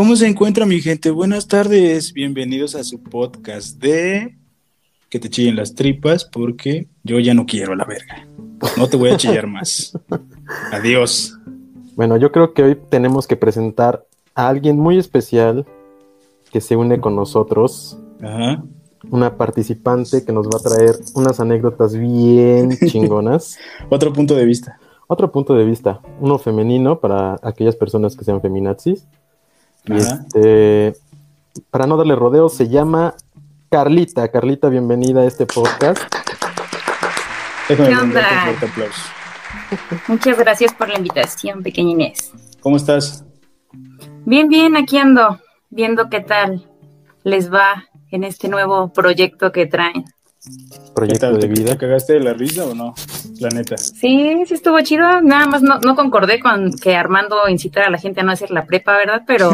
¿Cómo 0.00 0.16
se 0.16 0.26
encuentra 0.26 0.64
mi 0.64 0.80
gente? 0.80 1.10
Buenas 1.10 1.46
tardes, 1.46 2.14
bienvenidos 2.14 2.74
a 2.74 2.84
su 2.84 3.02
podcast 3.02 3.78
de 3.82 4.34
que 5.10 5.18
te 5.20 5.28
chillen 5.28 5.56
las 5.56 5.74
tripas 5.74 6.24
porque 6.24 6.86
yo 7.04 7.18
ya 7.20 7.34
no 7.34 7.44
quiero 7.44 7.74
la 7.74 7.84
verga. 7.84 8.26
No 8.78 8.88
te 8.88 8.96
voy 8.96 9.10
a 9.10 9.18
chillar 9.18 9.46
más. 9.46 9.92
Adiós. 10.72 11.38
Bueno, 11.96 12.16
yo 12.16 12.32
creo 12.32 12.54
que 12.54 12.62
hoy 12.62 12.78
tenemos 12.88 13.26
que 13.26 13.36
presentar 13.36 14.06
a 14.34 14.48
alguien 14.48 14.78
muy 14.78 14.96
especial 14.96 15.66
que 16.50 16.62
se 16.62 16.76
une 16.76 16.98
con 16.98 17.14
nosotros. 17.14 17.98
Ajá. 18.22 18.64
Una 19.10 19.36
participante 19.36 20.24
que 20.24 20.32
nos 20.32 20.46
va 20.46 20.60
a 20.60 20.62
traer 20.62 20.96
unas 21.14 21.40
anécdotas 21.40 21.94
bien 21.94 22.70
chingonas. 22.86 23.58
Otro 23.90 24.14
punto 24.14 24.34
de 24.34 24.46
vista. 24.46 24.80
Otro 25.08 25.30
punto 25.30 25.54
de 25.54 25.64
vista, 25.66 26.00
uno 26.20 26.38
femenino 26.38 27.00
para 27.00 27.36
aquellas 27.42 27.76
personas 27.76 28.16
que 28.16 28.24
sean 28.24 28.40
feminazis. 28.40 29.06
Y 29.86 29.96
este, 29.96 30.94
para 31.70 31.86
no 31.86 31.96
darle 31.96 32.14
rodeo, 32.14 32.48
se 32.48 32.68
llama 32.68 33.14
Carlita. 33.70 34.28
Carlita, 34.28 34.68
bienvenida 34.68 35.20
a 35.20 35.24
este 35.24 35.46
podcast. 35.46 36.02
Déjame 37.68 37.88
¿Qué 37.88 37.96
onda? 37.96 38.20
un 38.20 38.44
fuerte 38.44 38.66
aplauso. 38.66 39.02
Muchas 40.08 40.38
gracias 40.38 40.74
por 40.74 40.88
la 40.88 40.98
invitación, 40.98 41.62
pequeña 41.62 41.90
Inés. 41.90 42.32
¿Cómo 42.60 42.76
estás? 42.76 43.24
Bien, 44.24 44.48
bien, 44.48 44.76
aquí 44.76 44.98
ando, 44.98 45.40
viendo 45.70 46.10
qué 46.10 46.20
tal 46.20 46.68
les 47.24 47.52
va 47.52 47.84
en 48.10 48.24
este 48.24 48.48
nuevo 48.48 48.92
proyecto 48.92 49.52
que 49.52 49.66
traen. 49.66 50.04
¿Qué 50.42 50.92
Proyecto 50.94 51.20
tal? 51.26 51.34
de 51.34 51.40
¿Te, 51.40 51.46
vida. 51.48 51.72
te 51.72 51.78
cagaste 51.78 52.14
de 52.14 52.20
la 52.20 52.32
risa 52.32 52.64
o 52.64 52.74
no? 52.74 52.94
La 53.40 53.48
neta. 53.50 53.76
Sí, 53.76 54.42
sí 54.46 54.54
estuvo 54.54 54.80
chido. 54.80 55.20
Nada 55.20 55.46
más 55.46 55.62
no, 55.62 55.78
no 55.80 55.94
concordé 55.94 56.40
con 56.40 56.72
que 56.72 56.96
Armando 56.96 57.36
incitara 57.48 57.88
a 57.88 57.90
la 57.90 57.98
gente 57.98 58.20
a 58.20 58.22
no 58.24 58.32
hacer 58.32 58.50
la 58.50 58.64
prepa, 58.64 58.96
¿verdad? 58.96 59.22
Pero 59.26 59.50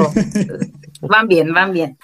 van 1.00 1.26
bien, 1.28 1.52
van 1.52 1.72
bien. 1.72 1.98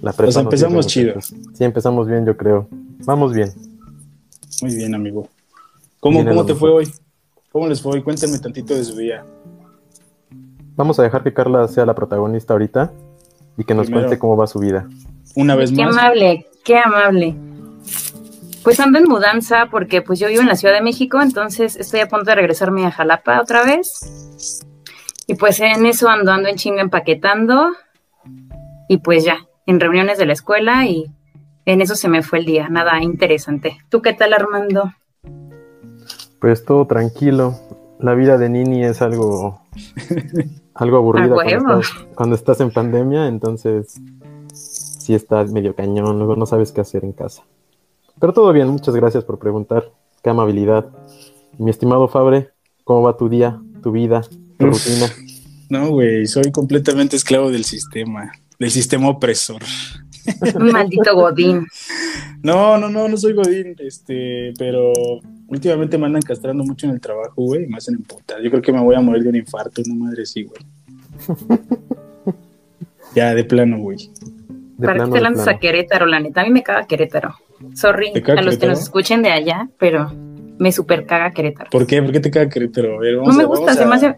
La 0.00 0.12
prepa 0.12 0.32
no 0.34 0.40
empezamos 0.42 0.84
muchachos. 0.86 1.34
Sí, 1.54 1.64
empezamos 1.64 2.06
bien, 2.06 2.24
yo 2.24 2.36
creo. 2.36 2.68
Vamos 3.04 3.32
bien. 3.32 3.50
Muy 4.62 4.74
bien, 4.76 4.94
amigo. 4.94 5.28
¿Cómo, 6.00 6.24
cómo 6.24 6.46
te 6.46 6.54
fue 6.54 6.70
hoy? 6.70 6.92
¿Cómo 7.50 7.66
les 7.68 7.80
fue 7.82 7.92
hoy? 7.94 8.02
Cuéntame 8.02 8.38
tantito 8.38 8.74
de 8.74 8.84
su 8.84 8.96
día. 8.96 9.24
Vamos 10.76 10.98
a 10.98 11.02
dejar 11.02 11.22
que 11.22 11.34
Carla 11.34 11.66
sea 11.68 11.84
la 11.84 11.94
protagonista 11.94 12.54
ahorita 12.54 12.92
y 13.58 13.64
que 13.64 13.74
nos 13.74 13.86
Primero. 13.86 14.06
cuente 14.06 14.18
cómo 14.18 14.36
va 14.36 14.46
su 14.46 14.58
vida. 14.58 14.88
Una 15.36 15.54
vez 15.54 15.70
Qué 15.70 15.84
más. 15.84 15.96
amable, 15.96 16.46
qué 16.64 16.78
amable. 16.78 17.36
Pues 18.62 18.78
ando 18.78 18.98
en 18.98 19.08
mudanza 19.08 19.66
porque 19.70 20.02
pues 20.02 20.20
yo 20.20 20.28
vivo 20.28 20.40
en 20.40 20.48
la 20.48 20.56
Ciudad 20.56 20.74
de 20.74 20.82
México, 20.82 21.20
entonces 21.20 21.76
estoy 21.76 22.00
a 22.00 22.08
punto 22.08 22.26
de 22.26 22.36
regresarme 22.36 22.86
a 22.86 22.92
Jalapa 22.92 23.40
otra 23.40 23.64
vez. 23.64 24.62
Y 25.26 25.34
pues 25.34 25.58
en 25.60 25.84
eso 25.86 26.08
ando, 26.08 26.30
ando 26.30 26.48
en 26.48 26.56
chinga 26.56 26.80
empaquetando. 26.80 27.72
Y 28.88 28.98
pues 28.98 29.24
ya, 29.24 29.38
en 29.66 29.80
reuniones 29.80 30.18
de 30.18 30.26
la 30.26 30.32
escuela 30.32 30.86
y 30.86 31.10
en 31.64 31.80
eso 31.80 31.96
se 31.96 32.08
me 32.08 32.22
fue 32.22 32.38
el 32.38 32.44
día, 32.44 32.68
nada 32.68 33.02
interesante. 33.02 33.78
¿Tú 33.88 34.00
qué 34.00 34.12
tal, 34.12 34.32
Armando? 34.32 34.92
Pues 36.40 36.64
todo 36.64 36.86
tranquilo. 36.86 37.54
La 37.98 38.14
vida 38.14 38.38
de 38.38 38.48
Nini 38.48 38.84
es 38.84 39.00
algo, 39.02 39.60
algo 40.74 40.96
aburrida 40.96 41.28
cuando 41.34 41.80
estás, 41.80 42.06
cuando 42.14 42.36
estás 42.36 42.60
en 42.60 42.70
pandemia, 42.72 43.28
entonces 43.28 44.00
sí 44.52 45.14
estás 45.14 45.52
medio 45.52 45.74
cañón, 45.74 46.18
luego 46.18 46.36
no 46.36 46.46
sabes 46.46 46.72
qué 46.72 46.80
hacer 46.80 47.04
en 47.04 47.12
casa. 47.12 47.44
Pero 48.22 48.32
todo 48.32 48.52
bien, 48.52 48.68
muchas 48.68 48.94
gracias 48.94 49.24
por 49.24 49.40
preguntar. 49.40 49.90
Qué 50.22 50.30
amabilidad. 50.30 50.86
Mi 51.58 51.70
estimado 51.70 52.06
Fabre, 52.06 52.50
¿cómo 52.84 53.02
va 53.02 53.16
tu 53.16 53.28
día, 53.28 53.60
tu 53.82 53.90
vida, 53.90 54.20
tu 54.60 54.68
Uf. 54.68 54.86
rutina? 54.86 55.12
No, 55.68 55.90
güey, 55.90 56.28
soy 56.28 56.52
completamente 56.52 57.16
esclavo 57.16 57.50
del 57.50 57.64
sistema, 57.64 58.30
del 58.60 58.70
sistema 58.70 59.08
opresor. 59.08 59.60
Maldito 60.56 61.16
Godín. 61.16 61.66
No, 62.44 62.78
no, 62.78 62.88
no, 62.88 63.08
no 63.08 63.16
soy 63.16 63.32
Godín, 63.32 63.74
este, 63.80 64.54
pero 64.56 64.92
últimamente 65.48 65.98
me 65.98 66.06
andan 66.06 66.22
castrando 66.22 66.62
mucho 66.62 66.86
en 66.86 66.92
el 66.92 67.00
trabajo, 67.00 67.34
güey, 67.42 67.64
y 67.64 67.66
me 67.66 67.78
hacen 67.78 67.96
emputar. 67.96 68.40
Yo 68.40 68.50
creo 68.50 68.62
que 68.62 68.72
me 68.72 68.82
voy 68.82 68.94
a 68.94 69.00
morir 69.00 69.24
de 69.24 69.30
un 69.30 69.36
infarto, 69.36 69.82
no 69.84 69.96
madre, 69.96 70.26
sí, 70.26 70.44
güey. 70.44 70.62
ya, 73.16 73.34
de 73.34 73.42
plano, 73.42 73.78
güey. 73.78 74.12
¿Para 74.80 75.06
qué 75.06 75.10
te 75.10 75.20
lanzas 75.20 75.48
a 75.48 75.58
Querétaro, 75.58 76.06
la 76.06 76.20
neta? 76.20 76.42
A 76.42 76.44
mí 76.44 76.50
me 76.50 76.62
caga 76.62 76.86
Querétaro. 76.86 77.34
Sorry 77.74 78.12
¿Te 78.12 78.22
caga 78.22 78.40
a 78.40 78.42
los 78.42 78.58
que 78.58 78.66
nos 78.66 78.80
escuchen 78.80 79.22
de 79.22 79.30
allá, 79.30 79.68
pero 79.78 80.12
me 80.58 80.70
super 80.72 81.06
caga 81.06 81.30
Querétaro. 81.32 81.70
¿Por 81.70 81.86
qué? 81.86 82.02
¿Por 82.02 82.12
qué 82.12 82.20
te 82.20 82.30
caga 82.30 82.48
Querétaro? 82.48 82.96
A 82.96 83.00
ver, 83.00 83.14
No 83.16 83.32
me 83.32 83.42
a- 83.42 83.46
gusta, 83.46 83.74
se 83.74 83.86
me 83.86 83.94
hace 83.96 84.14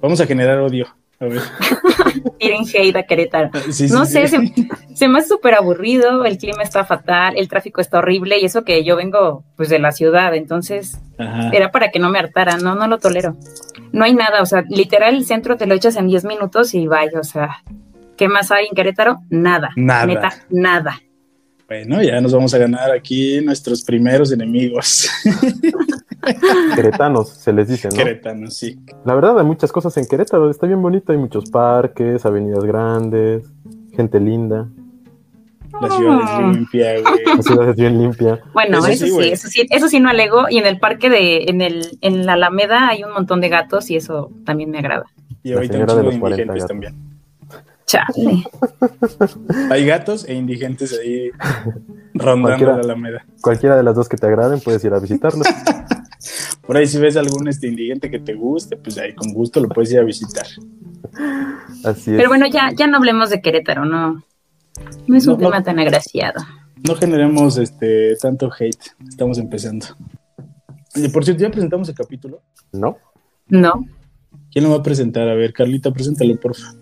Vamos 0.00 0.20
a 0.20 0.26
generar 0.26 0.58
odio. 0.58 0.86
A 1.18 1.24
ver. 1.24 1.40
tiren 2.38 2.64
hate 2.72 2.96
a 2.96 3.02
Querétaro. 3.04 3.50
Sí, 3.70 3.88
sí, 3.88 3.94
No 3.94 4.04
sí. 4.04 4.12
sé, 4.12 4.28
se, 4.28 4.52
se 4.94 5.08
me 5.08 5.18
hace 5.18 5.28
súper 5.28 5.54
aburrido, 5.54 6.24
el 6.24 6.36
clima 6.38 6.62
está 6.62 6.84
fatal, 6.84 7.34
el 7.36 7.48
tráfico 7.48 7.80
está 7.80 7.98
horrible 7.98 8.38
y 8.38 8.44
eso 8.44 8.64
que 8.64 8.84
yo 8.84 8.96
vengo 8.96 9.42
pues 9.56 9.68
de 9.70 9.78
la 9.78 9.92
ciudad, 9.92 10.34
entonces 10.34 10.98
Ajá. 11.18 11.50
era 11.52 11.70
para 11.70 11.90
que 11.90 11.98
no 11.98 12.10
me 12.10 12.18
hartara, 12.18 12.58
no, 12.58 12.74
no 12.74 12.86
lo 12.86 12.98
tolero. 12.98 13.36
No 13.92 14.04
hay 14.04 14.14
nada, 14.14 14.42
o 14.42 14.46
sea, 14.46 14.62
literal 14.68 15.14
el 15.14 15.24
centro 15.24 15.56
te 15.56 15.66
lo 15.66 15.74
echas 15.74 15.96
en 15.96 16.06
10 16.06 16.24
minutos 16.26 16.74
y 16.74 16.86
vaya, 16.86 17.18
o 17.18 17.24
sea, 17.24 17.62
¿qué 18.18 18.28
más 18.28 18.50
hay 18.50 18.66
en 18.66 18.74
Querétaro? 18.74 19.18
Nada. 19.30 19.70
Nada. 19.76 20.06
Neta, 20.06 20.30
nada. 20.50 21.00
Bueno, 21.68 22.00
ya 22.02 22.20
nos 22.20 22.32
vamos 22.32 22.54
a 22.54 22.58
ganar 22.58 22.92
aquí 22.92 23.40
nuestros 23.40 23.82
primeros 23.82 24.30
enemigos. 24.32 25.08
Queretanos, 26.74 27.28
se 27.30 27.52
les 27.52 27.68
dice, 27.68 27.88
¿no? 27.88 27.96
Queretanos, 27.96 28.54
sí. 28.56 28.78
La 29.04 29.14
verdad, 29.14 29.38
hay 29.38 29.44
muchas 29.44 29.72
cosas 29.72 29.96
en 29.96 30.06
Querétaro, 30.06 30.48
está 30.50 30.66
bien 30.66 30.80
bonito, 30.82 31.12
hay 31.12 31.18
muchos 31.18 31.50
parques, 31.50 32.24
avenidas 32.24 32.64
grandes, 32.64 33.44
gente 33.94 34.20
linda, 34.20 34.68
La 35.80 35.90
ciudad 35.90 36.20
Ah. 36.22 36.38
es 36.50 36.56
limpia, 36.56 37.00
güey. 37.00 37.24
la 37.36 37.42
ciudad 37.42 37.68
es 37.70 37.76
bien 37.76 37.98
limpia. 38.00 38.40
Bueno, 38.54 38.78
Eso 38.78 38.88
eso, 38.88 39.06
sí, 39.20 39.28
eso 39.28 39.48
sí, 39.48 39.66
eso 39.70 39.88
sí 39.88 40.00
no 40.00 40.08
alego. 40.08 40.44
Y 40.48 40.58
en 40.58 40.66
el 40.66 40.78
parque 40.78 41.10
de, 41.10 41.44
en 41.48 41.60
el, 41.60 41.98
en 42.00 42.24
la 42.26 42.34
Alameda 42.34 42.88
hay 42.88 43.04
un 43.04 43.12
montón 43.12 43.40
de 43.40 43.48
gatos 43.48 43.90
y 43.90 43.96
eso 43.96 44.30
también 44.44 44.70
me 44.70 44.78
agrada. 44.78 45.04
Y 45.42 45.52
ahorita 45.52 45.78
un 45.78 45.86
de 45.86 45.94
de 45.96 46.02
los 46.02 46.16
40 46.16 46.42
indigentes 46.42 46.54
gatos. 46.62 46.68
también. 46.68 47.15
Chale. 47.86 48.42
Hay 49.70 49.86
gatos 49.86 50.24
e 50.28 50.34
indigentes 50.34 50.92
ahí 50.98 51.30
rondando 52.14 52.48
Cualquiera. 52.48 52.72
la 52.76 52.80
Alameda. 52.82 53.26
Cualquiera 53.40 53.76
de 53.76 53.82
las 53.82 53.94
dos 53.94 54.08
que 54.08 54.16
te 54.16 54.26
agraden 54.26 54.60
puedes 54.60 54.84
ir 54.84 54.92
a 54.92 54.98
visitarlos. 54.98 55.46
Por 56.66 56.76
ahí 56.76 56.86
si 56.88 56.98
ves 56.98 57.16
algún 57.16 57.46
este 57.46 57.68
indigente 57.68 58.10
que 58.10 58.18
te 58.18 58.34
guste, 58.34 58.76
pues 58.76 58.98
ahí 58.98 59.14
con 59.14 59.32
gusto 59.32 59.60
lo 59.60 59.68
puedes 59.68 59.92
ir 59.92 60.00
a 60.00 60.04
visitar. 60.04 60.46
Así 61.84 62.10
es. 62.10 62.16
Pero 62.16 62.28
bueno, 62.28 62.46
ya, 62.48 62.70
ya 62.76 62.88
no 62.88 62.96
hablemos 62.96 63.30
de 63.30 63.40
Querétaro, 63.40 63.84
no. 63.84 64.24
No 65.06 65.16
es 65.16 65.26
un 65.28 65.34
No, 65.34 65.38
no. 65.38 65.46
tema 65.50 65.62
tan 65.62 65.78
agraciado. 65.78 66.42
No 66.86 66.96
generemos 66.96 67.56
este 67.58 68.16
tanto 68.20 68.50
hate. 68.58 68.82
Estamos 69.08 69.38
empezando. 69.38 69.86
Oye, 70.96 71.08
por 71.10 71.24
cierto, 71.24 71.42
ya 71.44 71.50
presentamos 71.50 71.88
el 71.88 71.94
capítulo. 71.94 72.42
¿No? 72.72 72.98
No. 73.48 73.84
¿Quién 74.50 74.64
lo 74.64 74.70
va 74.70 74.76
a 74.78 74.82
presentar? 74.82 75.28
A 75.28 75.34
ver, 75.34 75.52
Carlita, 75.52 75.92
preséntalo, 75.92 76.34
por 76.40 76.56
favor. 76.56 76.75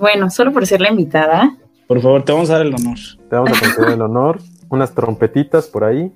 Bueno, 0.00 0.30
solo 0.30 0.52
por 0.52 0.66
ser 0.66 0.80
la 0.80 0.90
invitada. 0.90 1.56
Por 1.86 2.00
favor, 2.00 2.24
te 2.24 2.32
vamos 2.32 2.48
a 2.50 2.54
dar 2.54 2.66
el 2.66 2.74
honor. 2.74 2.96
Te 3.28 3.36
vamos 3.36 3.50
a 3.50 3.60
conceder 3.60 3.90
el 3.90 4.02
honor. 4.02 4.40
Unas 4.70 4.94
trompetitas 4.94 5.66
por 5.66 5.84
ahí. 5.84 6.10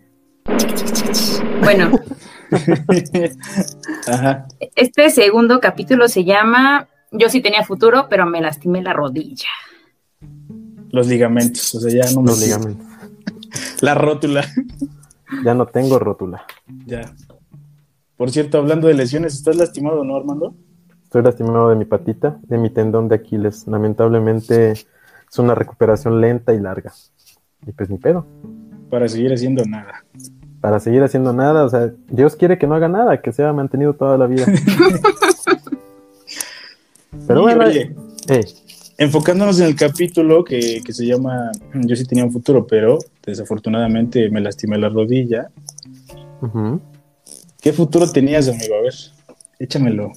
Bueno, 1.62 1.91
Ajá. 4.09 4.47
este 4.75 5.11
segundo 5.11 5.61
capítulo 5.61 6.09
se 6.09 6.25
llama 6.25 6.89
Yo 7.11 7.28
sí 7.28 7.41
tenía 7.41 7.65
futuro, 7.65 8.06
pero 8.09 8.27
me 8.27 8.41
lastimé 8.41 8.83
la 8.83 8.93
rodilla. 8.93 9.49
Los 10.91 11.06
ligamentos, 11.09 11.75
o 11.75 11.81
sea, 11.81 12.05
ya 12.05 12.11
no 12.12 12.23
me 12.23 12.28
Los 12.28 12.41
ligamentos. 12.41 12.87
La 13.81 13.94
rótula. 13.94 14.44
Ya 15.44 15.55
no 15.55 15.67
tengo 15.67 15.99
rótula. 15.99 16.47
Ya. 16.87 17.12
Por 18.17 18.31
cierto, 18.31 18.58
hablando 18.58 18.88
de 18.88 18.94
lesiones, 18.94 19.35
¿estás 19.35 19.56
lastimado, 19.56 20.05
no, 20.05 20.17
Armando? 20.17 20.55
Estoy 21.14 21.26
lastimado 21.26 21.69
de 21.69 21.76
mi 21.76 21.84
patita, 21.84 22.40
de 22.43 22.58
mi 22.58 22.70
tendón 22.70 23.06
de 23.06 23.14
Aquiles. 23.14 23.69
Lamentablemente 23.69 24.72
es 24.72 25.38
una 25.38 25.55
recuperación 25.55 26.20
lenta 26.20 26.52
y 26.52 26.58
larga. 26.58 26.93
Y 27.64 27.70
pues 27.70 27.88
ni 27.88 27.99
pedo. 27.99 28.26
Para 28.90 29.06
seguir 29.06 29.32
haciendo 29.32 29.64
nada. 29.64 30.05
Para 30.61 30.81
seguir 30.81 31.05
haciendo 31.05 31.32
nada, 31.32 31.62
o 31.62 31.69
sea, 31.69 31.93
Dios 32.08 32.34
quiere 32.34 32.58
que 32.58 32.66
no 32.66 32.75
haga 32.75 32.88
nada, 32.88 33.22
que 33.22 33.31
sea 33.31 33.52
mantenido 33.52 33.94
toda 33.94 34.19
la 34.19 34.26
vida. 34.26 34.44
Pero 37.28 37.43
bueno, 37.43 37.64
oye, 37.64 37.94
eh, 38.28 38.44
enfocándonos 38.99 39.60
en 39.60 39.67
el 39.67 39.76
capítulo 39.76 40.43
que, 40.43 40.82
que 40.84 40.93
se 40.93 41.06
llama 41.06 41.52
Yo 41.75 41.94
sí 41.94 42.06
tenía 42.06 42.25
un 42.25 42.32
futuro, 42.32 42.67
pero 42.67 42.99
desafortunadamente 43.25 44.28
me 44.31 44.40
lastimé 44.40 44.78
la 44.78 44.88
rodilla. 44.88 45.49
¿Qué 47.60 47.72
futuro 47.72 48.10
tenías, 48.10 48.49
amigo? 48.49 48.75
A 48.75 48.82
ver, 48.82 48.94
échamelo. 49.60 50.10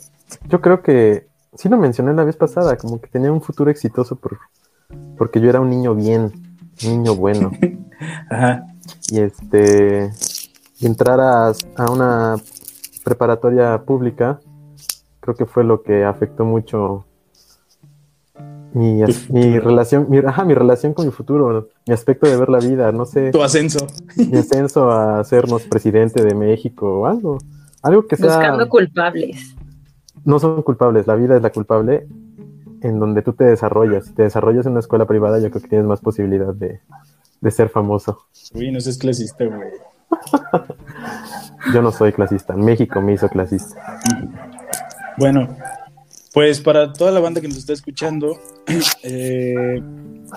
Yo 0.49 0.61
creo 0.61 0.81
que 0.81 1.27
sí 1.55 1.69
lo 1.69 1.77
mencioné 1.77 2.13
la 2.13 2.23
vez 2.23 2.35
pasada, 2.35 2.77
como 2.77 2.99
que 3.01 3.07
tenía 3.07 3.31
un 3.31 3.41
futuro 3.41 3.69
exitoso 3.71 4.15
por, 4.15 4.37
porque 5.17 5.39
yo 5.41 5.49
era 5.49 5.59
un 5.61 5.69
niño 5.69 5.95
bien, 5.95 6.31
un 6.85 6.89
niño 6.89 7.15
bueno. 7.15 7.51
Ajá. 8.29 8.65
y 9.09 9.19
este 9.19 10.11
y 10.79 10.85
entrar 10.85 11.19
a, 11.19 11.47
a 11.47 11.91
una 11.91 12.35
preparatoria 13.03 13.81
pública 13.83 14.39
creo 15.19 15.35
que 15.35 15.45
fue 15.45 15.63
lo 15.63 15.81
que 15.81 16.05
afectó 16.05 16.45
mucho 16.45 17.05
Mi, 18.73 19.01
mi 19.29 19.57
relación, 19.59 20.05
mi, 20.09 20.19
ajá, 20.19 20.45
mi 20.45 20.53
relación 20.53 20.93
con 20.93 21.05
mi 21.05 21.11
futuro, 21.11 21.69
mi 21.87 21.93
aspecto 21.93 22.27
de 22.27 22.37
ver 22.37 22.49
la 22.49 22.59
vida, 22.59 22.91
no 22.91 23.05
sé, 23.05 23.31
Tu 23.31 23.41
ascenso. 23.41 23.87
mi 24.15 24.37
ascenso 24.37 24.91
a 24.91 25.23
sernos 25.23 25.63
presidente 25.63 26.23
de 26.23 26.35
México 26.35 26.99
o 27.01 27.05
algo. 27.07 27.39
Algo 27.81 28.05
que 28.05 28.15
sea. 28.17 28.27
Buscando 28.27 28.69
culpables. 28.69 29.55
No 30.27 30.39
son 30.39 30.61
culpables, 30.61 31.07
la 31.07 31.15
vida 31.15 31.37
es 31.37 31.41
la 31.41 31.51
culpable 31.51 32.05
en 32.81 32.99
donde 32.99 33.21
tú 33.21 33.31
te 33.31 33.45
desarrollas. 33.45 34.07
Si 34.07 34.13
te 34.13 34.23
desarrollas 34.23 34.65
en 34.65 34.73
una 34.73 34.81
escuela 34.81 35.05
privada, 35.05 35.39
yo 35.39 35.49
creo 35.49 35.61
que 35.61 35.69
tienes 35.69 35.87
más 35.87 36.01
posibilidad 36.01 36.53
de, 36.53 36.81
de 37.39 37.51
ser 37.51 37.69
famoso. 37.69 38.25
Uy, 38.53 38.69
no 38.69 38.81
seas 38.81 38.97
clasista, 38.97 39.45
güey. 39.45 39.69
Yo 41.73 41.81
no 41.81 41.93
soy 41.93 42.11
clasista, 42.11 42.57
México 42.57 43.01
me 43.01 43.13
hizo 43.13 43.29
clasista. 43.29 43.99
Bueno, 45.17 45.47
pues 46.33 46.59
para 46.59 46.91
toda 46.91 47.11
la 47.11 47.21
banda 47.21 47.39
que 47.39 47.47
nos 47.47 47.57
está 47.57 47.71
escuchando, 47.71 48.37
eh, 49.03 49.81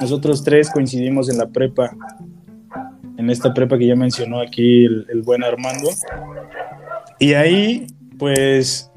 nosotros 0.00 0.44
tres 0.44 0.70
coincidimos 0.70 1.28
en 1.28 1.36
la 1.36 1.48
prepa, 1.48 1.90
en 3.16 3.28
esta 3.28 3.52
prepa 3.52 3.76
que 3.76 3.88
ya 3.88 3.96
mencionó 3.96 4.40
aquí 4.40 4.84
el, 4.84 5.06
el 5.10 5.22
buen 5.22 5.42
Armando. 5.42 5.90
Y 7.18 7.34
ahí, 7.34 7.88
pues, 8.18 8.89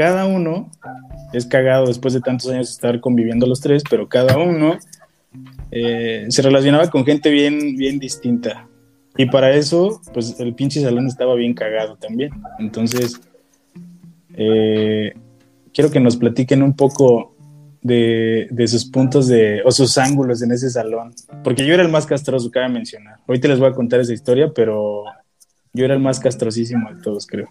cada 0.00 0.24
uno 0.24 0.70
es 1.34 1.44
cagado 1.44 1.84
después 1.84 2.14
de 2.14 2.22
tantos 2.22 2.50
años 2.50 2.70
estar 2.70 3.00
conviviendo 3.00 3.46
los 3.46 3.60
tres, 3.60 3.82
pero 3.90 4.08
cada 4.08 4.38
uno 4.38 4.78
eh, 5.70 6.24
se 6.30 6.40
relacionaba 6.40 6.88
con 6.88 7.04
gente 7.04 7.28
bien, 7.28 7.76
bien 7.76 7.98
distinta. 7.98 8.66
Y 9.18 9.26
para 9.26 9.52
eso, 9.52 10.00
pues 10.14 10.40
el 10.40 10.54
pinche 10.54 10.80
salón 10.80 11.06
estaba 11.06 11.34
bien 11.34 11.52
cagado 11.52 11.96
también. 11.96 12.30
Entonces, 12.58 13.20
eh, 14.32 15.12
quiero 15.74 15.90
que 15.90 16.00
nos 16.00 16.16
platiquen 16.16 16.62
un 16.62 16.74
poco 16.74 17.36
de, 17.82 18.48
de 18.50 18.68
sus 18.68 18.86
puntos 18.86 19.28
de, 19.28 19.60
o 19.66 19.70
sus 19.70 19.98
ángulos 19.98 20.40
en 20.40 20.52
ese 20.52 20.70
salón. 20.70 21.12
Porque 21.44 21.66
yo 21.66 21.74
era 21.74 21.82
el 21.82 21.90
más 21.90 22.06
castroso, 22.06 22.50
cabe 22.50 22.70
mencionar. 22.70 23.16
Ahorita 23.28 23.48
les 23.48 23.58
voy 23.58 23.68
a 23.68 23.74
contar 23.74 24.00
esa 24.00 24.14
historia, 24.14 24.50
pero 24.54 25.04
yo 25.74 25.84
era 25.84 25.92
el 25.92 26.00
más 26.00 26.18
castrosísimo 26.18 26.90
de 26.90 27.02
todos, 27.02 27.26
creo. 27.26 27.50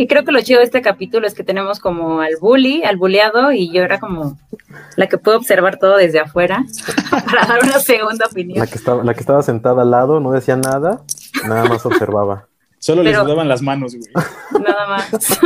Sí, 0.00 0.06
creo 0.06 0.24
que 0.24 0.32
lo 0.32 0.40
chido 0.40 0.60
de 0.60 0.64
este 0.64 0.80
capítulo 0.80 1.26
es 1.26 1.34
que 1.34 1.44
tenemos 1.44 1.78
como 1.78 2.22
al 2.22 2.36
bully, 2.40 2.82
al 2.84 2.96
bulleado, 2.96 3.52
y 3.52 3.70
yo 3.70 3.82
era 3.82 4.00
como 4.00 4.38
la 4.96 5.08
que 5.08 5.18
puedo 5.18 5.36
observar 5.36 5.76
todo 5.78 5.98
desde 5.98 6.20
afuera 6.20 6.64
para 7.10 7.44
dar 7.46 7.60
una 7.62 7.78
segunda 7.80 8.24
opinión. 8.24 8.60
La 8.60 8.66
que, 8.66 8.76
estaba, 8.76 9.04
la 9.04 9.12
que 9.12 9.20
estaba 9.20 9.42
sentada 9.42 9.82
al 9.82 9.90
lado 9.90 10.18
no 10.18 10.32
decía 10.32 10.56
nada, 10.56 11.02
nada 11.46 11.66
más 11.68 11.84
observaba. 11.84 12.46
Solo 12.78 13.02
les 13.02 13.12
Pero- 13.12 13.24
sudaban 13.24 13.46
las 13.46 13.60
manos, 13.60 13.94
güey. 13.94 14.10
Nada 14.64 14.88
más. 14.88 15.10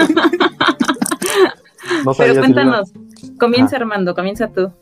No 2.04 2.12
Pero 2.14 2.34
si 2.34 2.38
cuéntanos, 2.38 2.92
comienza 3.38 3.76
Ah. 3.76 3.80
Armando, 3.80 4.14
comienza 4.14 4.48
tú. 4.48 4.72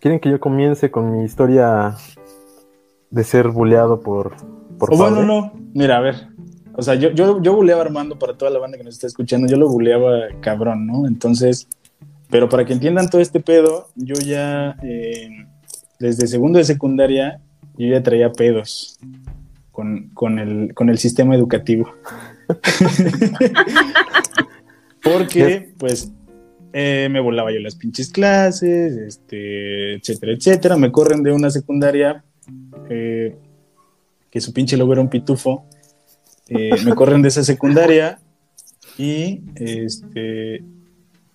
¿Quieren 0.00 0.20
que 0.20 0.30
yo 0.30 0.40
comience 0.40 0.90
con 0.90 1.12
mi 1.12 1.24
historia 1.24 1.96
de 3.10 3.24
ser 3.24 3.48
buleado 3.48 4.00
por, 4.00 4.34
por 4.78 4.92
O 4.94 4.96
bueno, 4.96 5.22
no. 5.22 5.52
Mira, 5.74 5.98
a 5.98 6.00
ver. 6.00 6.28
O 6.78 6.82
sea, 6.82 6.94
yo, 6.94 7.10
yo, 7.10 7.42
yo 7.42 7.56
buleaba 7.56 7.82
a 7.82 7.86
Armando 7.86 8.20
para 8.20 8.38
toda 8.38 8.52
la 8.52 8.60
banda 8.60 8.78
que 8.78 8.84
nos 8.84 8.94
está 8.94 9.08
escuchando. 9.08 9.48
Yo 9.48 9.56
lo 9.56 9.68
buleaba 9.68 10.28
cabrón, 10.40 10.86
¿no? 10.86 11.08
Entonces, 11.08 11.66
pero 12.30 12.48
para 12.48 12.64
que 12.64 12.72
entiendan 12.72 13.10
todo 13.10 13.20
este 13.20 13.40
pedo, 13.40 13.88
yo 13.96 14.14
ya, 14.14 14.76
eh, 14.84 15.28
desde 15.98 16.28
segundo 16.28 16.60
de 16.60 16.64
secundaria, 16.64 17.40
yo 17.76 17.88
ya 17.88 18.00
traía 18.04 18.30
pedos 18.30 18.96
con, 19.72 20.10
con, 20.14 20.38
el, 20.38 20.72
con 20.72 20.88
el 20.88 20.98
sistema 20.98 21.34
educativo. 21.34 21.92
Porque, 25.02 25.72
pues, 25.78 26.12
eh, 26.72 27.08
me 27.10 27.18
volaba 27.18 27.52
yo 27.52 27.58
las 27.58 27.74
pinches 27.74 28.12
clases, 28.12 28.96
este, 28.96 29.94
etcétera, 29.94 30.30
etcétera. 30.30 30.76
Me 30.76 30.92
corren 30.92 31.24
de 31.24 31.32
una 31.32 31.50
secundaria 31.50 32.22
eh, 32.88 33.34
que 34.30 34.40
su 34.40 34.52
pinche 34.52 34.76
logo 34.76 34.92
era 34.92 35.02
un 35.02 35.10
pitufo. 35.10 35.66
Eh, 36.48 36.70
me 36.84 36.94
corren 36.94 37.22
de 37.22 37.28
esa 37.28 37.44
secundaria 37.44 38.18
y 38.96 39.42
este, 39.54 40.64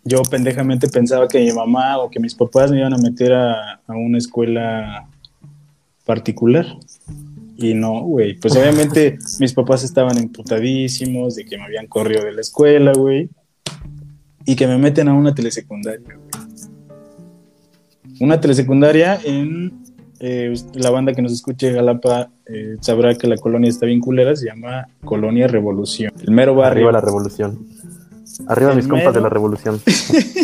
yo 0.04 0.22
pendejamente 0.24 0.88
pensaba 0.88 1.28
que 1.28 1.40
mi 1.40 1.52
mamá 1.52 2.00
o 2.00 2.10
que 2.10 2.20
mis 2.20 2.36
papás 2.36 2.72
me 2.72 2.80
iban 2.80 2.94
a 2.94 2.98
meter 2.98 3.34
a, 3.34 3.82
a 3.88 3.94
una 3.96 4.18
escuela 4.18 5.08
particular. 6.06 6.66
Y 7.56 7.74
no, 7.74 8.02
güey. 8.02 8.34
Pues 8.36 8.56
obviamente 8.56 9.18
mis 9.40 9.54
papás 9.54 9.84
estaban 9.84 10.18
emputadísimos 10.18 11.36
de 11.36 11.46
que 11.46 11.58
me 11.58 11.66
habían 11.66 11.88
corrido 11.88 12.26
de 12.26 12.34
la 12.34 12.42
escuela, 12.42 12.94
güey. 12.94 13.30
Y 14.46 14.56
que 14.56 14.68
me 14.68 14.78
meten 14.78 15.08
a 15.08 15.14
una 15.14 15.34
telesecundaria, 15.34 16.02
güey. 16.04 16.44
Una 18.20 18.40
telesecundaria 18.40 19.20
en 19.24 19.83
eh, 20.26 20.54
la 20.76 20.90
banda 20.90 21.12
que 21.12 21.22
nos 21.22 21.34
escuche 21.34 21.70
de 21.70 21.76
Jalapa 21.76 22.30
eh, 22.46 22.78
sabrá 22.80 23.14
que 23.14 23.28
la 23.28 23.36
colonia 23.36 23.70
está 23.70 23.86
bien 23.86 24.00
culera, 24.00 24.34
se 24.38 24.46
llama 24.46 24.88
Colonia 25.04 25.48
Revolución. 25.48 26.14
El 26.22 26.32
mero 26.32 26.56
barrio. 26.56 26.88
Arriba 26.88 26.92
la 26.94 27.02
revolución. 27.02 27.68
Arriba 28.48 28.70
El 28.70 28.78
mis 28.78 28.88
compas 28.88 29.14
de 29.14 29.20
la 29.20 29.28
revolución. 29.28 29.82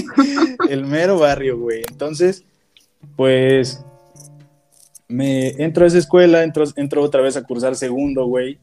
el 0.69 0.85
mero 0.85 1.17
barrio, 1.17 1.57
güey. 1.57 1.83
Entonces, 1.89 2.43
pues 3.15 3.81
me 5.07 5.51
entro 5.63 5.85
a 5.85 5.87
esa 5.87 5.97
escuela, 5.97 6.43
entro, 6.43 6.65
entro 6.75 7.01
otra 7.01 7.21
vez 7.21 7.37
a 7.37 7.43
cursar 7.45 7.77
segundo, 7.77 8.25
güey, 8.25 8.59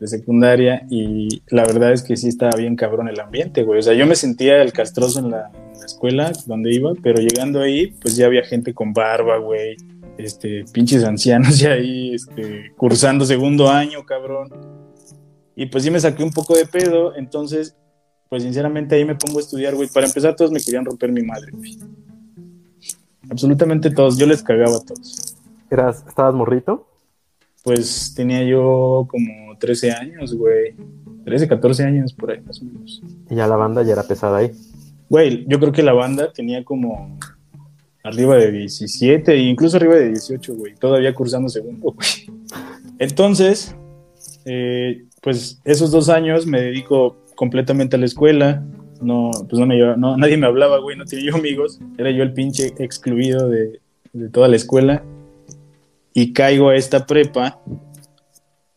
de 0.00 0.06
secundaria, 0.06 0.86
y 0.88 1.42
la 1.48 1.66
verdad 1.66 1.92
es 1.92 2.02
que 2.02 2.16
sí 2.16 2.28
estaba 2.28 2.56
bien 2.56 2.76
cabrón 2.76 3.08
el 3.08 3.20
ambiente, 3.20 3.62
güey. 3.62 3.80
O 3.80 3.82
sea, 3.82 3.92
yo 3.92 4.06
me 4.06 4.16
sentía 4.16 4.62
el 4.62 4.72
castroso 4.72 5.18
en 5.18 5.32
la, 5.32 5.50
en 5.74 5.80
la 5.80 5.84
escuela 5.84 6.32
donde 6.46 6.74
iba, 6.74 6.92
pero 7.02 7.20
llegando 7.20 7.60
ahí, 7.60 7.88
pues 8.00 8.16
ya 8.16 8.24
había 8.24 8.42
gente 8.42 8.72
con 8.72 8.94
barba, 8.94 9.36
güey. 9.36 9.76
Este, 10.18 10.64
pinches 10.72 11.04
ancianos 11.04 11.58
ya 11.60 11.72
ahí, 11.72 12.14
este, 12.14 12.72
cursando 12.76 13.24
segundo 13.24 13.68
año, 13.68 14.04
cabrón. 14.04 14.50
Y 15.54 15.66
pues 15.66 15.84
sí 15.84 15.90
me 15.90 16.00
saqué 16.00 16.22
un 16.22 16.32
poco 16.32 16.54
de 16.54 16.66
pedo, 16.66 17.16
entonces 17.16 17.76
pues 18.28 18.42
sinceramente 18.42 18.96
ahí 18.96 19.04
me 19.04 19.14
pongo 19.14 19.38
a 19.38 19.42
estudiar, 19.42 19.74
güey. 19.74 19.88
Para 19.88 20.06
empezar, 20.06 20.34
todos 20.34 20.50
me 20.50 20.60
querían 20.60 20.84
romper 20.84 21.12
mi 21.12 21.22
madre, 21.22 21.52
güey. 21.52 21.78
Absolutamente 23.30 23.90
todos. 23.90 24.18
Yo 24.18 24.26
les 24.26 24.42
cagaba 24.42 24.76
a 24.76 24.80
todos. 24.80 25.36
Eras, 25.70 26.04
¿Estabas 26.08 26.34
morrito? 26.34 26.88
Pues 27.62 28.14
tenía 28.14 28.42
yo 28.44 29.06
como 29.08 29.56
13 29.58 29.92
años, 29.92 30.34
güey. 30.34 30.74
13, 31.24 31.48
14 31.48 31.84
años 31.84 32.12
por 32.12 32.30
ahí, 32.30 32.40
más 32.40 32.60
o 32.62 32.64
menos. 32.64 33.02
Y 33.30 33.34
ya 33.34 33.46
la 33.46 33.56
banda 33.56 33.82
ya 33.82 33.92
era 33.92 34.02
pesada 34.02 34.38
ahí. 34.38 34.52
Güey, 35.08 35.44
yo 35.48 35.58
creo 35.60 35.72
que 35.72 35.82
la 35.82 35.92
banda 35.92 36.32
tenía 36.32 36.64
como 36.64 37.18
arriba 38.06 38.36
de 38.36 38.52
17 38.52 39.32
e 39.32 39.38
incluso 39.38 39.76
arriba 39.76 39.96
de 39.96 40.08
18, 40.10 40.54
güey. 40.54 40.74
Todavía 40.76 41.14
cursando 41.14 41.48
segundo, 41.48 41.92
güey. 41.92 42.08
Entonces, 42.98 43.74
eh, 44.44 45.04
pues 45.22 45.60
esos 45.64 45.90
dos 45.90 46.08
años 46.08 46.46
me 46.46 46.60
dedico 46.60 47.16
completamente 47.34 47.96
a 47.96 47.98
la 47.98 48.06
escuela. 48.06 48.64
No, 49.02 49.30
pues 49.48 49.58
no 49.60 49.66
me 49.66 49.74
llevaba- 49.76 49.96
no, 49.96 50.16
nadie 50.16 50.36
me 50.38 50.46
hablaba, 50.46 50.78
güey, 50.78 50.96
no 50.96 51.04
tenía 51.04 51.32
amigos. 51.34 51.80
Era 51.98 52.10
yo 52.10 52.22
el 52.22 52.32
pinche 52.32 52.72
excluido 52.78 53.48
de, 53.48 53.80
de 54.12 54.28
toda 54.30 54.48
la 54.48 54.56
escuela. 54.56 55.04
Y 56.14 56.32
caigo 56.32 56.70
a 56.70 56.76
esta 56.76 57.04
prepa, 57.06 57.60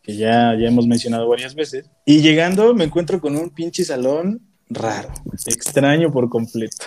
que 0.01 0.17
ya, 0.17 0.55
ya 0.59 0.67
hemos 0.67 0.87
mencionado 0.87 1.29
varias 1.29 1.55
veces. 1.55 1.89
Y 2.05 2.19
llegando 2.21 2.73
me 2.73 2.83
encuentro 2.83 3.21
con 3.21 3.37
un 3.37 3.49
pinche 3.51 3.85
salón 3.85 4.41
raro, 4.69 5.09
extraño 5.45 6.11
por 6.11 6.27
completo. 6.29 6.85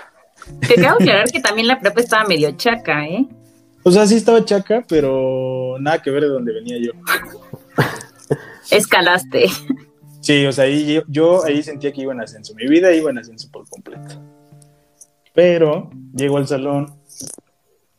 Te 0.67 0.81
acabo 0.81 0.99
de 0.99 1.05
aclarar 1.05 1.31
que 1.31 1.41
también 1.41 1.67
la 1.67 1.81
prepa 1.81 2.01
estaba 2.01 2.25
medio 2.25 2.51
chaca, 2.53 3.07
¿eh? 3.07 3.27
O 3.83 3.91
sea, 3.91 4.07
sí 4.07 4.17
estaba 4.17 4.45
chaca, 4.45 4.85
pero 4.89 5.77
nada 5.81 6.01
que 6.01 6.11
ver 6.11 6.23
de 6.23 6.29
donde 6.29 6.53
venía 6.53 6.79
yo. 6.79 6.93
Escalaste. 8.71 9.47
Sí, 10.21 10.47
o 10.47 10.53
sea, 10.53 10.65
ahí 10.65 10.95
yo, 10.95 11.03
yo 11.09 11.45
ahí 11.45 11.63
sentía 11.63 11.93
que 11.93 12.03
iba 12.03 12.13
en 12.13 12.21
ascenso. 12.21 12.55
Mi 12.55 12.69
vida 12.69 12.93
iba 12.95 13.11
en 13.11 13.19
ascenso 13.19 13.49
por 13.51 13.69
completo. 13.69 14.23
Pero 15.35 15.91
llego 16.15 16.37
al 16.37 16.47
salón 16.47 16.95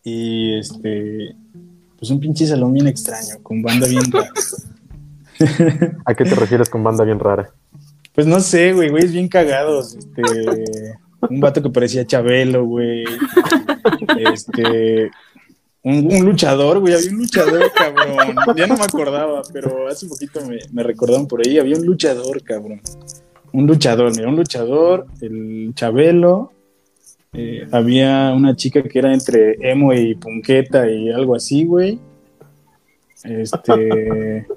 y 0.04 0.58
este, 0.58 1.36
pues 1.98 2.12
un 2.12 2.20
pinche 2.20 2.46
salón 2.46 2.74
bien 2.74 2.88
extraño, 2.88 3.42
con 3.42 3.62
banda 3.62 3.88
bien 3.88 4.10
rara. 4.12 4.32
¿A 6.06 6.14
qué 6.14 6.24
te 6.24 6.36
refieres 6.36 6.70
con 6.70 6.84
banda 6.84 7.04
bien 7.04 7.20
rara? 7.20 7.52
Pues 8.14 8.28
no 8.28 8.40
sé, 8.40 8.74
güey, 8.74 8.90
güeyes 8.90 9.12
bien 9.12 9.28
cagados. 9.28 9.96
Este, 9.96 10.22
un 11.30 11.40
vato 11.40 11.62
que 11.62 11.70
parecía 11.70 12.06
Chabelo, 12.06 12.66
güey. 12.66 13.04
Este, 14.18 15.12
un, 15.84 16.14
un 16.14 16.26
luchador, 16.26 16.80
güey, 16.80 16.94
había 16.94 17.10
un 17.10 17.18
luchador, 17.18 17.72
cabrón. 17.74 18.36
Ya 18.56 18.68
no 18.68 18.78
me 18.78 18.84
acordaba, 18.84 19.42
pero 19.52 19.88
hace 19.88 20.08
poquito 20.08 20.46
me, 20.46 20.60
me 20.72 20.84
recordaron 20.84 21.28
por 21.28 21.46
ahí. 21.46 21.58
Había 21.58 21.78
un 21.78 21.86
luchador, 21.86 22.42
cabrón. 22.44 22.82
Un 23.52 23.68
luchador, 23.68 24.16
mira, 24.16 24.30
un 24.30 24.36
luchador, 24.36 25.06
el 25.22 25.74
Chabelo. 25.76 26.52
Eh, 27.34 27.68
había 27.72 28.32
una 28.36 28.56
chica 28.56 28.84
que 28.84 29.00
era 29.00 29.14
entre 29.14 29.58
emo 29.60 29.92
y 29.94 30.16
punqueta 30.16 30.90
y 30.90 31.12
algo 31.12 31.36
así, 31.36 31.66
güey. 31.66 32.00
Este. 33.24 34.48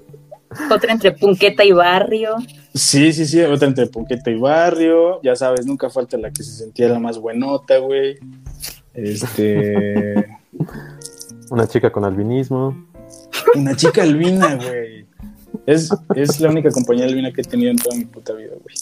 Otra 0.71 0.93
entre 0.93 1.13
punqueta 1.13 1.65
y 1.65 1.73
barrio. 1.73 2.37
Sí, 2.77 3.11
sí, 3.15 3.25
sí, 3.25 3.41
otra 3.41 3.69
entre 3.69 3.87
Punqueta 3.87 4.31
y 4.31 4.39
Barrio, 4.39 5.19
ya 5.23 5.35
sabes, 5.35 5.65
nunca 5.65 5.89
falta 5.89 6.19
la 6.19 6.31
que 6.31 6.43
se 6.43 6.53
sentía 6.53 6.91
la 6.91 6.99
más 6.99 7.19
buenota, 7.19 7.79
güey. 7.79 8.19
Este, 8.93 10.27
Una 11.51 11.67
chica 11.67 11.91
con 11.91 12.05
albinismo. 12.05 12.87
Una 13.55 13.75
chica 13.75 14.03
albina, 14.03 14.57
güey. 14.57 15.07
Es, 15.65 15.91
es 16.15 16.39
la 16.39 16.51
única 16.51 16.71
compañía 16.71 17.07
albina 17.07 17.33
que 17.33 17.41
he 17.41 17.45
tenido 17.45 17.71
en 17.71 17.79
toda 17.79 17.97
mi 17.97 18.05
puta 18.05 18.35
vida, 18.35 18.53
güey. 18.63 18.77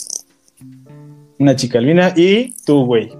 Una 1.39 1.55
chica 1.55 1.79
albina 1.79 2.13
y 2.17 2.53
tú, 2.67 2.85
güey. 2.87 3.13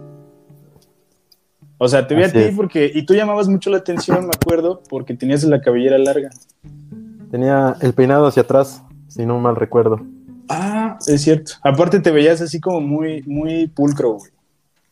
O 1.79 1.87
sea, 1.87 2.05
te 2.09 2.17
vi 2.17 2.25
a 2.25 2.33
ti 2.33 2.39
es. 2.39 2.55
porque. 2.57 2.91
Y 2.93 3.07
tú 3.07 3.15
llamabas 3.15 3.47
mucho 3.47 3.71
la 3.71 3.77
atención, 3.77 4.27
me 4.27 4.33
acuerdo, 4.35 4.83
porque 4.89 5.15
tenías 5.15 5.45
la 5.45 5.61
cabellera 5.61 5.99
larga. 5.99 6.31
Tenía 7.31 7.77
el 7.81 7.93
peinado 7.93 8.27
hacia 8.27 8.43
atrás, 8.43 8.83
si 9.07 9.25
no 9.25 9.39
mal 9.39 9.55
recuerdo. 9.55 10.01
Ah, 10.49 10.99
es 11.07 11.23
cierto. 11.23 11.53
Aparte 11.63 12.01
te 12.01 12.11
veías 12.11 12.41
así 12.41 12.61
como 12.61 12.81
muy, 12.81 13.23
muy 13.23 13.67
pulcro, 13.69 14.13
güey. 14.15 14.31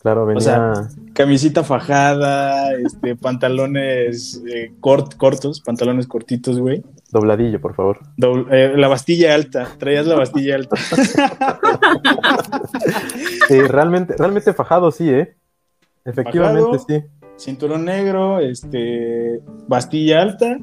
Claro, 0.00 0.26
venía. 0.26 0.40
sea, 0.40 0.72
Camisita 1.12 1.62
fajada, 1.62 2.72
este, 2.74 3.14
pantalones 3.20 4.42
eh, 4.52 4.72
cort- 4.80 5.16
cortos, 5.16 5.60
pantalones 5.60 6.06
cortitos, 6.08 6.58
güey. 6.58 6.82
dobladillo, 7.12 7.60
por 7.60 7.74
favor. 7.74 8.00
Eh, 8.50 8.72
la 8.76 8.88
bastilla 8.88 9.34
alta, 9.34 9.68
traías 9.78 10.06
la 10.06 10.16
bastilla 10.16 10.56
alta. 10.56 10.76
Sí, 13.48 13.60
realmente, 13.60 14.14
realmente 14.16 14.52
fajado, 14.52 14.90
sí, 14.90 15.08
¿eh? 15.10 15.34
Efectivamente, 16.04 16.78
Fajado. 16.78 16.84
sí. 16.88 17.04
Cinturón 17.36 17.84
negro, 17.84 18.38
este, 18.40 19.40
bastilla 19.68 20.22
alta, 20.22 20.58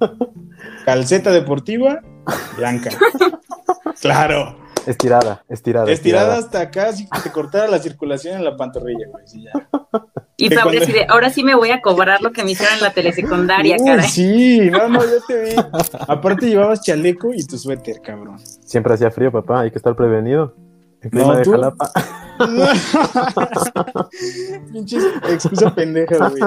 calceta 0.84 1.30
deportiva, 1.30 2.00
blanca. 2.56 2.90
Claro, 4.00 4.56
Estirada, 4.86 5.42
estirada. 5.48 5.90
estirada 5.90 6.36
hasta 6.36 6.60
acá, 6.60 6.88
así 6.88 7.08
que 7.08 7.20
te 7.20 7.30
cortara 7.32 7.66
la 7.68 7.78
circulación 7.78 8.36
en 8.36 8.44
la 8.44 8.54
pantorrilla, 8.56 9.06
güey. 9.10 9.26
sí, 9.26 9.42
ya. 9.44 9.52
Y 10.36 10.50
cuando- 10.54 10.72
de, 10.72 11.06
ahora 11.08 11.30
sí 11.30 11.42
me 11.44 11.54
voy 11.54 11.70
a 11.70 11.80
cobrar 11.80 12.20
lo 12.20 12.32
que 12.32 12.44
me 12.44 12.50
hicieron 12.50 12.74
en 12.76 12.82
la 12.82 12.92
telesecundaria, 12.92 13.76
Uy, 13.78 13.86
caray. 13.88 14.08
sí, 14.08 14.68
no, 14.70 14.88
no, 14.88 15.00
yo 15.00 15.22
te 15.26 15.42
vi. 15.42 15.54
Aparte 16.08 16.46
llevabas 16.48 16.82
chaleco 16.82 17.32
y 17.32 17.44
tu 17.46 17.56
suéter, 17.56 18.00
cabrón. 18.02 18.38
Siempre 18.40 18.92
hacía 18.94 19.10
frío, 19.10 19.30
papá, 19.32 19.60
hay 19.60 19.70
que 19.70 19.78
estar 19.78 19.94
prevenido. 19.96 20.54
El 21.00 21.10
clima 21.10 21.28
No, 21.28 21.36
de 21.36 21.42
tú- 21.44 21.52
Jalapa. 21.52 21.90
Excusa 25.28 25.74
pendeja, 25.74 26.28
güey. 26.28 26.42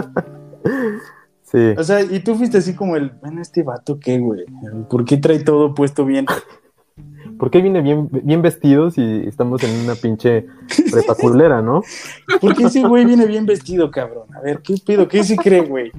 Sí. 1.50 1.74
O 1.77 1.84
sea, 1.84 2.01
y 2.01 2.20
tú 2.20 2.36
fuiste 2.36 2.58
así 2.58 2.75
como 2.75 2.98
el, 2.98 3.12
bueno, 3.22 3.42
este 3.42 3.63
vato, 3.63 4.00
¿qué, 4.00 4.20
güey? 4.20 4.46
¿Por 4.89 5.06
qué 5.06 5.16
trae 5.16 5.39
todo 5.39 5.74
puesto 5.74 6.06
bien? 6.06 6.25
¿Por 7.39 7.51
qué 7.51 7.62
viene 7.62 7.82
bien, 7.82 8.10
bien 8.12 8.42
vestido 8.42 8.89
si 8.89 9.24
estamos 9.25 9.63
en 9.63 9.86
una 9.86 9.96
pinche 9.96 10.48
prepa 10.92 11.16
culera, 11.16 11.62
no? 11.62 11.84
¿Por 12.42 12.56
qué 12.56 12.63
ese 12.63 12.82
güey 12.82 13.06
viene 13.06 13.25
bien 13.27 13.46
vestido, 13.46 13.92
cabrón? 13.92 14.27
A 14.36 14.42
ver, 14.42 14.62
¿qué 14.62 14.75
pido? 14.86 15.08
¿Qué 15.08 15.24
se 15.24 15.38
cree, 15.38 15.62
güey? 15.62 15.92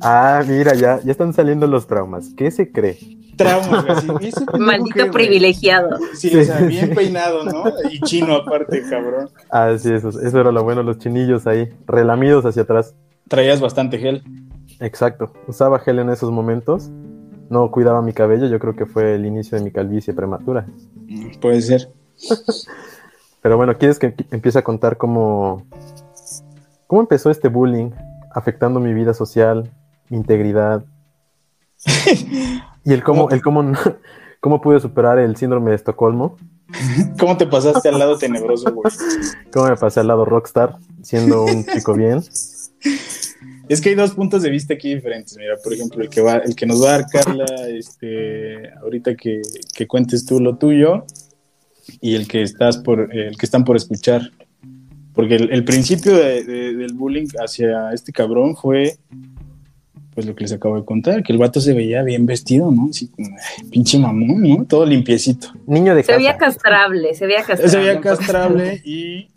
Ah, 0.00 0.42
mira, 0.48 0.74
ya, 0.74 1.00
ya 1.02 1.12
están 1.12 1.32
saliendo 1.32 1.66
los 1.66 1.86
traumas. 1.86 2.30
¿Qué 2.36 2.50
se 2.50 2.72
cree? 2.72 2.98
Traumas, 3.36 3.84
güey. 3.84 3.98
así, 3.98 4.08
¿y 4.20 4.26
ese 4.28 4.46
pendejo 4.46 4.52
qué, 4.52 4.58
Maldito 4.58 4.98
güey? 4.98 5.10
privilegiado. 5.10 5.98
Sí, 6.14 6.34
o 6.36 6.42
sea, 6.42 6.60
bien 6.60 6.94
peinado, 6.94 7.44
¿no? 7.44 7.64
Y 7.90 8.00
chino 8.00 8.34
aparte, 8.34 8.82
cabrón. 8.88 9.28
Ah, 9.50 9.76
sí, 9.78 9.92
eso, 9.92 10.08
eso 10.08 10.40
era 10.40 10.50
lo 10.50 10.64
bueno, 10.64 10.82
los 10.82 10.98
chinillos 10.98 11.46
ahí, 11.46 11.68
relamidos 11.86 12.46
hacia 12.46 12.62
atrás. 12.62 12.94
Traías 13.28 13.60
bastante 13.60 13.98
gel. 13.98 14.22
Exacto. 14.80 15.32
Usaba 15.46 15.78
gel 15.78 15.98
en 15.98 16.10
esos 16.10 16.30
momentos. 16.30 16.90
No 17.50 17.70
cuidaba 17.70 18.02
mi 18.02 18.12
cabello, 18.12 18.46
yo 18.46 18.58
creo 18.58 18.74
que 18.74 18.86
fue 18.86 19.14
el 19.14 19.26
inicio 19.26 19.58
de 19.58 19.64
mi 19.64 19.70
calvicie 19.70 20.14
prematura. 20.14 20.66
Mm, 21.06 21.38
Puede 21.40 21.60
ser. 21.62 21.90
Pero 23.42 23.56
bueno, 23.56 23.76
¿quieres 23.76 23.98
que 23.98 24.16
empi- 24.16 24.26
empiece 24.30 24.58
a 24.58 24.64
contar 24.64 24.96
cómo, 24.96 25.66
cómo 26.86 27.02
empezó 27.02 27.30
este 27.30 27.48
bullying 27.48 27.90
afectando 28.34 28.80
mi 28.80 28.94
vida 28.94 29.12
social, 29.12 29.70
mi 30.08 30.16
integridad? 30.16 30.84
y 32.84 32.92
el 32.92 33.02
cómo, 33.04 33.28
el 33.30 33.42
cómo, 33.42 33.62
cómo 34.40 34.60
pude 34.62 34.80
superar 34.80 35.18
el 35.18 35.36
síndrome 35.36 35.70
de 35.70 35.76
Estocolmo, 35.76 36.36
¿Cómo 37.20 37.36
te 37.36 37.46
pasaste 37.46 37.88
al 37.90 37.98
lado 37.98 38.16
tenebroso, 38.18 38.72
güey? 38.72 38.92
cómo 39.52 39.66
me 39.68 39.76
pasé 39.76 40.00
al 40.00 40.08
lado 40.08 40.24
rockstar, 40.24 40.76
siendo 41.02 41.44
un 41.44 41.64
chico 41.66 41.92
bien. 41.94 42.20
Es 43.68 43.80
que 43.80 43.88
hay 43.90 43.94
dos 43.94 44.12
puntos 44.12 44.42
de 44.42 44.50
vista 44.50 44.74
aquí 44.74 44.94
diferentes. 44.94 45.36
Mira, 45.38 45.54
por 45.62 45.72
ejemplo, 45.72 46.02
el 46.02 46.08
que 46.10 46.20
va, 46.20 46.36
el 46.38 46.54
que 46.54 46.66
nos 46.66 46.82
va 46.82 46.88
a 46.88 46.98
dar 46.98 47.06
Carla, 47.10 47.46
este, 47.68 48.70
ahorita 48.82 49.14
que, 49.16 49.40
que 49.74 49.86
cuentes 49.86 50.26
tú 50.26 50.38
lo 50.40 50.56
tuyo, 50.58 51.06
y 52.00 52.14
el 52.14 52.28
que 52.28 52.42
estás 52.42 52.78
por, 52.78 53.14
el 53.14 53.36
que 53.36 53.46
están 53.46 53.64
por 53.64 53.76
escuchar. 53.76 54.30
Porque 55.14 55.36
el, 55.36 55.52
el 55.52 55.64
principio 55.64 56.14
de- 56.16 56.42
de- 56.44 56.74
del 56.74 56.92
bullying 56.92 57.28
hacia 57.38 57.92
este 57.92 58.12
cabrón 58.12 58.56
fue 58.56 58.96
pues 60.14 60.26
lo 60.26 60.34
que 60.36 60.44
les 60.44 60.52
acabo 60.52 60.76
de 60.76 60.84
contar, 60.84 61.22
que 61.24 61.32
el 61.32 61.38
vato 61.40 61.60
se 61.60 61.72
veía 61.72 62.02
bien 62.04 62.24
vestido, 62.24 62.70
¿no? 62.70 62.88
Así 62.90 63.08
como, 63.08 63.28
pinche 63.70 63.98
mamón, 63.98 64.42
¿no? 64.42 64.64
Todo 64.64 64.86
limpiecito. 64.86 65.48
Niño 65.66 65.94
de 65.96 66.04
Se 66.04 66.16
veía 66.16 66.36
casa. 66.36 66.52
castrable, 66.52 67.14
se 67.14 67.26
veía 67.26 67.42
castrable. 67.42 67.68
Se 67.70 67.78
veía 67.78 68.00
castrable 68.00 68.82
y. 68.84 69.28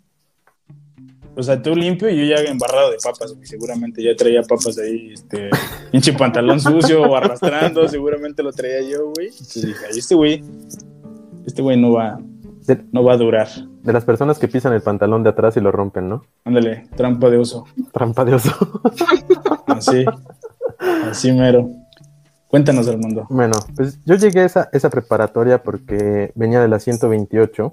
O 1.38 1.42
sea, 1.42 1.62
tú 1.62 1.74
limpio 1.76 2.10
y 2.10 2.16
yo 2.18 2.34
ya 2.36 2.42
embarrado 2.42 2.90
de 2.90 2.96
papas, 3.02 3.32
güey. 3.32 3.46
Seguramente 3.46 4.02
ya 4.02 4.14
traía 4.16 4.42
papas 4.42 4.76
ahí, 4.78 5.12
este. 5.12 5.50
Pinche 5.92 6.12
pantalón 6.12 6.58
sucio 6.58 7.02
o 7.02 7.14
arrastrando, 7.16 7.86
seguramente 7.88 8.42
lo 8.42 8.52
traía 8.52 8.82
yo, 8.82 9.12
güey. 9.14 9.28
Entonces 9.28 9.64
dije, 9.66 9.84
"Ay, 9.92 9.98
este 9.98 10.14
güey. 10.16 10.42
Este 11.46 11.62
güey 11.62 11.80
no 11.80 11.92
va. 11.92 12.18
De, 12.66 12.84
No 12.92 13.02
va 13.04 13.12
a 13.14 13.16
durar. 13.16 13.48
de 13.82 13.92
las 13.94 14.04
personas 14.04 14.38
que 14.38 14.48
pisan 14.48 14.74
el 14.74 14.82
pantalón 14.82 15.22
de 15.22 15.30
atrás 15.30 15.56
y 15.56 15.60
lo 15.60 15.70
rompen, 15.72 16.08
¿no? 16.08 16.24
Ándale, 16.44 16.86
trampa 16.96 17.30
de 17.30 17.38
oso. 17.38 17.64
Trampa 17.92 18.24
de 18.26 18.34
oso. 18.34 18.52
Así. 19.66 20.04
Así 21.08 21.32
mero. 21.32 21.70
Cuéntanos, 22.48 22.88
Armando. 22.88 23.26
Bueno, 23.30 23.54
pues 23.76 23.98
yo 24.04 24.16
llegué 24.16 24.40
a 24.40 24.44
esa, 24.46 24.68
esa 24.72 24.90
preparatoria 24.90 25.62
porque 25.62 26.32
venía 26.34 26.60
de 26.60 26.68
la 26.68 26.78
128 26.80 27.70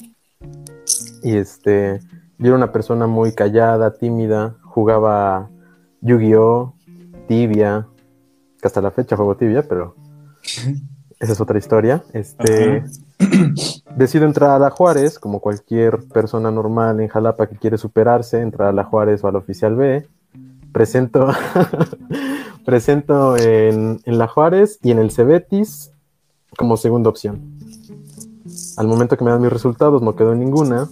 y 1.24 1.36
este, 1.38 2.00
yo 2.38 2.48
era 2.48 2.56
una 2.56 2.72
persona 2.72 3.08
muy 3.08 3.34
callada, 3.34 3.94
tímida, 3.94 4.56
jugaba 4.63 5.50
Yu-Gi-Oh, 6.01 6.74
Tibia, 7.27 7.88
que 8.62 8.68
hasta 8.68 8.82
la 8.82 8.92
fecha 8.92 9.15
juego 9.15 9.38
Tibia, 9.38 9.63
pero 9.68 9.96
esa 11.20 11.32
es 11.32 11.42
otra 11.42 11.58
historia. 11.58 12.04
Este, 12.13 12.84
decido 13.96 14.25
entrar 14.25 14.51
a 14.51 14.60
la 14.60 14.70
Juárez, 14.70 15.18
como 15.18 15.39
cualquier 15.39 16.00
persona 16.10 16.51
normal 16.51 17.00
en 17.00 17.08
Jalapa 17.08 17.48
que 17.48 17.58
quiere 17.58 17.77
superarse, 17.77 18.42
entrar 18.42 18.70
a 18.70 18.74
la 18.74 18.84
Juárez 18.84 19.24
o 19.24 19.27
al 19.27 19.38
Oficial 19.38 19.75
B. 19.75 20.08
Presento, 20.74 21.30
presento 22.65 23.38
en, 23.38 24.01
en 24.04 24.18
la 24.18 24.27
Juárez 24.27 24.77
y 24.84 24.92
en 24.92 25.00
el 25.00 25.12
Cebetis 25.12 25.92
como 26.58 26.75
segunda 26.75 27.10
opción. 27.10 27.58
Al 28.77 28.88
momento 28.88 29.18
que 29.18 29.24
me 29.24 29.32
dan 29.32 29.42
mis 29.42 29.54
resultados 29.54 30.01
no 30.01 30.15
quedó 30.15 30.36
ninguna 30.36 30.89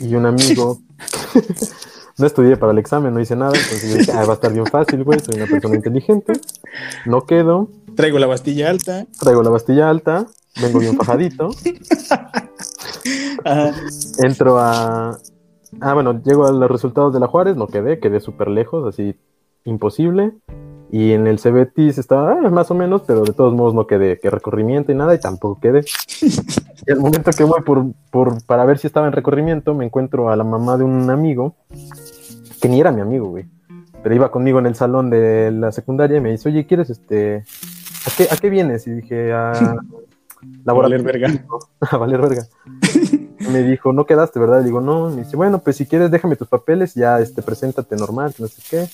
y 0.00 0.14
un 0.14 0.26
amigo 0.26 0.78
no 2.18 2.26
estudié 2.26 2.56
para 2.56 2.72
el 2.72 2.78
examen, 2.78 3.12
no 3.14 3.20
hice 3.20 3.36
nada, 3.36 3.52
entonces 3.56 3.90
yo 3.90 3.96
dije, 3.98 4.12
"Ah, 4.12 4.24
va 4.24 4.32
a 4.32 4.34
estar 4.34 4.52
bien 4.52 4.66
fácil, 4.66 5.02
güey, 5.04 5.20
soy 5.20 5.36
una 5.36 5.46
persona 5.46 5.76
inteligente, 5.76 6.32
no 7.06 7.26
quedo, 7.26 7.68
Traigo 7.96 8.18
la 8.18 8.26
bastilla 8.26 8.70
alta. 8.70 9.06
traigo 9.20 9.42
la 9.42 9.50
bastilla 9.50 9.88
alta, 9.90 10.26
vengo 10.60 10.78
bien 10.80 10.96
fajadito, 10.96 11.50
Ajá. 13.44 13.72
entro 14.18 14.58
a... 14.58 15.18
Ah, 15.80 15.94
bueno, 15.94 16.20
llego 16.24 16.46
a 16.46 16.52
los 16.52 16.70
resultados 16.70 17.12
de 17.12 17.20
la 17.20 17.26
Juárez, 17.26 17.56
no 17.56 17.66
quedé, 17.66 17.98
quedé 17.98 18.20
súper 18.20 18.48
lejos, 18.48 18.86
así 18.86 19.16
imposible. 19.64 20.32
Y 20.94 21.10
en 21.10 21.26
el 21.26 21.40
Cebetis 21.40 21.98
estaba 21.98 22.38
ah, 22.38 22.50
más 22.50 22.70
o 22.70 22.74
menos, 22.76 23.02
pero 23.04 23.24
de 23.24 23.32
todos 23.32 23.52
modos 23.52 23.74
no 23.74 23.84
quedé, 23.84 24.20
que 24.20 24.30
recorrimiento 24.30 24.92
y 24.92 24.94
nada, 24.94 25.12
y 25.12 25.18
tampoco 25.18 25.58
quedé. 25.58 25.84
Y 26.86 26.92
al 26.92 27.00
momento 27.00 27.32
que 27.32 27.42
voy 27.42 27.62
por, 27.62 27.86
por, 28.12 28.40
para 28.44 28.64
ver 28.64 28.78
si 28.78 28.86
estaba 28.86 29.08
en 29.08 29.12
recorrimiento, 29.12 29.74
me 29.74 29.84
encuentro 29.84 30.30
a 30.30 30.36
la 30.36 30.44
mamá 30.44 30.76
de 30.76 30.84
un 30.84 31.10
amigo, 31.10 31.56
que 32.62 32.68
ni 32.68 32.78
era 32.78 32.92
mi 32.92 33.00
amigo, 33.00 33.26
güey. 33.26 33.46
Pero 34.04 34.14
iba 34.14 34.30
conmigo 34.30 34.60
en 34.60 34.66
el 34.66 34.76
salón 34.76 35.10
de 35.10 35.50
la 35.50 35.72
secundaria 35.72 36.18
y 36.18 36.20
me 36.20 36.30
dice, 36.30 36.48
oye, 36.48 36.64
¿quieres 36.64 36.88
este... 36.90 37.38
¿A 38.06 38.10
qué, 38.16 38.28
a 38.30 38.36
qué 38.36 38.48
vienes? 38.48 38.86
Y 38.86 38.92
dije, 38.92 39.32
a... 39.32 39.74
valer 40.64 41.02
verga. 41.02 41.44
A 41.80 41.96
valer 41.96 42.20
verga. 42.20 42.46
me 43.50 43.64
dijo, 43.64 43.92
no 43.92 44.06
quedaste, 44.06 44.38
¿verdad? 44.38 44.60
Le 44.60 44.66
digo, 44.66 44.80
no. 44.80 45.10
Me 45.10 45.24
dice, 45.24 45.36
bueno, 45.36 45.58
pues 45.58 45.74
si 45.74 45.86
quieres, 45.86 46.12
déjame 46.12 46.36
tus 46.36 46.46
papeles, 46.46 46.94
ya 46.94 47.18
este, 47.18 47.42
preséntate 47.42 47.96
normal, 47.96 48.32
no 48.38 48.46
sé 48.46 48.62
qué. 48.70 48.88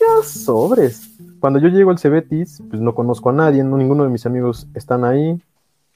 Ya 0.00 0.22
sobres. 0.22 1.10
Cuando 1.40 1.58
yo 1.58 1.68
llego 1.68 1.90
al 1.90 1.98
Cebetis, 1.98 2.62
pues 2.68 2.80
no 2.80 2.94
conozco 2.94 3.30
a 3.30 3.32
nadie, 3.32 3.62
no, 3.62 3.76
ninguno 3.76 4.04
de 4.04 4.10
mis 4.10 4.26
amigos 4.26 4.68
están 4.74 5.04
ahí. 5.04 5.40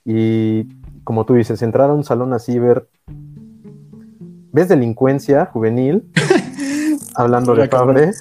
Y 0.05 0.65
como 1.05 1.25
tú 1.25 1.35
dices, 1.35 1.63
entrar 1.63 1.91
a 1.91 1.95
un 1.95 2.05
salón 2.05 2.33
así, 2.33 2.59
ver. 2.59 2.89
¿Ves 4.53 4.69
delincuencia 4.69 5.47
juvenil? 5.47 6.11
Hablando 7.15 7.55
de. 7.55 7.69
Fabre. 7.69 8.13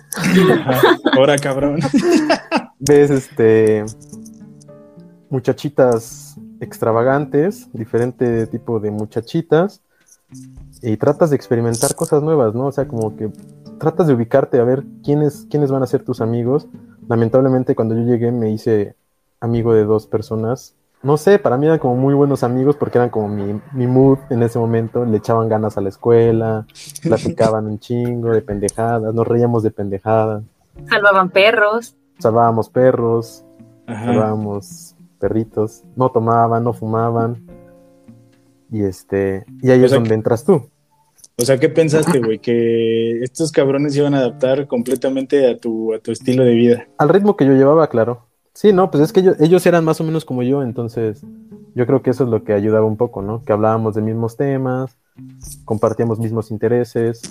Ahora, 1.16 1.38
cabrón. 1.38 1.80
ves 2.80 3.10
este 3.12 3.86
muchachitas 5.30 6.36
extravagantes, 6.60 7.70
diferente 7.74 8.48
tipo 8.48 8.80
de 8.80 8.92
muchachitas, 8.92 9.82
y 10.82 10.98
tratas 10.98 11.30
de 11.30 11.36
experimentar 11.36 11.96
cosas 11.96 12.24
nuevas, 12.24 12.54
¿no? 12.56 12.68
O 12.68 12.72
sea, 12.72 12.88
como 12.88 13.16
que 13.16 13.32
tratas 13.80 14.08
de 14.08 14.14
ubicarte 14.14 14.60
a 14.60 14.64
ver 14.64 14.84
quiénes, 15.04 15.46
quiénes 15.50 15.72
van 15.72 15.84
a 15.84 15.88
ser 15.88 16.04
tus 16.04 16.22
amigos. 16.22 16.68
Lamentablemente 17.10 17.76
cuando 17.76 17.96
yo 17.96 18.04
llegué 18.04 18.32
me 18.32 18.50
hice 18.52 18.96
amigo 19.42 19.74
de 19.74 19.84
dos 19.84 20.08
personas. 20.08 20.76
No 21.02 21.18
sé, 21.18 21.40
para 21.40 21.58
mí 21.58 21.66
eran 21.66 21.80
como 21.80 21.96
muy 21.96 22.14
buenos 22.14 22.44
amigos 22.44 22.76
porque 22.76 22.98
eran 23.00 23.10
como 23.10 23.28
mi, 23.30 23.60
mi 23.74 23.88
mood 23.88 24.20
en 24.30 24.44
ese 24.44 24.60
momento. 24.60 25.04
Le 25.06 25.18
echaban 25.18 25.50
ganas 25.50 25.78
a 25.78 25.82
la 25.82 25.90
escuela, 25.90 26.66
platicaban 27.04 27.66
un 27.68 27.80
chingo 27.80 28.30
de 28.32 28.42
pendejadas, 28.42 29.14
nos 29.14 29.28
reíamos 29.28 29.64
de 29.64 29.72
pendejadas, 29.72 30.44
Salvaban 30.88 31.30
perros. 31.30 31.96
salvábamos 32.20 32.70
perros, 32.70 33.44
Ajá. 33.88 34.06
salvábamos 34.06 34.96
perritos, 35.20 35.84
no 35.98 36.10
tomaban, 36.10 36.64
no 36.64 36.72
fumaban. 36.74 37.44
Y 38.72 38.84
este, 38.84 39.46
y 39.62 39.72
ahí 39.72 39.84
es 39.84 39.92
donde 39.92 40.10
que- 40.10 40.14
entras 40.16 40.44
tú. 40.46 40.70
O 41.40 41.46
sea, 41.46 41.58
¿qué 41.58 41.70
pensaste, 41.70 42.20
güey? 42.20 42.40
Que 42.40 43.22
estos 43.22 43.52
cabrones 43.52 43.96
iban 43.96 44.14
a 44.14 44.20
adaptar 44.20 44.68
completamente 44.68 45.50
a 45.50 45.58
tu, 45.58 45.94
a 45.94 46.00
tu 46.00 46.12
estilo 46.12 46.44
de 46.44 46.54
vida. 46.54 46.88
Al 46.98 47.10
ritmo 47.10 47.38
que 47.38 47.46
yo 47.46 47.54
llevaba, 47.54 47.88
claro. 47.88 48.28
Sí, 48.54 48.74
no, 48.74 48.92
pues 48.92 49.04
es 49.04 49.14
que 49.14 49.22
ellos, 49.22 49.38
ellos 49.40 49.66
eran 49.66 49.86
más 49.86 50.02
o 50.02 50.04
menos 50.04 50.26
como 50.26 50.44
yo, 50.44 50.64
entonces 50.64 51.24
yo 51.76 51.86
creo 51.86 52.02
que 52.02 52.10
eso 52.10 52.26
es 52.26 52.30
lo 52.30 52.44
que 52.44 52.52
ayudaba 52.52 52.86
un 52.86 52.98
poco, 52.98 53.22
¿no? 53.22 53.42
Que 53.44 53.54
hablábamos 53.54 53.96
de 53.96 54.02
mismos 54.02 54.36
temas, 54.36 54.98
compartíamos 55.64 56.20
mismos 56.20 56.52
intereses, 56.52 57.22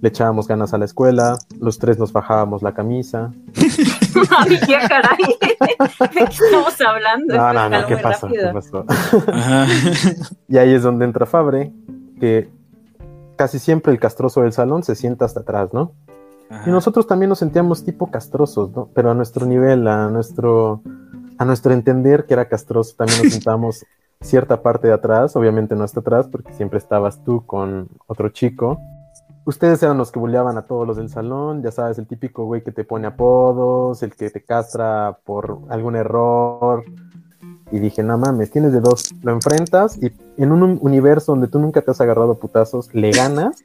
le 0.00 0.08
echábamos 0.08 0.46
ganas 0.46 0.72
a 0.72 0.78
la 0.78 0.84
escuela, 0.84 1.36
los 1.58 1.80
tres 1.80 1.98
nos 1.98 2.12
bajábamos 2.12 2.62
la 2.62 2.74
camisa. 2.74 3.32
Ay, 4.38 4.60
qué 4.64 4.78
caray. 4.88 5.18
¿De 5.40 6.24
qué 6.26 6.44
estamos 6.44 6.80
hablando? 6.80 7.34
No, 7.34 7.52
no, 7.52 7.68
no, 7.68 7.86
¿qué 7.86 7.96
pasó? 7.96 8.28
¿Qué 8.28 8.40
rápido. 8.40 8.52
pasó? 8.52 8.84
Ajá. 9.32 9.66
Y 10.48 10.58
ahí 10.58 10.74
es 10.74 10.84
donde 10.84 11.06
entra 11.06 11.26
Fabre, 11.26 11.72
que 12.20 12.48
casi 13.36 13.58
siempre 13.58 13.92
el 13.92 14.00
castroso 14.00 14.42
del 14.42 14.52
salón 14.52 14.82
se 14.82 14.94
sienta 14.94 15.24
hasta 15.24 15.40
atrás, 15.40 15.72
¿no? 15.72 15.92
Y 16.64 16.70
nosotros 16.70 17.06
también 17.06 17.28
nos 17.28 17.40
sentíamos 17.40 17.84
tipo 17.84 18.10
castrosos, 18.10 18.70
¿no? 18.70 18.88
Pero 18.94 19.10
a 19.10 19.14
nuestro 19.14 19.46
nivel, 19.46 19.86
a 19.88 20.08
nuestro, 20.08 20.80
a 21.38 21.44
nuestro 21.44 21.72
entender 21.72 22.24
que 22.26 22.34
era 22.34 22.48
castroso, 22.48 22.94
también 22.96 23.22
nos 23.24 23.32
sentábamos 23.34 23.84
cierta 24.20 24.62
parte 24.62 24.88
de 24.88 24.94
atrás, 24.94 25.36
obviamente 25.36 25.74
no 25.74 25.84
hasta 25.84 26.00
atrás, 26.00 26.28
porque 26.30 26.52
siempre 26.52 26.78
estabas 26.78 27.22
tú 27.24 27.44
con 27.46 27.88
otro 28.06 28.28
chico. 28.28 28.80
Ustedes 29.44 29.82
eran 29.82 29.98
los 29.98 30.10
que 30.10 30.18
bulleaban 30.18 30.56
a 30.58 30.62
todos 30.62 30.86
los 30.86 30.96
del 30.96 31.08
salón, 31.08 31.62
ya 31.62 31.70
sabes, 31.70 31.98
el 31.98 32.06
típico 32.06 32.44
güey 32.44 32.62
que 32.62 32.72
te 32.72 32.84
pone 32.84 33.06
apodos, 33.06 34.02
el 34.02 34.14
que 34.14 34.30
te 34.30 34.44
castra 34.44 35.18
por 35.24 35.58
algún 35.68 35.94
error. 35.96 36.84
Y 37.72 37.78
dije, 37.80 38.02
no 38.02 38.16
mames, 38.16 38.50
tienes 38.50 38.72
de 38.72 38.80
dos, 38.80 39.12
lo 39.22 39.32
enfrentas 39.32 39.98
y 40.00 40.12
en 40.40 40.52
un 40.52 40.78
universo 40.80 41.32
donde 41.32 41.48
tú 41.48 41.58
nunca 41.58 41.82
te 41.82 41.90
has 41.90 42.00
agarrado 42.00 42.32
a 42.32 42.38
putazos, 42.38 42.94
le 42.94 43.10
ganas 43.10 43.56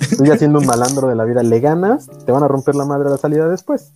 estoy 0.00 0.30
haciendo 0.30 0.60
un 0.60 0.66
malandro 0.66 1.08
de 1.08 1.16
la 1.16 1.24
vida, 1.24 1.42
le 1.42 1.58
ganas, 1.58 2.08
te 2.24 2.30
van 2.30 2.44
a 2.44 2.48
romper 2.48 2.76
la 2.76 2.84
madre 2.84 3.08
a 3.08 3.10
la 3.10 3.16
salida 3.16 3.48
después. 3.48 3.90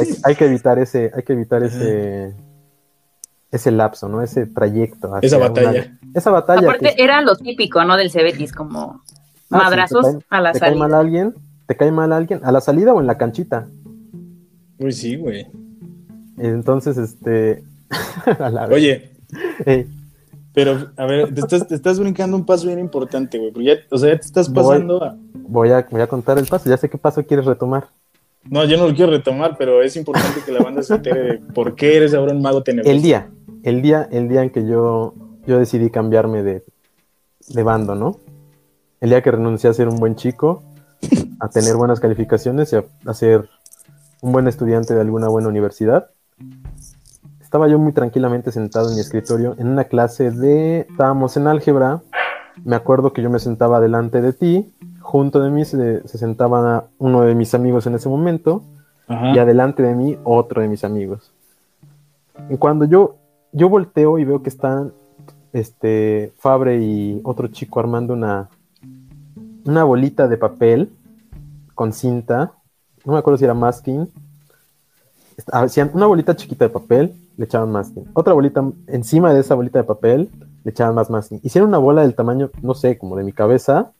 Hay, 0.00 0.16
hay 0.24 0.34
que 0.34 0.46
evitar 0.46 0.78
ese, 0.78 1.10
hay 1.14 1.22
que 1.24 1.34
evitar 1.34 1.62
ese, 1.62 2.34
ese 3.50 3.70
lapso, 3.70 4.08
¿no? 4.08 4.22
Ese 4.22 4.46
trayecto. 4.46 5.14
hacia 5.14 5.26
Esa 5.26 5.36
una- 5.36 5.48
batalla. 5.48 5.98
esa 6.14 6.30
batalla. 6.30 6.60
Aparte, 6.68 6.94
que- 6.96 7.04
era 7.04 7.20
lo 7.20 7.36
típico, 7.36 7.84
¿no? 7.84 7.98
Del 7.98 8.10
Cebetis, 8.10 8.52
como 8.54 9.02
Ah, 9.50 9.58
madrazos 9.58 10.06
cae- 10.06 10.18
a 10.30 10.40
la 10.40 10.52
te 10.52 10.60
cae 10.60 10.70
mal 10.74 10.90
salida. 10.90 10.98
alguien, 11.00 11.34
te 11.66 11.76
cae 11.76 11.92
mal 11.92 12.10
alguien, 12.14 12.40
a 12.42 12.50
la 12.50 12.62
salida 12.62 12.94
o 12.94 13.00
en 13.02 13.06
la 13.06 13.18
canchita. 13.18 13.66
Uy, 14.78 14.92
sí, 14.92 15.16
güey. 15.16 15.46
Entonces, 16.38 16.96
este. 16.96 17.62
Oye, 18.70 19.10
pero, 20.54 20.90
a 20.96 21.06
ver, 21.06 21.34
te 21.34 21.40
estás, 21.40 21.66
te 21.66 21.74
estás 21.74 21.98
brincando 21.98 22.36
un 22.36 22.44
paso 22.44 22.66
bien 22.66 22.78
importante, 22.78 23.38
güey. 23.38 23.66
ya, 23.66 23.74
o 23.90 23.96
sea, 23.96 24.10
ya 24.12 24.20
te 24.20 24.26
estás 24.26 24.52
Voy. 24.52 24.64
pasando 24.64 25.02
a... 25.02 25.16
voy, 25.34 25.70
a, 25.70 25.86
voy 25.90 26.00
a 26.00 26.06
contar 26.06 26.38
el 26.38 26.46
paso. 26.46 26.68
Ya 26.68 26.76
sé 26.76 26.90
qué 26.90 26.98
paso 26.98 27.24
quieres 27.24 27.46
retomar. 27.46 27.88
No, 28.44 28.64
yo 28.64 28.76
no 28.76 28.88
lo 28.88 28.94
quiero 28.94 29.12
retomar, 29.12 29.56
pero 29.56 29.82
es 29.82 29.96
importante 29.96 30.40
que 30.44 30.52
la 30.52 30.62
banda 30.62 30.82
se 30.82 30.94
entere 30.94 31.22
de 31.22 31.38
por 31.54 31.74
qué 31.74 31.96
eres 31.96 32.12
ahora 32.12 32.32
un 32.32 32.42
mago 32.42 32.62
tenebroso. 32.62 32.90
El 32.94 33.00
día, 33.00 33.30
el 33.62 33.82
día, 33.82 34.08
el 34.10 34.28
día 34.28 34.42
en 34.42 34.50
que 34.50 34.66
yo, 34.66 35.14
yo 35.46 35.58
decidí 35.58 35.90
cambiarme 35.90 36.42
de, 36.42 36.64
de 37.48 37.62
bando, 37.62 37.94
¿no? 37.94 38.18
El 39.00 39.10
día 39.10 39.22
que 39.22 39.30
renuncié 39.30 39.70
a 39.70 39.72
ser 39.72 39.88
un 39.88 39.96
buen 39.96 40.16
chico, 40.16 40.64
a 41.40 41.48
tener 41.48 41.76
buenas 41.76 42.00
calificaciones 42.00 42.72
y 42.72 42.76
a, 42.76 42.84
a 43.06 43.14
ser 43.14 43.48
un 44.20 44.32
buen 44.32 44.48
estudiante 44.48 44.92
de 44.94 45.00
alguna 45.00 45.28
buena 45.28 45.48
universidad. 45.48 46.10
Estaba 47.52 47.68
yo 47.68 47.78
muy 47.78 47.92
tranquilamente 47.92 48.50
sentado 48.50 48.88
en 48.88 48.94
mi 48.94 49.02
escritorio 49.02 49.54
en 49.58 49.68
una 49.68 49.84
clase 49.84 50.30
de... 50.30 50.86
Estábamos 50.88 51.36
en 51.36 51.46
álgebra. 51.46 52.00
Me 52.64 52.76
acuerdo 52.76 53.12
que 53.12 53.20
yo 53.20 53.28
me 53.28 53.38
sentaba 53.40 53.78
delante 53.78 54.22
de 54.22 54.32
ti. 54.32 54.72
Junto 55.00 55.38
de 55.38 55.50
mí 55.50 55.66
se, 55.66 56.08
se 56.08 56.16
sentaba 56.16 56.86
uno 56.96 57.20
de 57.20 57.34
mis 57.34 57.52
amigos 57.52 57.86
en 57.86 57.94
ese 57.94 58.08
momento 58.08 58.62
Ajá. 59.06 59.34
y 59.34 59.38
adelante 59.38 59.82
de 59.82 59.94
mí 59.94 60.16
otro 60.24 60.62
de 60.62 60.68
mis 60.68 60.82
amigos. 60.82 61.30
Y 62.48 62.56
cuando 62.56 62.86
yo, 62.86 63.16
yo 63.52 63.68
volteo 63.68 64.18
y 64.18 64.24
veo 64.24 64.42
que 64.42 64.48
están 64.48 64.94
este, 65.52 66.32
Fabre 66.38 66.80
y 66.82 67.20
otro 67.22 67.48
chico 67.48 67.80
armando 67.80 68.14
una, 68.14 68.48
una 69.66 69.84
bolita 69.84 70.26
de 70.26 70.38
papel 70.38 70.90
con 71.74 71.92
cinta, 71.92 72.52
no 73.04 73.12
me 73.12 73.18
acuerdo 73.18 73.36
si 73.36 73.44
era 73.44 73.52
masking, 73.52 74.08
hacían 75.52 75.90
una 75.92 76.06
bolita 76.06 76.34
chiquita 76.34 76.64
de 76.64 76.70
papel, 76.70 77.14
le 77.36 77.44
echaban 77.44 77.70
masking, 77.70 78.04
otra 78.14 78.34
bolita 78.34 78.64
encima 78.86 79.32
de 79.32 79.40
esa 79.40 79.54
bolita 79.54 79.78
de 79.78 79.84
papel, 79.84 80.30
le 80.64 80.70
echaban 80.70 80.94
más 80.94 81.10
masking. 81.10 81.40
Hicieron 81.42 81.68
una 81.68 81.78
bola 81.78 82.02
del 82.02 82.14
tamaño, 82.14 82.50
no 82.62 82.74
sé, 82.74 82.98
como 82.98 83.16
de 83.16 83.24
mi 83.24 83.32
cabeza, 83.32 83.92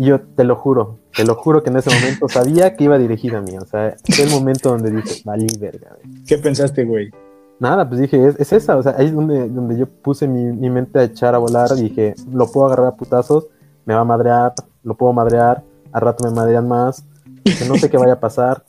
y 0.00 0.06
yo 0.06 0.20
te 0.20 0.44
lo 0.44 0.56
juro, 0.56 0.98
te 1.14 1.24
lo 1.24 1.34
juro 1.34 1.62
que 1.62 1.70
en 1.70 1.76
ese 1.76 1.90
momento 1.94 2.28
sabía 2.28 2.74
que 2.74 2.84
iba 2.84 2.96
dirigida 2.98 3.38
a 3.38 3.40
mí. 3.42 3.56
O 3.56 3.66
sea, 3.66 3.96
fue 4.14 4.24
el 4.24 4.30
momento 4.30 4.70
donde 4.70 4.90
dije, 4.90 5.22
valí 5.24 5.46
verga. 5.58 5.96
güey". 6.02 6.24
¿Qué 6.24 6.38
pensaste, 6.38 6.84
güey? 6.84 7.10
Nada, 7.58 7.86
pues 7.86 8.00
dije, 8.00 8.26
es, 8.26 8.40
es 8.40 8.52
esa. 8.52 8.78
O 8.78 8.82
sea, 8.82 8.94
ahí 8.96 9.06
es 9.06 9.14
donde, 9.14 9.48
donde 9.48 9.76
yo 9.76 9.86
puse 9.86 10.26
mi, 10.26 10.44
mi 10.52 10.70
mente 10.70 10.98
a 10.98 11.04
echar 11.04 11.34
a 11.34 11.38
volar. 11.38 11.68
Dije, 11.74 12.14
lo 12.32 12.50
puedo 12.50 12.66
agarrar 12.66 12.86
a 12.86 12.96
putazos, 12.96 13.48
me 13.84 13.94
va 13.94 14.00
a 14.00 14.04
madrear, 14.04 14.54
lo 14.82 14.96
puedo 14.96 15.12
madrear, 15.12 15.62
al 15.92 16.00
rato 16.00 16.24
me 16.26 16.34
madrean 16.34 16.66
más, 16.66 17.04
que 17.44 17.66
no 17.66 17.76
sé 17.76 17.90
qué 17.90 17.98
vaya 17.98 18.14
a 18.14 18.20
pasar. 18.20 18.64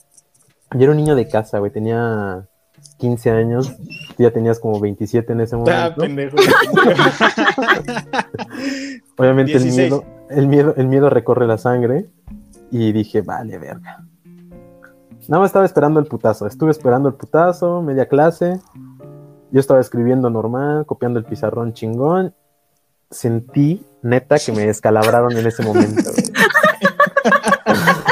Yo 0.71 0.81
era 0.81 0.91
un 0.91 0.97
niño 0.97 1.15
de 1.15 1.27
casa, 1.27 1.59
güey, 1.59 1.71
tenía 1.71 2.45
15 3.01 3.31
años, 3.31 3.73
tú 4.15 4.23
ya 4.23 4.31
tenías 4.31 4.59
como 4.59 4.79
27 4.79 5.33
en 5.33 5.41
ese 5.41 5.55
Ah, 5.55 5.59
momento. 5.59 6.01
pendejo. 6.01 6.37
Obviamente 9.17 9.53
el 9.53 9.63
16. 9.63 9.75
miedo, 9.91 10.03
el 10.29 10.47
miedo, 10.47 10.73
el 10.77 10.87
miedo 10.87 11.09
recorre 11.09 11.47
la 11.47 11.57
sangre 11.57 12.09
y 12.69 12.91
dije, 12.91 13.21
vale, 13.21 13.57
verga. 13.57 14.05
Nada 15.27 15.41
más 15.41 15.49
estaba 15.49 15.65
esperando 15.65 15.99
el 15.99 16.05
putazo. 16.05 16.45
Estuve 16.47 16.71
esperando 16.71 17.09
el 17.09 17.15
putazo, 17.15 17.81
media 17.81 18.07
clase. 18.07 18.59
Yo 19.51 19.59
estaba 19.59 19.79
escribiendo 19.79 20.29
normal, 20.29 20.85
copiando 20.85 21.19
el 21.19 21.25
pizarrón 21.25 21.73
chingón. 21.73 22.33
Sentí, 23.09 23.83
neta, 24.03 24.37
que 24.39 24.51
me 24.51 24.65
descalabraron 24.67 25.35
en 25.37 25.47
ese 25.47 25.63
momento. 25.63 26.11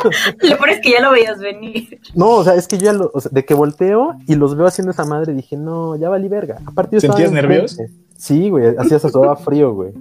Lo 0.41 0.57
peor 0.57 0.69
es 0.69 0.79
que 0.81 0.91
ya 0.91 1.01
lo 1.01 1.11
veías 1.11 1.39
venir. 1.39 1.99
No, 2.15 2.29
o 2.31 2.43
sea, 2.43 2.55
es 2.55 2.67
que 2.67 2.77
yo 2.77 2.85
ya 2.85 2.93
lo- 2.93 3.11
o 3.13 3.21
sea, 3.21 3.29
de 3.33 3.45
que 3.45 3.53
volteo 3.53 4.15
y 4.27 4.35
los 4.35 4.55
veo 4.55 4.67
haciendo 4.67 4.91
esa 4.91 5.05
madre, 5.05 5.33
dije, 5.33 5.57
no, 5.57 5.95
ya 5.95 6.09
valí 6.09 6.27
verga. 6.27 6.57
Aparte 6.65 6.95
yo 6.97 7.01
¿Sentías 7.01 7.31
nervios? 7.31 7.77
Sí, 8.17 8.49
güey, 8.49 8.75
hacía 8.77 8.99
sudaba 8.99 9.35
frío, 9.37 9.73
güey. 9.73 9.93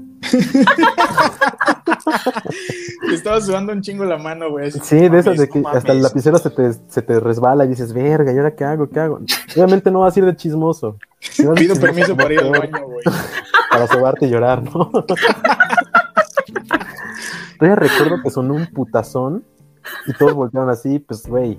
Te 3.08 3.14
estaba 3.14 3.40
sudando 3.40 3.72
un 3.72 3.80
chingo 3.80 4.04
la 4.04 4.18
mano, 4.18 4.50
güey. 4.50 4.72
Sí, 4.72 4.96
no 5.08 5.10
de 5.14 5.18
esas 5.20 5.24
mames, 5.36 5.38
de 5.40 5.48
que 5.48 5.60
no 5.60 5.68
hasta 5.68 5.92
el 5.92 6.02
lapicero 6.02 6.38
se 6.38 6.50
te, 6.50 6.72
se 6.88 7.02
te 7.02 7.20
resbala 7.20 7.64
y 7.64 7.68
dices, 7.68 7.92
verga, 7.92 8.32
¿y 8.32 8.36
ahora 8.36 8.54
qué 8.56 8.64
hago? 8.64 8.88
¿Qué 8.88 8.98
hago? 8.98 9.20
Obviamente 9.54 9.90
no 9.92 10.00
vas 10.00 10.16
a 10.16 10.18
ir 10.18 10.26
de 10.26 10.34
chismoso. 10.36 10.96
Pido 11.36 11.54
chismoso, 11.54 11.80
permiso 11.80 12.16
para 12.16 12.34
ir 12.34 12.40
al 12.40 12.50
baño, 12.50 12.86
güey. 12.86 13.04
Para 13.70 13.86
sobarte 13.86 14.26
y 14.26 14.30
llorar, 14.30 14.62
¿no? 14.64 14.90
Todavía 17.58 17.76
recuerdo 17.76 18.22
que 18.22 18.30
sonó 18.30 18.54
un 18.54 18.66
putazón 18.66 19.44
y 20.06 20.12
todos 20.14 20.34
voltearon 20.34 20.70
así, 20.70 20.98
pues, 20.98 21.26
güey. 21.26 21.58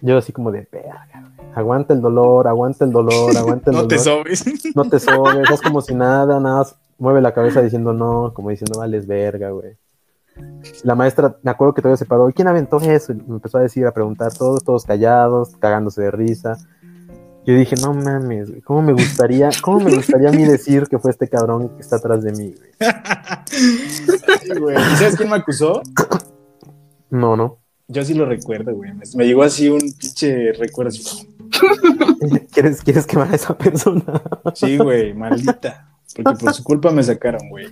Yo 0.00 0.16
así 0.18 0.32
como 0.32 0.50
de, 0.52 0.68
verga, 0.70 1.22
güey. 1.36 1.48
Aguanta 1.54 1.92
el 1.94 2.00
dolor, 2.00 2.46
aguanta 2.46 2.84
el 2.84 2.92
dolor, 2.92 3.36
aguanta 3.36 3.70
el 3.70 3.76
No 3.76 3.82
dolor. 3.82 3.88
te 3.88 3.98
sobes. 3.98 4.44
no 4.76 4.84
te 4.84 5.00
sobes, 5.00 5.50
haz 5.50 5.60
como 5.60 5.80
si 5.80 5.94
nada, 5.94 6.38
nada 6.40 6.58
más 6.58 6.76
mueve 6.98 7.20
la 7.20 7.32
cabeza 7.32 7.62
diciendo 7.62 7.92
no, 7.92 8.32
como 8.34 8.50
diciendo 8.50 8.78
vales 8.78 9.06
verga, 9.06 9.50
güey. 9.50 9.76
La 10.84 10.94
maestra, 10.94 11.36
me 11.42 11.50
acuerdo 11.50 11.74
que 11.74 11.82
todavía 11.82 11.96
se 11.96 12.04
paró, 12.04 12.28
¿y 12.28 12.32
quién 12.32 12.46
aventó 12.46 12.76
eso? 12.80 13.12
Y 13.12 13.16
me 13.16 13.34
empezó 13.36 13.58
a 13.58 13.62
decir, 13.62 13.86
a 13.86 13.92
preguntar, 13.92 14.32
todos, 14.32 14.62
todos 14.62 14.84
callados, 14.84 15.56
cagándose 15.56 16.02
de 16.02 16.10
risa. 16.12 16.56
Yo 17.44 17.54
dije, 17.54 17.74
no 17.80 17.94
mames, 17.94 18.50
güey, 18.50 18.60
¿cómo 18.60 18.82
me 18.82 18.92
gustaría, 18.92 19.48
cómo 19.62 19.80
me 19.80 19.94
gustaría 19.96 20.28
a 20.28 20.32
mí 20.32 20.44
decir 20.44 20.86
que 20.86 20.98
fue 20.98 21.10
este 21.10 21.28
cabrón 21.28 21.70
que 21.70 21.80
está 21.80 21.96
atrás 21.96 22.22
de 22.22 22.32
mí, 22.32 22.54
güey? 22.54 22.92
Sí, 23.46 24.58
güey. 24.60 24.76
¿Y 24.76 24.96
sabes 24.96 25.16
quién 25.16 25.30
me 25.30 25.36
acusó? 25.36 25.82
No, 27.10 27.36
no. 27.36 27.58
Yo 27.88 28.04
sí 28.04 28.14
lo 28.14 28.26
recuerdo, 28.26 28.74
güey. 28.74 28.92
Me, 28.92 29.04
me 29.14 29.26
llegó 29.26 29.42
así 29.42 29.68
un 29.68 29.80
pinche 29.80 30.52
recuerdo. 30.52 30.90
Así. 30.90 31.26
¿Quieres, 32.52 32.82
¿Quieres 32.82 33.06
quemar 33.06 33.32
a 33.32 33.34
esa 33.34 33.56
persona? 33.56 34.04
Sí, 34.54 34.76
güey, 34.76 35.14
maldita. 35.14 35.88
Porque 36.14 36.44
por 36.44 36.54
su 36.54 36.64
culpa 36.64 36.90
me 36.90 37.02
sacaron, 37.02 37.48
güey. 37.48 37.66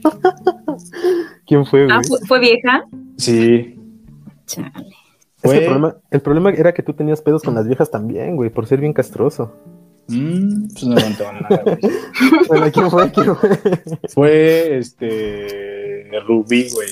¿Quién 1.47 1.67
fue, 1.67 1.85
güey? 1.85 1.97
Ah, 1.97 2.01
¿fue, 2.07 2.19
fue 2.27 2.41
vieja? 2.41 2.85
Sí. 3.19 3.79
Chale. 4.47 4.73
Es 5.43 5.53
que 5.53 5.59
el, 5.59 5.65
problema, 5.65 5.97
el 6.11 6.21
problema 6.23 6.51
era 6.51 6.73
que 6.73 6.83
tú 6.83 6.93
tenías 6.93 7.21
pedos 7.21 7.43
con 7.43 7.55
las 7.55 7.67
viejas 7.67 7.91
también, 7.91 8.37
güey, 8.37 8.51
por 8.51 8.67
ser 8.67 8.81
bien 8.81 8.93
castroso. 8.93 9.53
Mm, 10.09 10.69
pues 10.69 10.85
no 10.85 10.97
aguantaba 10.97 11.33
nada, 11.33 11.63
güey. 11.63 11.79
Bueno, 12.49 12.67
¿quién 12.73 12.91
fue? 12.91 13.11
¿Quién 13.11 13.37
fue? 13.37 13.59
Fue 14.09 14.79
este. 14.79 16.09
Rubí, 16.27 16.71
güey. 16.71 16.89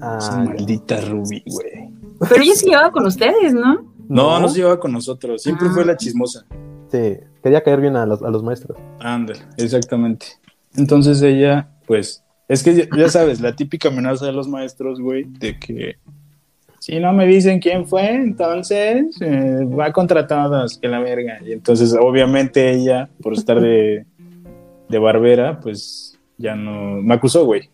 Ah, 0.00 0.18
Esa 0.20 0.38
maldita 0.38 1.00
Rubí, 1.00 1.42
güey. 1.46 1.90
Pero 2.28 2.42
ella 2.42 2.54
sí 2.54 2.66
llevaba 2.66 2.90
con 2.92 3.06
ustedes, 3.06 3.54
¿no? 3.54 3.92
No, 4.08 4.38
no 4.40 4.48
se 4.48 4.58
llevaba 4.58 4.78
con 4.80 4.92
nosotros. 4.92 5.42
Siempre 5.42 5.68
Ah. 5.68 5.72
fue 5.74 5.84
la 5.84 5.96
chismosa. 5.96 6.44
Sí, 6.90 7.16
quería 7.42 7.62
caer 7.62 7.80
bien 7.80 7.96
a 7.96 8.06
los, 8.06 8.22
a 8.22 8.30
los 8.30 8.42
maestros. 8.42 8.76
Ándale, 9.00 9.40
exactamente. 9.56 10.26
Entonces 10.76 11.20
ella, 11.22 11.68
pues, 11.86 12.22
es 12.48 12.62
que 12.62 12.74
ya, 12.74 12.84
ya 12.96 13.08
sabes, 13.08 13.40
la 13.40 13.56
típica 13.56 13.88
amenaza 13.88 14.26
de 14.26 14.32
los 14.32 14.46
maestros, 14.48 15.00
güey, 15.00 15.24
de 15.24 15.58
que 15.58 15.96
si 16.80 17.00
no 17.00 17.12
me 17.14 17.26
dicen 17.26 17.60
quién 17.60 17.86
fue, 17.86 18.14
entonces 18.14 19.16
eh, 19.22 19.64
va 19.64 19.90
contra 19.92 20.26
todos, 20.26 20.76
que 20.78 20.86
la 20.88 21.00
verga. 21.00 21.38
Y 21.44 21.52
entonces, 21.52 21.96
obviamente, 21.98 22.72
ella, 22.74 23.08
por 23.22 23.32
estar 23.32 23.58
de, 23.60 24.04
de 24.90 24.98
barbera, 24.98 25.58
pues 25.60 26.18
ya 26.36 26.54
no. 26.54 27.00
Me 27.00 27.14
acusó, 27.14 27.46
güey. 27.46 27.70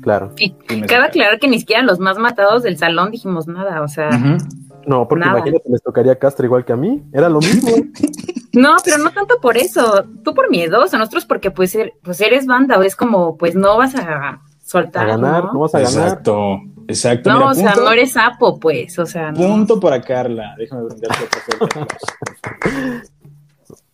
Claro. 0.00 0.32
Y 0.38 0.54
me 0.70 0.86
cabe 0.86 1.06
aclarar 1.06 1.38
que 1.38 1.48
ni 1.48 1.58
siquiera 1.60 1.82
los 1.82 1.98
más 1.98 2.18
matados 2.18 2.62
del 2.62 2.78
salón 2.78 3.10
dijimos 3.10 3.46
nada, 3.46 3.82
o 3.82 3.88
sea. 3.88 4.10
No, 4.86 5.06
porque 5.06 5.24
Nada. 5.26 5.38
imagínate, 5.38 5.68
les 5.70 5.82
tocaría 5.82 6.18
Castro 6.18 6.44
igual 6.46 6.64
que 6.64 6.72
a 6.72 6.76
mí. 6.76 7.02
Era 7.12 7.28
lo 7.28 7.38
mismo. 7.40 7.68
No, 8.54 8.76
pero 8.84 8.98
no 8.98 9.10
tanto 9.12 9.40
por 9.40 9.56
eso. 9.56 10.04
Tú 10.22 10.34
por 10.34 10.50
miedoso, 10.50 10.98
nosotros 10.98 11.24
porque 11.24 11.50
pues, 11.50 11.74
er- 11.74 11.94
pues 12.02 12.20
eres 12.20 12.44
banda, 12.44 12.76
o 12.78 12.82
es 12.82 12.94
como, 12.96 13.38
pues 13.38 13.54
no 13.54 13.78
vas 13.78 13.94
a 13.94 14.42
soltar. 14.62 15.04
A 15.08 15.16
ganar, 15.16 15.44
¿no? 15.44 15.52
no 15.54 15.60
vas 15.60 15.74
a 15.74 15.78
ganar. 15.80 15.94
Exacto, 16.08 16.58
exacto. 16.86 17.30
No, 17.30 17.38
Mira, 17.38 17.50
o 17.50 17.54
sea, 17.54 17.74
no 17.76 17.90
eres 17.90 18.12
sapo, 18.12 18.60
pues, 18.60 18.98
o 18.98 19.06
sea, 19.06 19.32
no. 19.32 19.38
Punto 19.38 19.80
para 19.80 20.02
Carla. 20.02 20.54
Déjame 20.58 20.82
brindarte 20.84 21.24
otro 21.24 21.40
fuerte 21.40 21.80
aplauso. 21.80 23.02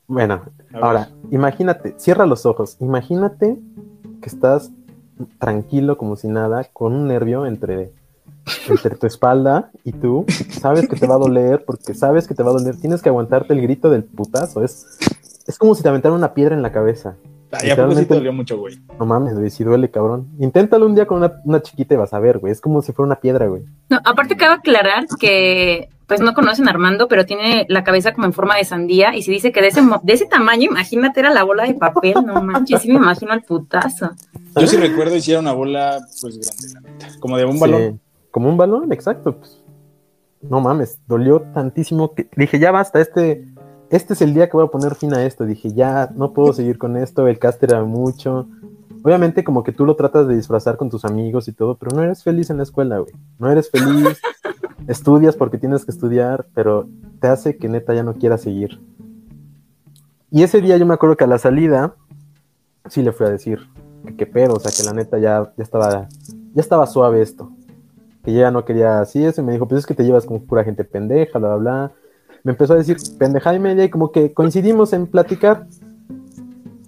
Bueno, 0.08 0.42
A 0.72 0.78
ahora, 0.78 1.08
imagínate, 1.30 1.94
cierra 1.98 2.26
los 2.26 2.44
ojos. 2.46 2.76
Imagínate 2.80 3.58
que 4.22 4.28
estás 4.28 4.70
tranquilo 5.38 5.98
como 5.98 6.16
si 6.16 6.28
nada, 6.28 6.64
con 6.72 6.94
un 6.94 7.08
nervio 7.08 7.46
entre, 7.46 7.92
entre 8.68 8.96
tu 8.96 9.06
espalda 9.06 9.70
y 9.84 9.92
tú. 9.92 10.24
Sabes 10.50 10.88
que 10.88 10.96
te 10.96 11.06
va 11.06 11.14
a 11.14 11.18
doler 11.18 11.64
porque 11.64 11.94
sabes 11.94 12.26
que 12.26 12.34
te 12.34 12.42
va 12.42 12.50
a 12.50 12.54
doler. 12.54 12.76
Tienes 12.80 13.02
que 13.02 13.08
aguantarte 13.08 13.52
el 13.52 13.62
grito 13.62 13.90
del 13.90 14.04
putazo. 14.04 14.64
Es, 14.64 14.98
es 15.46 15.58
como 15.58 15.74
si 15.74 15.82
te 15.82 15.88
aventaran 15.88 16.16
una 16.16 16.34
piedra 16.34 16.54
en 16.54 16.62
la 16.62 16.72
cabeza. 16.72 17.16
Ay, 17.50 17.70
¿a 17.70 17.76
poco 17.76 17.94
sí 17.94 18.04
te 18.04 18.14
dolió 18.14 18.32
mucho, 18.32 18.58
güey? 18.58 18.78
No 18.98 19.06
mames, 19.06 19.38
güey, 19.38 19.50
si 19.50 19.64
duele, 19.64 19.90
cabrón. 19.90 20.28
Inténtalo 20.38 20.84
un 20.84 20.94
día 20.94 21.06
con 21.06 21.18
una, 21.18 21.40
una 21.44 21.62
chiquita 21.62 21.94
y 21.94 21.96
vas 21.96 22.12
a 22.12 22.18
ver, 22.18 22.38
güey. 22.38 22.52
Es 22.52 22.60
como 22.60 22.82
si 22.82 22.92
fuera 22.92 23.06
una 23.06 23.20
piedra, 23.20 23.46
güey. 23.46 23.64
No, 23.88 23.98
aparte 24.04 24.36
cabe 24.36 24.54
aclarar 24.54 25.06
que 25.18 25.88
pues 26.08 26.20
no 26.20 26.34
conocen 26.34 26.66
a 26.66 26.70
Armando, 26.72 27.06
pero 27.06 27.24
tiene 27.26 27.64
la 27.68 27.84
cabeza 27.84 28.12
como 28.14 28.26
en 28.26 28.32
forma 28.32 28.56
de 28.56 28.64
sandía 28.64 29.14
y 29.14 29.22
si 29.22 29.30
dice 29.30 29.52
que 29.52 29.60
de 29.60 29.68
ese, 29.68 29.82
mo- 29.82 30.00
de 30.02 30.14
ese 30.14 30.26
tamaño, 30.26 30.70
imagínate 30.70 31.20
era 31.20 31.30
la 31.30 31.44
bola 31.44 31.64
de 31.64 31.74
papel, 31.74 32.14
no 32.26 32.42
manches, 32.42 32.82
sí 32.82 32.88
me 32.88 32.94
imagino 32.96 33.32
el 33.34 33.42
putazo. 33.42 34.10
Yo 34.56 34.66
sí 34.66 34.76
recuerdo 34.78 35.14
era 35.24 35.38
una 35.38 35.52
bola, 35.52 36.00
pues 36.20 36.38
grande, 36.38 36.74
la 36.74 36.80
neta. 36.80 37.06
Como 37.20 37.36
de 37.36 37.44
un 37.44 37.60
balón. 37.60 37.82
Sí, 37.92 38.00
como 38.32 38.48
un 38.48 38.56
balón, 38.56 38.90
exacto. 38.92 39.36
pues. 39.36 39.62
no 40.40 40.60
mames, 40.60 40.98
dolió 41.06 41.42
tantísimo 41.54 42.14
que 42.14 42.28
dije, 42.36 42.58
ya 42.58 42.70
basta, 42.70 43.00
este, 43.00 43.46
este 43.90 44.14
es 44.14 44.22
el 44.22 44.32
día 44.34 44.46
que 44.48 44.56
voy 44.56 44.66
a 44.66 44.70
poner 44.70 44.94
fin 44.94 45.12
a 45.14 45.24
esto. 45.24 45.44
Dije, 45.44 45.72
ya 45.74 46.10
no 46.14 46.32
puedo 46.32 46.52
seguir 46.54 46.78
con 46.78 46.96
esto, 46.96 47.26
el 47.28 47.38
cast 47.38 47.62
era 47.62 47.84
mucho. 47.84 48.48
Obviamente 49.02 49.44
como 49.44 49.62
que 49.62 49.72
tú 49.72 49.84
lo 49.86 49.94
tratas 49.94 50.26
de 50.26 50.34
disfrazar 50.36 50.76
con 50.76 50.90
tus 50.90 51.04
amigos 51.04 51.46
y 51.48 51.52
todo, 51.52 51.76
pero 51.76 51.94
no 51.94 52.02
eres 52.02 52.22
feliz 52.24 52.50
en 52.50 52.56
la 52.56 52.64
escuela, 52.64 52.98
güey. 52.98 53.12
No 53.38 53.50
eres 53.50 53.70
feliz, 53.70 54.20
estudias 54.86 55.36
porque 55.36 55.58
tienes 55.58 55.84
que 55.84 55.90
estudiar, 55.90 56.46
pero 56.54 56.88
te 57.20 57.28
hace 57.28 57.56
que 57.56 57.68
neta 57.68 57.94
ya 57.94 58.02
no 58.02 58.14
quieras 58.14 58.42
seguir. 58.42 58.80
Y 60.30 60.42
ese 60.42 60.60
día 60.60 60.76
yo 60.76 60.86
me 60.86 60.94
acuerdo 60.94 61.16
que 61.16 61.24
a 61.24 61.28
la 61.28 61.38
salida 61.38 61.94
sí 62.88 63.02
le 63.02 63.12
fui 63.12 63.26
a 63.26 63.30
decir 63.30 63.60
que 64.06 64.16
qué 64.16 64.26
pedo, 64.26 64.54
o 64.54 64.60
sea, 64.60 64.70
que 64.70 64.84
la 64.84 64.92
neta 64.92 65.18
ya, 65.18 65.52
ya 65.56 65.64
estaba 65.64 66.08
ya 66.54 66.60
estaba 66.60 66.86
suave 66.86 67.22
esto. 67.22 67.50
Que 68.24 68.32
ya 68.32 68.50
no 68.50 68.64
quería 68.64 69.00
así 69.00 69.24
eso 69.24 69.40
y 69.40 69.44
me 69.44 69.52
dijo, 69.52 69.66
pues 69.66 69.80
es 69.80 69.86
que 69.86 69.94
te 69.94 70.04
llevas 70.04 70.26
como 70.26 70.42
pura 70.42 70.64
gente 70.64 70.84
pendeja, 70.84 71.38
bla, 71.38 71.54
bla, 71.54 71.58
bla. 71.58 71.92
Me 72.42 72.52
empezó 72.52 72.74
a 72.74 72.76
decir 72.76 72.96
pendejada 73.18 73.56
y 73.56 73.60
media 73.60 73.84
y 73.84 73.90
como 73.90 74.10
que 74.12 74.32
coincidimos 74.32 74.92
en 74.92 75.06
platicar. 75.06 75.66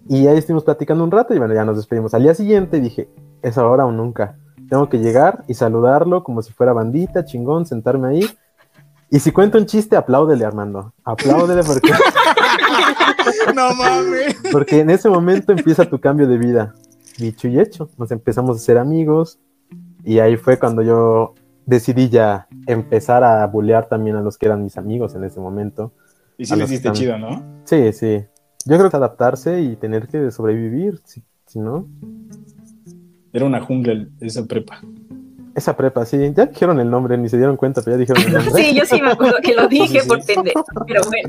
Y 0.09 0.26
ahí 0.26 0.38
estuvimos 0.38 0.64
platicando 0.64 1.05
un 1.05 1.11
rato 1.11 1.35
y 1.35 1.38
bueno, 1.38 1.55
ya 1.55 1.64
nos 1.64 1.76
despedimos. 1.76 2.14
Al 2.14 2.24
día 2.24 2.35
siguiente 2.35 2.81
dije, 2.81 3.09
es 3.42 3.59
ahora 3.59 3.87
o 3.87 3.92
nunca. 3.92 4.37
Tengo 4.70 4.88
que 4.88 4.98
llegar 4.98 5.44
y 5.48 5.54
saludarlo 5.54 6.24
como 6.24 6.40
si 6.42 6.52
fuera 6.52 6.72
bandita, 6.72 7.24
chingón, 7.26 7.66
sentarme 7.66 8.09
ahí. 8.09 8.26
Y 9.11 9.18
si 9.18 9.33
cuento 9.33 9.59
un 9.59 9.66
chiste, 9.66 9.96
apláudele, 9.96 10.44
Armando. 10.44 10.94
Apláudele 11.04 11.62
porque, 11.64 11.90
No 13.54 13.74
mames. 13.74 14.37
porque 14.52 14.80
en 14.80 14.90
ese 14.90 15.09
momento 15.11 15.52
empieza 15.52 15.85
tu 15.85 16.00
cambio 16.00 16.28
de 16.28 16.38
vida. 16.38 16.74
Dicho 17.18 17.48
y 17.48 17.59
hecho. 17.59 17.90
Nos 17.98 18.11
empezamos 18.12 18.56
a 18.56 18.61
ser 18.61 18.78
amigos. 18.78 19.38
Y 20.04 20.20
ahí 20.20 20.37
fue 20.37 20.59
cuando 20.59 20.83
yo 20.83 21.35
decidí 21.66 22.09
ya 22.09 22.46
empezar 22.66 23.22
a 23.24 23.44
bulear 23.46 23.88
también 23.88 24.16
a 24.16 24.22
los 24.22 24.38
que 24.38 24.46
eran 24.46 24.62
mis 24.62 24.78
amigos 24.78 25.14
en 25.14 25.24
ese 25.24 25.40
momento. 25.40 25.92
Y 26.38 26.46
sí 26.46 26.52
le 26.54 26.59
que 26.61 26.64
hiciste 26.66 26.88
están- 26.88 26.94
chido, 26.94 27.18
¿no? 27.18 27.42
Sí, 27.64 27.92
sí. 27.92 28.24
Yo 28.64 28.78
creo 28.78 28.90
que 28.90 28.96
adaptarse 28.96 29.61
y 29.61 29.76
tener 29.76 30.06
que 30.06 30.30
sobrevivir, 30.30 31.00
si, 31.04 31.22
si 31.46 31.59
no. 31.59 31.87
Era 33.32 33.44
una 33.44 33.60
jungla 33.60 34.06
esa 34.20 34.44
prepa. 34.46 34.80
Esa 35.54 35.76
prepa, 35.76 36.04
sí. 36.04 36.16
Ya 36.36 36.46
dijeron 36.46 36.78
el 36.80 36.90
nombre, 36.90 37.18
ni 37.18 37.28
se 37.28 37.36
dieron 37.36 37.56
cuenta, 37.56 37.82
pero 37.82 37.96
ya 37.96 38.00
dijeron 38.00 38.22
el 38.24 38.32
nombre. 38.44 38.50
Sí, 38.62 38.74
yo 38.74 38.84
sí 38.86 39.00
me 39.02 39.10
acuerdo 39.10 39.36
que 39.42 39.54
lo 39.54 39.68
dije 39.68 39.86
Sí, 39.88 40.00
sí. 40.00 40.08
por 40.08 40.24
pendejo, 40.24 40.64
pero 40.86 41.00
bueno. 41.04 41.28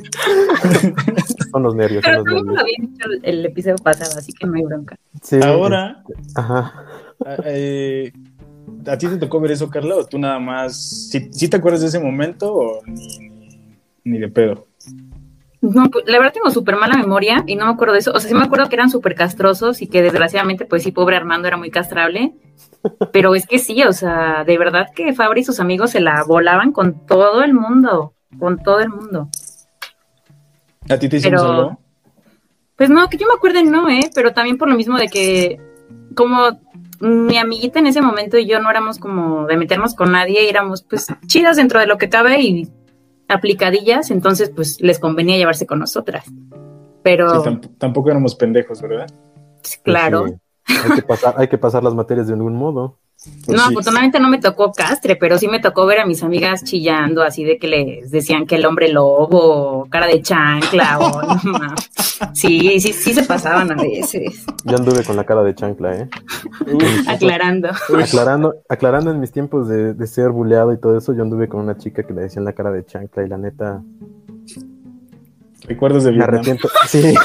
Son 1.51 1.63
los 1.63 1.75
nervios, 1.75 2.03
son 2.03 2.11
Pero 2.13 2.23
los 2.23 2.43
me 2.45 2.53
lo 2.53 2.59
había 2.61 2.75
dicho 2.79 3.05
el, 3.09 3.19
el 3.23 3.45
episodio 3.45 3.75
pasado, 3.77 4.17
así 4.17 4.31
que 4.31 4.45
no 4.47 4.53
hay 4.55 4.63
bronca. 4.63 4.95
Sí, 5.21 5.37
Ahora, 5.43 6.03
Ajá. 6.35 6.73
eh, 7.45 8.11
¿a 8.87 8.97
ti 8.97 9.07
te 9.07 9.17
tocó 9.17 9.39
ver 9.41 9.51
eso, 9.51 9.69
Carla? 9.69 9.95
¿O 9.95 10.05
tú 10.05 10.17
nada 10.17 10.39
más? 10.39 11.09
¿Sí, 11.09 11.29
sí 11.31 11.49
te 11.49 11.57
acuerdas 11.57 11.81
de 11.81 11.87
ese 11.87 11.99
momento 11.99 12.53
o 12.55 12.81
ni, 12.85 13.17
ni, 13.29 13.77
ni 14.05 14.19
de 14.19 14.29
pedo? 14.29 14.67
No, 15.61 15.89
pues, 15.91 16.05
la 16.07 16.17
verdad 16.17 16.33
tengo 16.33 16.49
súper 16.49 16.75
mala 16.75 16.97
memoria 16.97 17.43
y 17.45 17.55
no 17.55 17.65
me 17.67 17.71
acuerdo 17.71 17.93
de 17.93 17.99
eso. 17.99 18.11
O 18.13 18.19
sea, 18.19 18.29
sí 18.29 18.35
me 18.35 18.43
acuerdo 18.43 18.67
que 18.67 18.75
eran 18.75 18.89
súper 18.89 19.13
castrosos 19.13 19.81
y 19.81 19.87
que 19.87 20.01
desgraciadamente, 20.01 20.65
pues 20.65 20.81
sí, 20.83 20.91
pobre 20.91 21.15
Armando 21.15 21.47
era 21.47 21.57
muy 21.57 21.69
castrable. 21.69 22.33
Pero 23.13 23.35
es 23.35 23.45
que 23.45 23.59
sí, 23.59 23.83
o 23.83 23.93
sea, 23.93 24.43
de 24.43 24.57
verdad 24.57 24.87
que 24.95 25.13
Fabri 25.13 25.41
y 25.41 25.43
sus 25.43 25.59
amigos 25.59 25.91
se 25.91 25.99
la 25.99 26.23
volaban 26.23 26.71
con 26.71 27.05
todo 27.05 27.43
el 27.43 27.53
mundo, 27.53 28.13
con 28.39 28.57
todo 28.63 28.79
el 28.79 28.89
mundo. 28.89 29.29
¿A 30.89 30.97
ti 30.97 31.07
te 31.07 31.17
hicimos 31.17 31.41
Pero- 31.41 31.53
algo? 31.53 31.79
Pues 32.75 32.89
no, 32.89 33.07
que 33.09 33.17
yo 33.17 33.27
me 33.27 33.35
acuerde 33.35 33.61
no, 33.63 33.87
¿eh? 33.89 34.09
Pero 34.15 34.33
también 34.33 34.57
por 34.57 34.67
lo 34.67 34.75
mismo 34.75 34.97
de 34.97 35.07
que 35.07 35.61
como 36.15 36.59
mi 36.99 37.37
amiguita 37.37 37.77
en 37.77 37.85
ese 37.85 38.01
momento 38.01 38.39
y 38.39 38.47
yo 38.47 38.59
no 38.59 38.71
éramos 38.71 38.97
como 38.97 39.45
de 39.45 39.55
meternos 39.55 39.93
con 39.93 40.11
nadie, 40.11 40.49
éramos 40.49 40.81
pues 40.81 41.05
chidas 41.27 41.57
dentro 41.57 41.79
de 41.79 41.85
lo 41.85 41.99
que 41.99 42.09
cabe 42.09 42.41
y 42.41 42.71
aplicadillas, 43.31 44.11
entonces 44.11 44.51
pues 44.55 44.79
les 44.81 44.99
convenía 44.99 45.37
llevarse 45.37 45.65
con 45.65 45.79
nosotras. 45.79 46.25
Pero 47.03 47.29
Sí, 47.43 47.49
tamp- 47.49 47.69
tampoco 47.77 48.09
éramos 48.09 48.35
pendejos, 48.35 48.81
¿verdad? 48.81 49.07
claro, 49.83 50.27
Sí. 50.27 50.33
Hay 50.85 50.95
que, 50.95 51.01
pasar, 51.01 51.33
hay 51.37 51.47
que 51.47 51.57
pasar 51.57 51.83
las 51.83 51.93
materias 51.95 52.27
de 52.27 52.33
algún 52.33 52.55
modo. 52.55 52.97
Pues 53.45 53.55
no, 53.55 53.63
sí. 53.65 53.69
afortunadamente 53.69 54.19
no 54.19 54.29
me 54.29 54.39
tocó 54.39 54.71
castre, 54.71 55.15
pero 55.15 55.37
sí 55.37 55.47
me 55.47 55.59
tocó 55.59 55.85
ver 55.85 55.99
a 55.99 56.07
mis 56.07 56.23
amigas 56.23 56.63
chillando, 56.63 57.21
así 57.21 57.43
de 57.43 57.59
que 57.59 57.67
les 57.67 58.09
decían 58.09 58.47
que 58.47 58.55
el 58.55 58.65
hombre 58.65 58.91
lobo, 58.91 59.87
cara 59.91 60.07
de 60.07 60.23
chancla, 60.23 60.97
o 60.97 61.21
no, 61.45 61.75
sí, 62.33 62.79
sí, 62.79 62.93
sí 62.93 63.13
se 63.13 63.23
pasaban 63.23 63.71
a 63.71 63.75
veces, 63.75 64.43
Yo 64.65 64.75
anduve 64.77 65.03
con 65.03 65.15
la 65.15 65.23
cara 65.23 65.43
de 65.43 65.53
chancla, 65.53 65.97
¿eh? 65.97 66.09
Uy, 66.65 66.83
aclarando. 67.07 67.69
uy. 67.93 68.01
Aclarando, 68.01 68.55
aclarando 68.67 69.11
en 69.11 69.19
mis 69.19 69.31
tiempos 69.31 69.67
de, 69.67 69.93
de 69.93 70.07
ser 70.07 70.31
buleado 70.31 70.73
y 70.73 70.79
todo 70.79 70.97
eso, 70.97 71.13
yo 71.13 71.21
anduve 71.21 71.47
con 71.47 71.59
una 71.61 71.77
chica 71.77 72.01
que 72.01 72.13
le 72.13 72.21
decían 72.23 72.43
la 72.43 72.53
cara 72.53 72.71
de 72.71 72.83
chancla 72.85 73.23
y 73.23 73.29
la 73.29 73.37
neta 73.37 73.83
Recuerdos 75.63 76.03
de 76.05 76.11
me 76.11 76.17
Vietnam. 76.17 76.35
arrepiento. 76.35 76.69
Sí. 76.87 77.13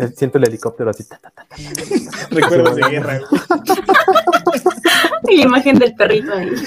Eh, 0.00 0.08
Siento 0.16 0.38
el 0.38 0.44
helicóptero 0.48 0.88
así. 0.88 1.04
ta, 1.04 1.18
ta, 1.18 1.30
ta. 1.32 1.46
Recuerdos 2.30 2.76
de 2.76 2.82
guerra. 2.88 3.20
Y 5.28 5.36
la 5.36 5.42
imagen 5.44 5.78
del 5.78 5.94
perrito 5.94 6.32
ahí. 6.32 6.50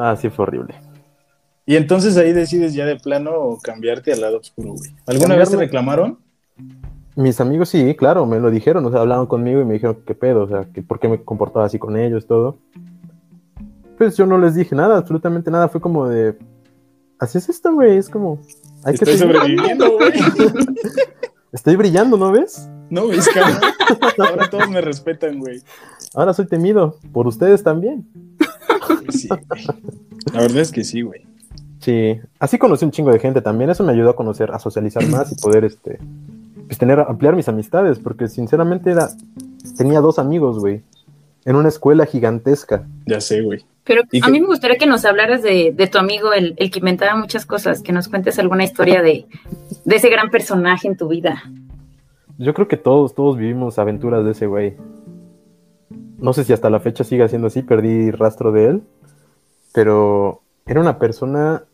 Ah, 0.00 0.14
sí, 0.16 0.30
fue 0.30 0.44
horrible. 0.44 0.74
Y 1.66 1.74
entonces 1.74 2.16
ahí 2.16 2.32
decides 2.32 2.72
ya 2.72 2.86
de 2.86 2.96
plano 2.96 3.58
cambiarte 3.60 4.12
al 4.12 4.20
lado 4.20 4.38
oscuro, 4.38 4.74
güey. 4.74 4.94
¿Alguna 5.06 5.34
vez 5.34 5.50
te 5.50 5.56
reclamaron? 5.56 6.18
Mis 7.16 7.40
amigos 7.40 7.70
sí, 7.70 7.96
claro, 7.96 8.24
me 8.24 8.38
lo 8.38 8.48
dijeron, 8.50 8.86
o 8.86 8.90
sea, 8.92 9.00
hablaron 9.00 9.26
conmigo 9.26 9.60
y 9.60 9.64
me 9.64 9.74
dijeron 9.74 9.98
qué 10.06 10.14
pedo, 10.14 10.44
o 10.44 10.48
sea, 10.48 10.66
que 10.72 10.82
por 10.82 11.00
qué 11.00 11.08
me 11.08 11.20
comportaba 11.24 11.66
así 11.66 11.78
con 11.78 11.96
ellos, 11.96 12.28
todo. 12.28 12.58
Pues 13.98 14.16
yo 14.16 14.24
no 14.24 14.38
les 14.38 14.54
dije 14.54 14.76
nada, 14.76 14.98
absolutamente 14.98 15.50
nada, 15.50 15.68
fue 15.68 15.80
como 15.80 16.06
de, 16.06 16.38
así 17.18 17.38
es 17.38 17.48
esto, 17.48 17.74
güey, 17.74 17.96
es 17.96 18.08
como, 18.08 18.40
hay 18.84 18.94
que 18.94 19.04
Estoy 19.04 19.18
seguir. 19.18 19.34
sobreviviendo, 19.36 19.90
güey. 19.90 20.12
Estoy 21.52 21.76
brillando, 21.76 22.16
¿no 22.16 22.32
ves? 22.32 22.68
No, 22.90 23.10
es 23.10 23.28
cabrón. 23.28 23.60
Ahora 24.18 24.50
todos 24.50 24.68
me 24.68 24.80
respetan, 24.80 25.38
güey. 25.38 25.62
Ahora 26.14 26.34
soy 26.34 26.46
temido 26.46 26.96
por 27.12 27.26
ustedes 27.26 27.62
también. 27.62 28.06
Sí, 29.10 29.28
güey. 29.28 29.66
La 30.32 30.40
verdad 30.42 30.58
es 30.58 30.72
que 30.72 30.84
sí, 30.84 31.02
güey. 31.02 31.26
Sí, 31.80 32.20
así 32.38 32.58
conocí 32.58 32.84
un 32.84 32.90
chingo 32.90 33.12
de 33.12 33.18
gente 33.18 33.40
también. 33.40 33.70
Eso 33.70 33.84
me 33.84 33.92
ayudó 33.92 34.10
a 34.10 34.16
conocer, 34.16 34.50
a 34.50 34.58
socializar 34.58 35.06
más 35.08 35.32
y 35.32 35.36
poder, 35.36 35.64
este, 35.64 35.98
pues 36.66 36.78
tener, 36.78 37.00
ampliar 37.00 37.34
mis 37.34 37.48
amistades, 37.48 37.98
porque 37.98 38.28
sinceramente 38.28 38.90
era, 38.90 39.08
tenía 39.76 40.00
dos 40.00 40.18
amigos, 40.18 40.58
güey, 40.58 40.82
en 41.44 41.56
una 41.56 41.68
escuela 41.68 42.04
gigantesca. 42.04 42.86
Ya 43.06 43.20
sé, 43.20 43.42
güey. 43.42 43.64
Pero 43.88 44.02
¿Y 44.12 44.22
a 44.22 44.26
qué? 44.26 44.30
mí 44.30 44.40
me 44.40 44.46
gustaría 44.46 44.76
que 44.76 44.86
nos 44.86 45.04
hablaras 45.06 45.42
de, 45.42 45.72
de 45.74 45.86
tu 45.88 45.98
amigo, 45.98 46.32
el, 46.32 46.54
el 46.58 46.70
que 46.70 46.78
inventaba 46.78 47.16
muchas 47.16 47.46
cosas, 47.46 47.82
que 47.82 47.90
nos 47.90 48.06
cuentes 48.08 48.38
alguna 48.38 48.62
historia 48.62 49.02
de, 49.02 49.26
de 49.84 49.96
ese 49.96 50.10
gran 50.10 50.30
personaje 50.30 50.86
en 50.86 50.96
tu 50.96 51.08
vida. 51.08 51.42
Yo 52.36 52.54
creo 52.54 52.68
que 52.68 52.76
todos, 52.76 53.14
todos 53.14 53.36
vivimos 53.36 53.78
aventuras 53.78 54.24
de 54.24 54.32
ese 54.32 54.46
güey. 54.46 54.76
No 56.18 56.32
sé 56.32 56.44
si 56.44 56.52
hasta 56.52 56.70
la 56.70 56.80
fecha 56.80 57.02
sigue 57.02 57.28
siendo 57.28 57.48
así, 57.48 57.62
perdí 57.62 58.10
rastro 58.10 58.52
de 58.52 58.66
él, 58.66 58.82
pero 59.72 60.42
era 60.66 60.80
una 60.80 60.98
persona, 60.98 61.64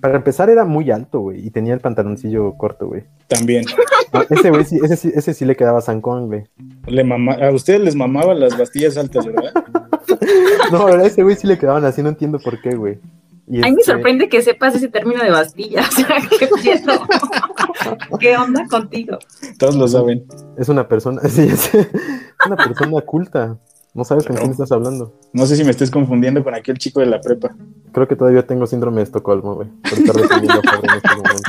para 0.00 0.16
empezar 0.16 0.50
era 0.50 0.64
muy 0.64 0.90
alto, 0.90 1.20
güey, 1.20 1.44
y 1.44 1.50
tenía 1.50 1.74
el 1.74 1.80
pantaloncillo 1.80 2.52
corto, 2.56 2.86
güey. 2.88 3.04
También. 3.28 3.64
Ah, 4.12 4.24
Ese 4.30 4.50
güey 4.50 4.64
sí, 4.64 4.78
ese, 4.82 4.96
sí- 4.96 5.12
ese 5.14 5.34
sí 5.34 5.44
le 5.44 5.54
quedaba 5.54 5.80
zancón, 5.82 6.26
güey. 6.28 6.44
Le 6.86 7.04
mama- 7.04 7.34
a 7.34 7.50
ustedes 7.52 7.80
les 7.80 7.94
mamaban 7.94 8.40
las 8.40 8.56
bastillas 8.58 8.96
altas, 8.96 9.26
¿verdad? 9.26 9.52
No, 10.72 10.86
a 10.86 11.02
ese 11.02 11.22
güey 11.22 11.36
sí 11.36 11.46
le 11.46 11.58
quedaban 11.58 11.84
así, 11.84 12.02
no 12.02 12.08
entiendo 12.08 12.38
por 12.38 12.60
qué, 12.60 12.74
güey. 12.74 12.98
Y 13.46 13.58
A 13.58 13.62
mí 13.66 13.72
me 13.72 13.80
este, 13.80 13.92
sorprende 13.92 14.28
que 14.28 14.42
sepas 14.42 14.74
ese 14.74 14.88
término 14.88 15.22
de 15.22 15.30
Bastilla. 15.30 15.82
O 15.88 15.92
sea, 15.92 16.16
qué. 16.38 16.48
¿Qué 18.20 18.36
onda 18.36 18.66
contigo? 18.68 19.18
Todos 19.58 19.76
lo 19.76 19.88
saben. 19.88 20.26
Es 20.58 20.68
una 20.68 20.86
persona, 20.88 21.22
sí, 21.28 21.42
es 21.42 21.70
una 22.46 22.56
persona 22.56 23.00
culta. 23.02 23.56
No 23.94 24.04
sabes 24.04 24.26
con 24.26 24.36
quién 24.36 24.50
estás 24.50 24.70
hablando. 24.72 25.14
No 25.32 25.46
sé 25.46 25.56
si 25.56 25.64
me 25.64 25.70
estés 25.70 25.90
confundiendo 25.90 26.44
con 26.44 26.54
aquel 26.54 26.76
chico 26.78 27.00
de 27.00 27.06
la 27.06 27.20
prepa. 27.20 27.54
Creo 27.92 28.06
que 28.06 28.16
todavía 28.16 28.46
tengo 28.46 28.66
síndrome 28.66 28.98
de 28.98 29.04
Estocolmo, 29.04 29.54
güey, 29.56 29.68
por 29.82 29.92
estar 29.98 30.14
defendiendo 30.16 30.60
a 30.60 30.70
Fabri 30.70 30.88
en 30.88 30.96
este 30.96 31.08
momento. 31.16 31.42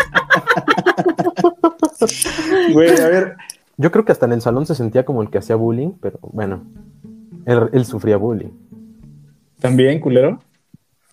Güey, 2.73 2.89
a 2.99 3.07
ver. 3.07 3.35
Yo 3.77 3.91
creo 3.91 4.03
que 4.05 4.11
hasta 4.11 4.25
en 4.25 4.33
el 4.33 4.41
salón 4.41 4.65
se 4.65 4.75
sentía 4.75 5.05
como 5.05 5.21
el 5.21 5.29
que 5.29 5.37
hacía 5.37 5.55
bullying, 5.55 5.91
pero 6.01 6.19
bueno, 6.21 6.63
él, 7.45 7.69
él 7.71 7.85
sufría 7.85 8.17
bullying. 8.17 8.51
¿También, 9.59 9.99
culero? 9.99 10.39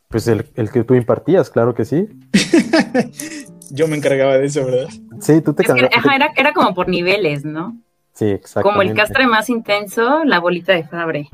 Pues 0.09 0.27
el, 0.29 0.47
el 0.55 0.71
que 0.71 0.85
tú 0.85 0.95
impartías, 0.95 1.51
claro 1.51 1.75
que 1.75 1.85
sí. 1.85 2.09
Yo 3.71 3.89
me 3.89 3.97
encargaba 3.97 4.39
de 4.39 4.47
eso, 4.47 4.65
¿verdad? 4.65 4.89
Sí, 5.21 5.41
tú 5.41 5.53
te 5.53 5.65
cargas- 5.65 5.91
ajá, 5.93 6.15
era, 6.17 6.33
era 6.37 6.53
como 6.53 6.75
por 6.75 6.89
niveles, 6.89 7.45
¿no? 7.45 7.77
Sí, 8.13 8.27
exactamente. 8.27 8.69
Como 8.71 8.83
el 8.83 8.95
castre 8.97 9.27
más 9.27 9.51
intenso, 9.51 10.25
la 10.25 10.39
bolita 10.39 10.73
de 10.73 10.85
Fabre. 10.85 11.29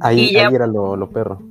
Ahí, 0.00 0.20
y 0.20 0.32
ya- 0.32 0.48
ahí 0.48 0.54
era 0.54 0.66
lo, 0.66 0.96
lo 0.96 1.10
perro. 1.10 1.42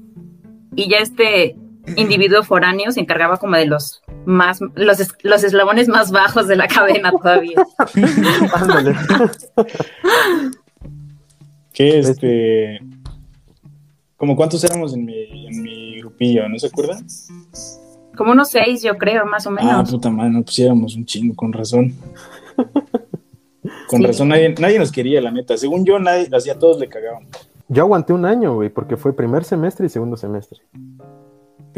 Y 0.75 0.89
ya 0.89 0.97
este 0.97 1.55
individuo 1.95 2.43
foráneo 2.43 2.91
se 2.91 2.99
encargaba 2.99 3.37
como 3.37 3.55
de 3.55 3.65
los 3.65 4.01
más, 4.25 4.59
los, 4.75 4.99
es- 4.99 5.13
los 5.23 5.43
eslabones 5.43 5.87
más 5.87 6.11
bajos 6.11 6.47
de 6.47 6.55
la 6.55 6.67
cadena 6.67 7.11
todavía. 7.11 7.63
Que 11.73 11.99
este. 11.99 12.79
Como 14.17 14.35
cuántos 14.35 14.63
éramos 14.65 14.93
en 14.93 15.05
mi, 15.05 15.47
en 15.47 15.61
mi 15.61 15.99
grupillo, 15.99 16.49
¿no 16.49 16.59
se 16.59 16.67
acuerdan? 16.67 17.05
Como 18.17 18.33
unos 18.33 18.49
seis, 18.49 18.83
yo 18.83 18.97
creo, 18.97 19.25
más 19.25 19.47
o 19.47 19.51
Ah, 19.51 19.53
menos. 19.53 19.91
puta 19.91 20.09
madre, 20.09 20.31
no 20.31 20.43
pusiéramos 20.43 20.95
un 20.95 21.05
chingo, 21.05 21.33
con 21.35 21.53
razón. 21.53 21.93
Con 23.87 24.01
Sí. 24.01 24.05
razón, 24.07 24.27
nadie, 24.27 24.53
nadie 24.59 24.77
nos 24.77 24.91
quería, 24.91 25.21
la 25.21 25.31
neta. 25.31 25.55
Según 25.57 25.85
yo, 25.85 25.99
nadie, 25.99 26.27
así 26.33 26.49
a 26.49 26.59
todos 26.59 26.79
le 26.79 26.89
cagaban. 26.89 27.27
Yo 27.69 27.83
aguanté 27.83 28.11
un 28.11 28.25
año, 28.25 28.55
güey, 28.55 28.69
porque 28.69 28.97
fue 28.97 29.15
primer 29.15 29.45
semestre 29.45 29.85
y 29.85 29.89
segundo 29.89 30.17
semestre. 30.17 30.59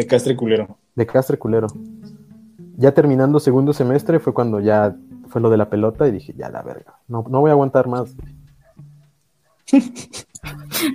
De 0.01 0.07
castre 0.07 0.35
culero. 0.35 0.77
De 0.95 1.05
castre 1.05 1.37
culero. 1.37 1.67
Ya 2.77 2.91
terminando 2.93 3.39
segundo 3.39 3.71
semestre 3.73 4.19
fue 4.19 4.33
cuando 4.33 4.59
ya 4.59 4.95
fue 5.27 5.39
lo 5.41 5.49
de 5.51 5.57
la 5.57 5.69
pelota 5.69 6.07
y 6.07 6.11
dije, 6.11 6.33
ya 6.35 6.49
la 6.49 6.63
verga, 6.63 6.95
no, 7.07 7.23
no 7.29 7.39
voy 7.41 7.49
a 7.49 7.53
aguantar 7.53 7.87
más. 7.87 8.15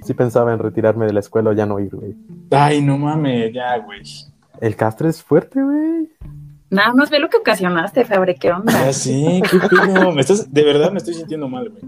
Sí 0.03 0.12
pensaba 0.14 0.53
en 0.53 0.59
retirarme 0.59 1.07
de 1.07 1.12
la 1.12 1.21
escuela 1.21 1.51
o 1.51 1.53
ya 1.53 1.66
no 1.66 1.79
ir, 1.79 1.95
güey. 1.95 2.16
Ay, 2.51 2.83
no 2.83 2.99
mames, 2.99 3.53
ya, 3.55 3.79
güey. 3.79 4.03
El 4.61 4.75
castre 4.75 5.09
es 5.09 5.23
fuerte, 5.23 5.62
güey. 5.62 6.09
Nada 6.69 6.92
más 6.95 7.11
ve 7.11 7.21
lo 7.21 7.29
que 7.29 7.37
ocasionaste, 7.37 8.05
Fabre, 8.05 8.35
¿qué 8.35 8.51
onda? 8.51 8.73
Ya 8.73 8.92
sé, 8.92 9.40
qué 9.49 9.59
pedo. 9.69 10.11
Me 10.11 10.21
estás, 10.21 10.53
de 10.53 10.64
verdad 10.64 10.90
me 10.90 10.99
estoy 10.99 11.14
sintiendo 11.14 11.49
mal, 11.49 11.71
güey. 11.71 11.83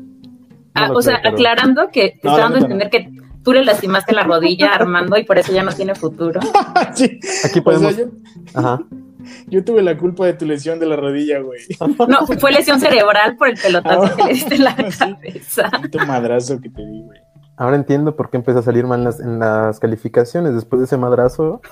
Ah, 0.74 0.86
No 0.88 0.94
o 0.94 1.02
sea, 1.02 1.18
pero- 1.20 1.34
aclarando 1.34 1.88
que 1.90 2.16
te 2.22 2.28
No, 2.28 2.36
dando 2.38 2.58
a 2.58 2.60
entender 2.60 2.90
que 2.90 3.10
tú 3.48 3.54
le 3.54 3.64
lastimaste 3.64 4.14
la 4.14 4.24
rodilla 4.24 4.72
a 4.72 4.74
Armando 4.74 5.16
y 5.16 5.24
por 5.24 5.38
eso 5.38 5.52
ya 5.54 5.62
no 5.62 5.72
tiene 5.72 5.94
futuro. 5.94 6.38
sí. 6.94 7.18
Aquí 7.46 7.60
O 7.60 7.64
podemos. 7.64 7.94
sea, 7.94 8.04
yo, 8.04 8.10
Ajá. 8.52 8.78
yo 9.46 9.64
tuve 9.64 9.80
la 9.82 9.96
culpa 9.96 10.26
de 10.26 10.34
tu 10.34 10.44
lesión 10.44 10.78
de 10.78 10.84
la 10.84 10.96
rodilla, 10.96 11.40
güey. 11.40 11.60
No, 12.06 12.26
fue 12.26 12.52
lesión 12.52 12.78
cerebral 12.78 13.36
por 13.38 13.48
el 13.48 13.56
pelotazo 13.56 14.14
que 14.16 14.24
le 14.24 14.32
diste 14.34 14.56
en 14.56 14.64
la 14.64 14.76
Sí. 14.90 14.98
cabeza. 14.98 15.70
Tanto 15.70 15.98
madrazo 16.06 16.60
que 16.60 16.68
te 16.68 16.84
di, 16.84 17.02
güey. 17.02 17.18
Ahora 17.56 17.76
entiendo 17.76 18.14
por 18.16 18.28
qué 18.28 18.36
empecé 18.36 18.58
a 18.58 18.62
salir 18.62 18.86
mal 18.86 18.98
en 18.98 19.04
las, 19.06 19.18
en 19.20 19.38
las 19.38 19.80
calificaciones 19.80 20.54
después 20.54 20.80
de 20.80 20.84
ese 20.84 20.98
madrazo. 20.98 21.62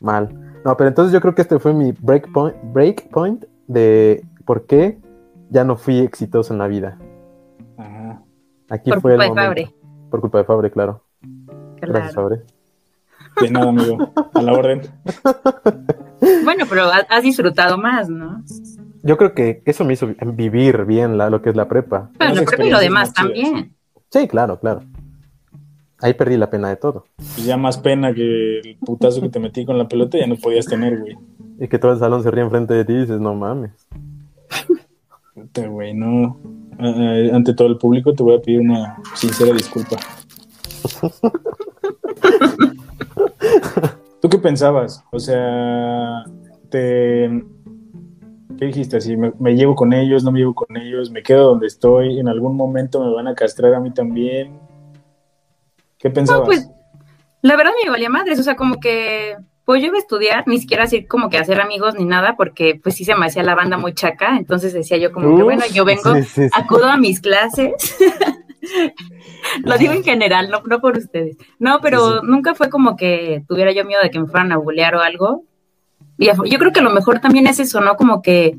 mal. 0.00 0.58
No, 0.64 0.76
pero 0.76 0.88
entonces 0.88 1.12
yo 1.12 1.20
creo 1.20 1.36
que 1.36 1.42
este 1.42 1.60
fue 1.60 1.72
mi 1.72 1.92
break 1.92 2.32
point, 2.32 2.56
break 2.64 3.10
point 3.10 3.44
de 3.68 4.24
por 4.44 4.66
qué 4.66 4.98
ya 5.50 5.62
no 5.62 5.76
fui 5.76 6.00
exitoso 6.00 6.52
en 6.52 6.58
la 6.58 6.66
vida. 6.66 6.98
Ajá. 7.78 8.22
Aquí 8.68 8.90
Por 8.90 9.00
fue 9.02 9.12
el 9.12 9.18
momento. 9.18 9.34
Fabre. 9.36 9.72
Por 10.16 10.22
culpa 10.22 10.38
de 10.38 10.44
Fabre, 10.44 10.70
claro. 10.70 11.02
Gracias. 11.78 12.14
Fabre. 12.14 12.40
De 13.42 13.50
nada, 13.50 13.68
amigo. 13.68 14.10
A 14.32 14.40
la 14.42 14.52
orden. 14.54 14.80
Bueno, 16.42 16.64
pero 16.66 16.84
ha- 16.86 17.04
has 17.10 17.22
disfrutado 17.22 17.76
más, 17.76 18.08
¿no? 18.08 18.42
Yo 19.02 19.18
creo 19.18 19.34
que 19.34 19.62
eso 19.66 19.84
me 19.84 19.92
hizo 19.92 20.08
vivir 20.32 20.86
bien 20.86 21.18
la, 21.18 21.28
lo 21.28 21.42
que 21.42 21.50
es 21.50 21.56
la 21.56 21.68
prepa. 21.68 22.08
Unas 22.18 22.36
la 22.36 22.42
prepa 22.44 22.64
y 22.64 22.70
lo 22.70 22.78
demás 22.80 23.12
también. 23.12 23.74
Sí, 24.10 24.26
claro, 24.26 24.58
claro. 24.58 24.80
Ahí 26.00 26.14
perdí 26.14 26.38
la 26.38 26.48
pena 26.48 26.70
de 26.70 26.76
todo. 26.76 27.04
Pues 27.16 27.44
ya 27.44 27.58
más 27.58 27.76
pena 27.76 28.14
que 28.14 28.60
el 28.60 28.78
putazo 28.78 29.20
que 29.20 29.28
te 29.28 29.38
metí 29.38 29.66
con 29.66 29.76
la 29.76 29.86
pelota 29.86 30.16
ya 30.18 30.26
no 30.26 30.36
podías 30.36 30.64
tener, 30.64 30.98
güey. 30.98 31.18
Y 31.60 31.68
que 31.68 31.78
todo 31.78 31.92
el 31.92 31.98
salón 31.98 32.22
se 32.22 32.30
ríe 32.30 32.42
enfrente 32.44 32.72
de 32.72 32.86
ti 32.86 32.94
y 32.94 33.00
dices, 33.00 33.20
no 33.20 33.34
mames. 33.34 33.72
Puta, 35.34 35.66
güey, 35.68 35.92
no. 35.92 36.38
Ah, 36.78 36.94
ante 37.32 37.54
todo 37.54 37.68
el 37.68 37.78
público 37.78 38.12
te 38.12 38.22
voy 38.22 38.36
a 38.36 38.40
pedir 38.40 38.60
una 38.60 38.96
sincera 39.14 39.52
disculpa. 39.52 39.96
¿Tú 44.20 44.28
qué 44.28 44.38
pensabas? 44.38 45.02
O 45.12 45.18
sea, 45.18 46.24
te... 46.70 47.44
¿Qué 48.58 48.66
dijiste? 48.66 48.96
Así, 48.96 49.16
me, 49.16 49.32
me 49.38 49.54
llevo 49.54 49.74
con 49.74 49.92
ellos, 49.92 50.24
no 50.24 50.32
me 50.32 50.38
llevo 50.38 50.54
con 50.54 50.76
ellos, 50.76 51.10
me 51.10 51.22
quedo 51.22 51.50
donde 51.50 51.66
estoy, 51.66 52.18
en 52.18 52.28
algún 52.28 52.56
momento 52.56 53.04
me 53.04 53.12
van 53.12 53.28
a 53.28 53.34
castrar 53.34 53.74
a 53.74 53.80
mí 53.80 53.92
también. 53.92 54.58
¿Qué 55.98 56.10
pensabas? 56.10 56.40
No, 56.40 56.46
pues 56.46 56.70
la 57.42 57.56
verdad 57.56 57.72
me 57.82 57.90
valía 57.90 58.08
madres, 58.08 58.40
o 58.40 58.42
sea, 58.42 58.56
como 58.56 58.80
que 58.80 59.36
pues 59.66 59.82
yo 59.82 59.88
iba 59.88 59.96
a 59.96 60.00
estudiar, 60.00 60.44
ni 60.46 60.58
siquiera 60.58 60.84
así 60.84 61.04
como 61.04 61.28
que 61.28 61.38
hacer 61.38 61.60
amigos 61.60 61.96
ni 61.96 62.04
nada, 62.04 62.36
porque 62.36 62.80
pues 62.80 62.94
sí 62.94 63.04
se 63.04 63.16
me 63.16 63.26
hacía 63.26 63.42
la 63.42 63.56
banda 63.56 63.76
muy 63.76 63.92
chaca, 63.94 64.36
entonces 64.36 64.72
decía 64.72 64.96
yo 64.96 65.12
como 65.12 65.36
que 65.36 65.42
bueno, 65.42 65.64
yo 65.74 65.84
vengo, 65.84 66.14
sí, 66.14 66.22
sí, 66.22 66.42
sí. 66.42 66.50
acudo 66.54 66.86
a 66.86 66.96
mis 66.96 67.20
clases. 67.20 67.74
Lo 69.64 69.76
digo 69.76 69.92
en 69.92 70.04
general, 70.04 70.50
no, 70.50 70.62
no 70.62 70.80
por 70.80 70.96
ustedes. 70.96 71.36
No, 71.58 71.80
pero 71.80 72.22
nunca 72.22 72.54
fue 72.54 72.70
como 72.70 72.96
que 72.96 73.42
tuviera 73.48 73.72
yo 73.72 73.84
miedo 73.84 74.02
de 74.02 74.10
que 74.10 74.20
me 74.20 74.26
fueran 74.26 74.52
a 74.52 74.56
bulear 74.56 74.94
o 74.94 75.00
algo. 75.00 75.44
Y 76.16 76.26
yo 76.26 76.58
creo 76.58 76.72
que 76.72 76.80
a 76.80 76.84
lo 76.84 76.90
mejor 76.90 77.20
también 77.20 77.46
es 77.46 77.58
eso, 77.58 77.80
¿no? 77.80 77.96
Como 77.96 78.22
que 78.22 78.56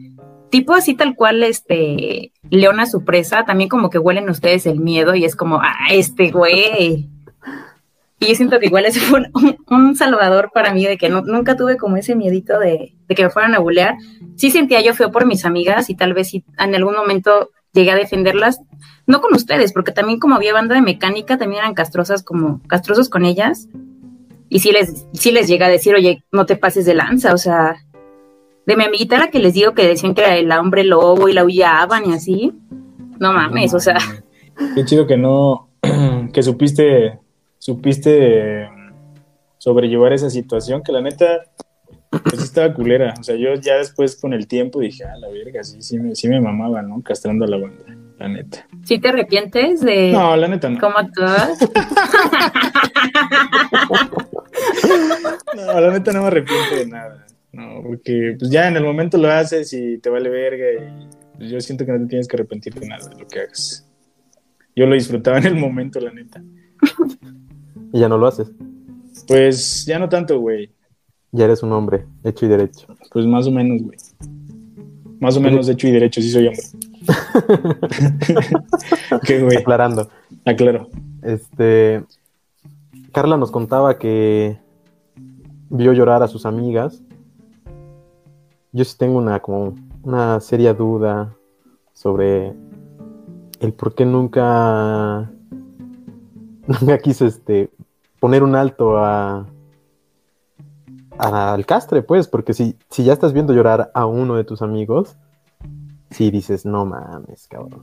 tipo 0.50 0.74
así 0.74 0.94
tal 0.94 1.16
cual, 1.16 1.42
este, 1.44 2.32
Leona 2.50 2.86
su 2.86 3.04
presa, 3.04 3.46
también 3.46 3.70
como 3.70 3.90
que 3.90 3.98
huelen 3.98 4.30
ustedes 4.30 4.66
el 4.66 4.80
miedo 4.80 5.16
y 5.16 5.26
es 5.26 5.36
como, 5.36 5.62
ah, 5.62 5.88
este 5.92 6.32
güey. 6.32 7.10
Y 8.20 8.28
yo 8.30 8.36
siento 8.36 8.60
que 8.60 8.66
igual 8.66 8.86
ese 8.86 9.00
fue 9.00 9.22
un, 9.34 9.58
un- 9.70 9.96
salvador 9.96 10.50
para 10.54 10.74
mí, 10.74 10.84
de 10.86 10.98
que 10.98 11.10
no- 11.10 11.22
nunca 11.22 11.56
tuve 11.56 11.78
como 11.78 11.98
ese 11.98 12.16
miedito 12.16 12.60
de, 12.60 12.96
de 13.08 13.16
que 13.16 13.24
me 13.24 13.30
fueran 13.30 13.54
a 13.56 13.60
bulear. 13.60 13.96
Sí 14.36 14.50
sentía 14.50 14.82
yo 14.82 14.94
feo 14.96 15.12
por 15.12 15.26
mis 15.28 15.46
amigas 15.46 15.90
y 15.90 15.96
tal 15.96 16.14
vez 16.14 16.30
sí 16.30 16.44
en 16.58 16.74
algún 16.76 16.96
momento 16.96 17.52
llegué 17.74 17.92
a 17.92 17.96
defenderlas, 17.96 18.60
no 19.06 19.22
con 19.22 19.36
ustedes, 19.36 19.72
porque 19.72 19.92
también 19.92 20.20
como 20.20 20.34
había 20.36 20.52
banda 20.54 20.74
de 20.74 20.82
mecánica, 20.82 21.38
también 21.38 21.60
eran 21.62 21.76
castrosas 21.76 22.24
como, 22.24 22.60
castrosos 22.68 23.08
con 23.10 23.24
ellas. 23.24 23.68
Y 24.50 24.60
sí 24.60 24.72
les, 24.72 25.06
sí 25.14 25.32
les 25.32 25.48
llega 25.48 25.68
a 25.68 25.70
decir, 25.70 25.94
oye, 25.94 26.24
no 26.32 26.46
te 26.48 26.56
pases 26.56 26.86
de 26.86 26.96
lanza, 26.96 27.34
o 27.34 27.38
sea, 27.38 27.76
de 28.66 28.76
mi 28.76 28.84
amiguita 28.86 29.18
la 29.20 29.30
que 29.30 29.40
les 29.40 29.54
digo 29.54 29.74
que 29.74 29.86
decían 29.88 30.16
que 30.16 30.22
era 30.22 30.36
el 30.38 30.52
hombre 30.52 30.84
lobo 30.84 31.30
y 31.30 31.34
la 31.34 31.44
huyaban 31.46 32.10
y 32.10 32.14
así. 32.14 32.54
No 33.20 33.32
mames, 33.34 33.74
o 33.76 33.80
sea, 33.80 33.98
Qué 34.74 34.84
chido 34.86 35.06
que 35.06 35.18
no, 35.18 35.70
que 36.34 36.42
supiste, 36.42 37.20
supiste 37.60 38.64
eh, 38.64 38.70
sobrellevar 39.58 40.14
esa 40.14 40.30
situación, 40.30 40.82
que 40.84 40.92
la 40.92 41.02
neta, 41.02 41.44
pues 42.10 42.42
estaba 42.42 42.74
culera. 42.74 43.14
O 43.20 43.24
sea, 43.24 43.36
yo 43.36 43.54
ya 43.56 43.78
después 43.78 44.16
con 44.20 44.34
el 44.34 44.48
tiempo 44.48 44.80
dije, 44.80 45.04
ah, 45.04 45.18
la 45.20 45.30
verga, 45.30 45.64
sí, 45.64 45.82
sí 45.82 46.00
me, 46.00 46.16
sí 46.16 46.28
me 46.30 46.40
mamaba, 46.40 46.82
¿no? 46.82 47.02
Castrando 47.02 47.46
a 47.46 47.48
la 47.48 47.58
banda. 47.58 47.84
la 48.18 48.28
neta. 48.30 48.68
¿Sí 48.84 49.00
te 49.00 49.10
arrepientes 49.10 49.82
de 49.82 50.12
No, 50.12 50.36
la 50.36 50.48
neta 50.48 50.70
no. 50.70 50.80
cómo 50.80 50.98
actúas? 50.98 51.58
No, 55.56 55.80
la 55.82 55.92
neta 55.92 56.12
no 56.14 56.22
me 56.22 56.28
arrepiento 56.28 56.76
de 56.76 56.88
nada. 56.88 57.26
No, 57.52 57.82
porque 57.84 58.36
pues 58.38 58.52
ya 58.52 58.68
en 58.68 58.78
el 58.78 58.84
momento 58.84 59.18
lo 59.18 59.30
haces 59.32 59.74
y 59.74 59.98
te 59.98 60.10
vale 60.10 60.30
verga 60.30 60.66
y 60.74 61.08
pues, 61.38 61.50
yo 61.50 61.60
siento 61.62 61.86
que 61.86 61.92
no 61.92 62.00
te 62.00 62.08
tienes 62.08 62.28
que 62.28 62.36
arrepentir 62.36 62.74
de 62.76 62.88
nada 62.88 63.08
de 63.08 63.20
lo 63.20 63.28
que 63.28 63.40
hagas. 63.42 63.88
Yo 64.76 64.86
lo 64.86 64.94
disfrutaba 64.94 65.40
en 65.40 65.46
el 65.48 65.56
momento, 65.56 66.00
la 66.00 66.12
neta. 66.12 66.42
Y 67.94 68.00
ya 68.00 68.10
no 68.10 68.18
lo 68.18 68.28
haces. 68.28 68.52
Pues 69.28 69.86
ya 69.86 70.00
no 70.00 70.10
tanto, 70.10 70.40
güey. 70.40 70.72
Ya 71.32 71.46
eres 71.46 71.64
un 71.64 71.72
hombre, 71.74 72.06
hecho 72.24 72.46
y 72.46 72.50
derecho. 72.50 72.88
Pues 73.12 73.26
más 73.26 73.48
o 73.48 73.52
menos, 73.52 73.82
güey. 73.82 73.98
Más 75.20 75.36
o 75.36 75.42
menos 75.42 75.68
hecho 75.68 75.88
y 75.88 75.92
derecho, 75.92 76.22
sí 76.22 76.30
soy 76.30 76.48
hombre. 76.48 76.64
¿Qué, 79.26 79.42
güey? 79.42 79.58
Aclarando. 79.58 80.10
Aclaro. 80.46 80.90
Este. 81.24 82.04
Carla 83.12 83.38
nos 83.38 83.52
contaba 83.52 83.98
que 83.98 84.60
vio 85.70 85.94
llorar 85.94 86.24
a 86.24 86.28
sus 86.28 86.46
amigas. 86.46 87.02
Yo 88.72 88.86
sí 88.86 88.96
tengo 88.98 89.18
una 89.18 89.40
como 89.40 89.76
una 90.04 90.40
seria 90.40 90.74
duda 90.74 91.36
sobre 91.94 92.54
el 93.60 93.74
por 93.74 93.96
qué 93.96 94.06
nunca 94.06 95.32
nunca 96.82 96.98
quiso 97.00 97.26
este 97.26 97.70
poner 98.20 98.44
un 98.44 98.56
alto 98.56 98.98
a 98.98 99.46
al 101.18 101.66
castre, 101.66 102.04
pues, 102.04 102.28
porque 102.28 102.54
si, 102.54 102.78
si 102.90 103.04
ya 103.04 103.14
estás 103.14 103.34
viendo 103.34 103.52
llorar 103.52 103.90
a 103.96 104.06
uno 104.06 104.36
de 104.36 104.44
tus 104.44 104.62
amigos, 104.62 105.18
si 106.12 106.30
dices, 106.30 106.64
no 106.64 106.86
mames, 106.86 107.48
cabrón. 107.48 107.82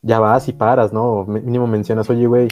Ya 0.00 0.20
vas 0.20 0.48
y 0.48 0.54
paras, 0.54 0.90
¿no? 0.90 1.24
Mínimo 1.26 1.66
mencionas, 1.66 2.08
oye, 2.08 2.26
güey, 2.26 2.48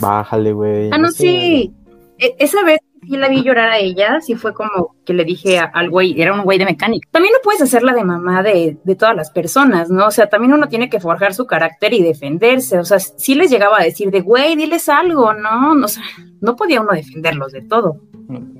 bájale, 0.00 0.52
güey. 0.52 0.90
Ah, 0.92 0.98
no, 0.98 1.10
sé, 1.10 1.16
sí. 1.18 1.74
E- 2.18 2.34
esa 2.40 2.64
vez 2.64 2.80
sí 3.02 3.16
la 3.16 3.28
vi 3.28 3.42
llorar 3.42 3.70
a 3.70 3.78
ella, 3.78 4.20
sí 4.20 4.34
fue 4.34 4.52
como 4.54 4.96
que 5.04 5.12
le 5.14 5.24
dije 5.24 5.58
a- 5.58 5.70
al 5.72 5.90
güey, 5.90 6.20
era 6.20 6.32
un 6.34 6.42
güey 6.44 6.58
de 6.58 6.64
mecánica. 6.64 7.08
También 7.10 7.32
no 7.32 7.38
puedes 7.42 7.62
hacer 7.62 7.82
la 7.82 7.92
de 7.94 8.04
mamá 8.04 8.42
de, 8.42 8.76
de 8.82 8.94
todas 8.96 9.14
las 9.16 9.30
personas, 9.30 9.90
¿no? 9.90 10.06
O 10.06 10.10
sea, 10.10 10.28
también 10.28 10.52
uno 10.52 10.68
tiene 10.68 10.88
que 10.90 11.00
forjar 11.00 11.34
su 11.34 11.46
carácter 11.46 11.92
y 11.94 12.02
defenderse. 12.02 12.78
O 12.78 12.84
sea, 12.84 12.98
sí 12.98 13.34
les 13.34 13.50
llegaba 13.50 13.78
a 13.78 13.84
decir 13.84 14.10
de, 14.10 14.20
güey, 14.20 14.56
diles 14.56 14.88
algo, 14.88 15.32
¿no? 15.34 15.72
O 15.84 15.88
sea, 15.88 16.02
no 16.40 16.56
podía 16.56 16.80
uno 16.80 16.92
defenderlos 16.92 17.52
de 17.52 17.62
todo. 17.62 17.96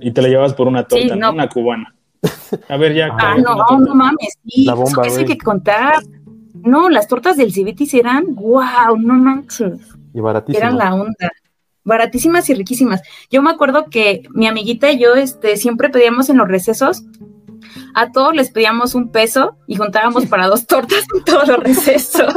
Y 0.00 0.12
te 0.12 0.22
la 0.22 0.28
llevas 0.28 0.54
por 0.54 0.66
una 0.68 0.84
torta, 0.84 1.14
Sí, 1.14 1.18
¿no? 1.18 1.32
Una 1.32 1.48
cubana. 1.48 1.94
A 2.68 2.76
ver, 2.76 2.94
ya. 2.94 3.08
Ah, 3.18 3.36
no, 3.38 3.78
no 3.78 3.94
mames, 3.94 4.38
sí. 4.44 4.64
La 4.64 4.74
bomba, 4.74 5.02
eso 5.06 5.18
hay 5.18 5.24
güey. 5.24 5.26
que 5.26 5.38
contar. 5.38 5.96
No, 6.64 6.88
las 6.88 7.06
tortas 7.06 7.36
del 7.36 7.52
Civitis 7.52 7.94
eran, 7.94 8.34
wow, 8.34 8.96
no 8.98 9.14
manches. 9.14 9.78
Y 10.12 10.20
baratísimo. 10.20 10.58
Eran 10.64 10.76
la 10.78 10.94
onda. 10.94 11.30
Baratísimas 11.88 12.48
y 12.50 12.54
riquísimas. 12.54 13.00
Yo 13.30 13.42
me 13.42 13.50
acuerdo 13.50 13.86
que 13.90 14.22
mi 14.30 14.46
amiguita 14.46 14.92
y 14.92 14.98
yo 15.00 15.14
este, 15.14 15.56
siempre 15.56 15.88
pedíamos 15.88 16.28
en 16.28 16.36
los 16.36 16.46
recesos, 16.46 17.02
a 17.94 18.12
todos 18.12 18.34
les 18.34 18.50
pedíamos 18.50 18.94
un 18.94 19.10
peso 19.10 19.56
y 19.66 19.76
juntábamos 19.76 20.26
para 20.26 20.46
dos 20.46 20.66
tortas 20.66 21.04
en 21.14 21.24
todos 21.24 21.48
los 21.48 21.58
recesos. 21.58 22.34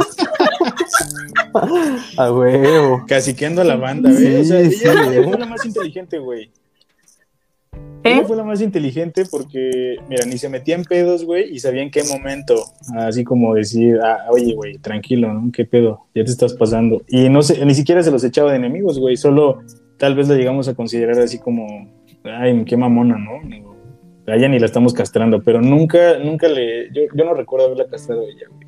A 2.16 2.32
huevo. 2.32 3.04
Caciqueando 3.06 3.60
a 3.60 3.64
la 3.64 3.76
banda, 3.76 4.10
güey. 4.10 4.22
Sí, 4.22 4.34
o 4.40 4.44
sea, 4.44 4.70
sí, 4.70 4.76
ella 4.82 5.04
güey. 5.04 5.24
fue 5.24 5.38
la 5.38 5.46
más 5.46 5.64
inteligente, 5.66 6.18
güey. 6.18 6.50
¿Eh? 8.04 8.14
Ella 8.14 8.24
fue 8.24 8.36
la 8.36 8.42
más 8.42 8.60
inteligente 8.60 9.24
porque, 9.30 9.96
mira, 10.08 10.26
ni 10.26 10.36
se 10.36 10.48
metía 10.48 10.74
en 10.74 10.84
pedos, 10.84 11.24
güey, 11.24 11.54
y 11.54 11.60
sabía 11.60 11.82
en 11.82 11.90
qué 11.90 12.02
momento, 12.02 12.56
así 12.96 13.22
como 13.22 13.54
decir, 13.54 13.98
ah, 14.02 14.26
oye, 14.30 14.54
güey, 14.54 14.78
tranquilo, 14.78 15.32
¿no? 15.32 15.52
¿Qué 15.52 15.64
pedo? 15.64 16.06
Ya 16.14 16.24
te 16.24 16.30
estás 16.30 16.54
pasando. 16.54 17.02
Y 17.08 17.28
no 17.28 17.42
sé, 17.42 17.64
ni 17.64 17.74
siquiera 17.74 18.02
se 18.02 18.10
los 18.10 18.24
echaba 18.24 18.50
de 18.50 18.56
enemigos, 18.56 18.98
güey, 18.98 19.16
solo 19.16 19.60
tal 19.98 20.16
vez 20.16 20.28
la 20.28 20.34
llegamos 20.34 20.66
a 20.66 20.74
considerar 20.74 21.18
así 21.20 21.38
como, 21.38 21.88
ay, 22.24 22.64
qué 22.64 22.76
mamona, 22.76 23.16
¿no? 23.18 23.40
A 24.26 24.36
ella 24.36 24.48
ni 24.48 24.58
la 24.58 24.66
estamos 24.66 24.94
castrando, 24.94 25.42
pero 25.42 25.60
nunca, 25.60 26.18
nunca 26.18 26.48
le, 26.48 26.92
yo, 26.92 27.02
yo 27.14 27.24
no 27.24 27.34
recuerdo 27.34 27.66
haberla 27.66 27.86
castrado 27.86 28.22
a 28.22 28.24
ella, 28.24 28.46
güey. 28.50 28.66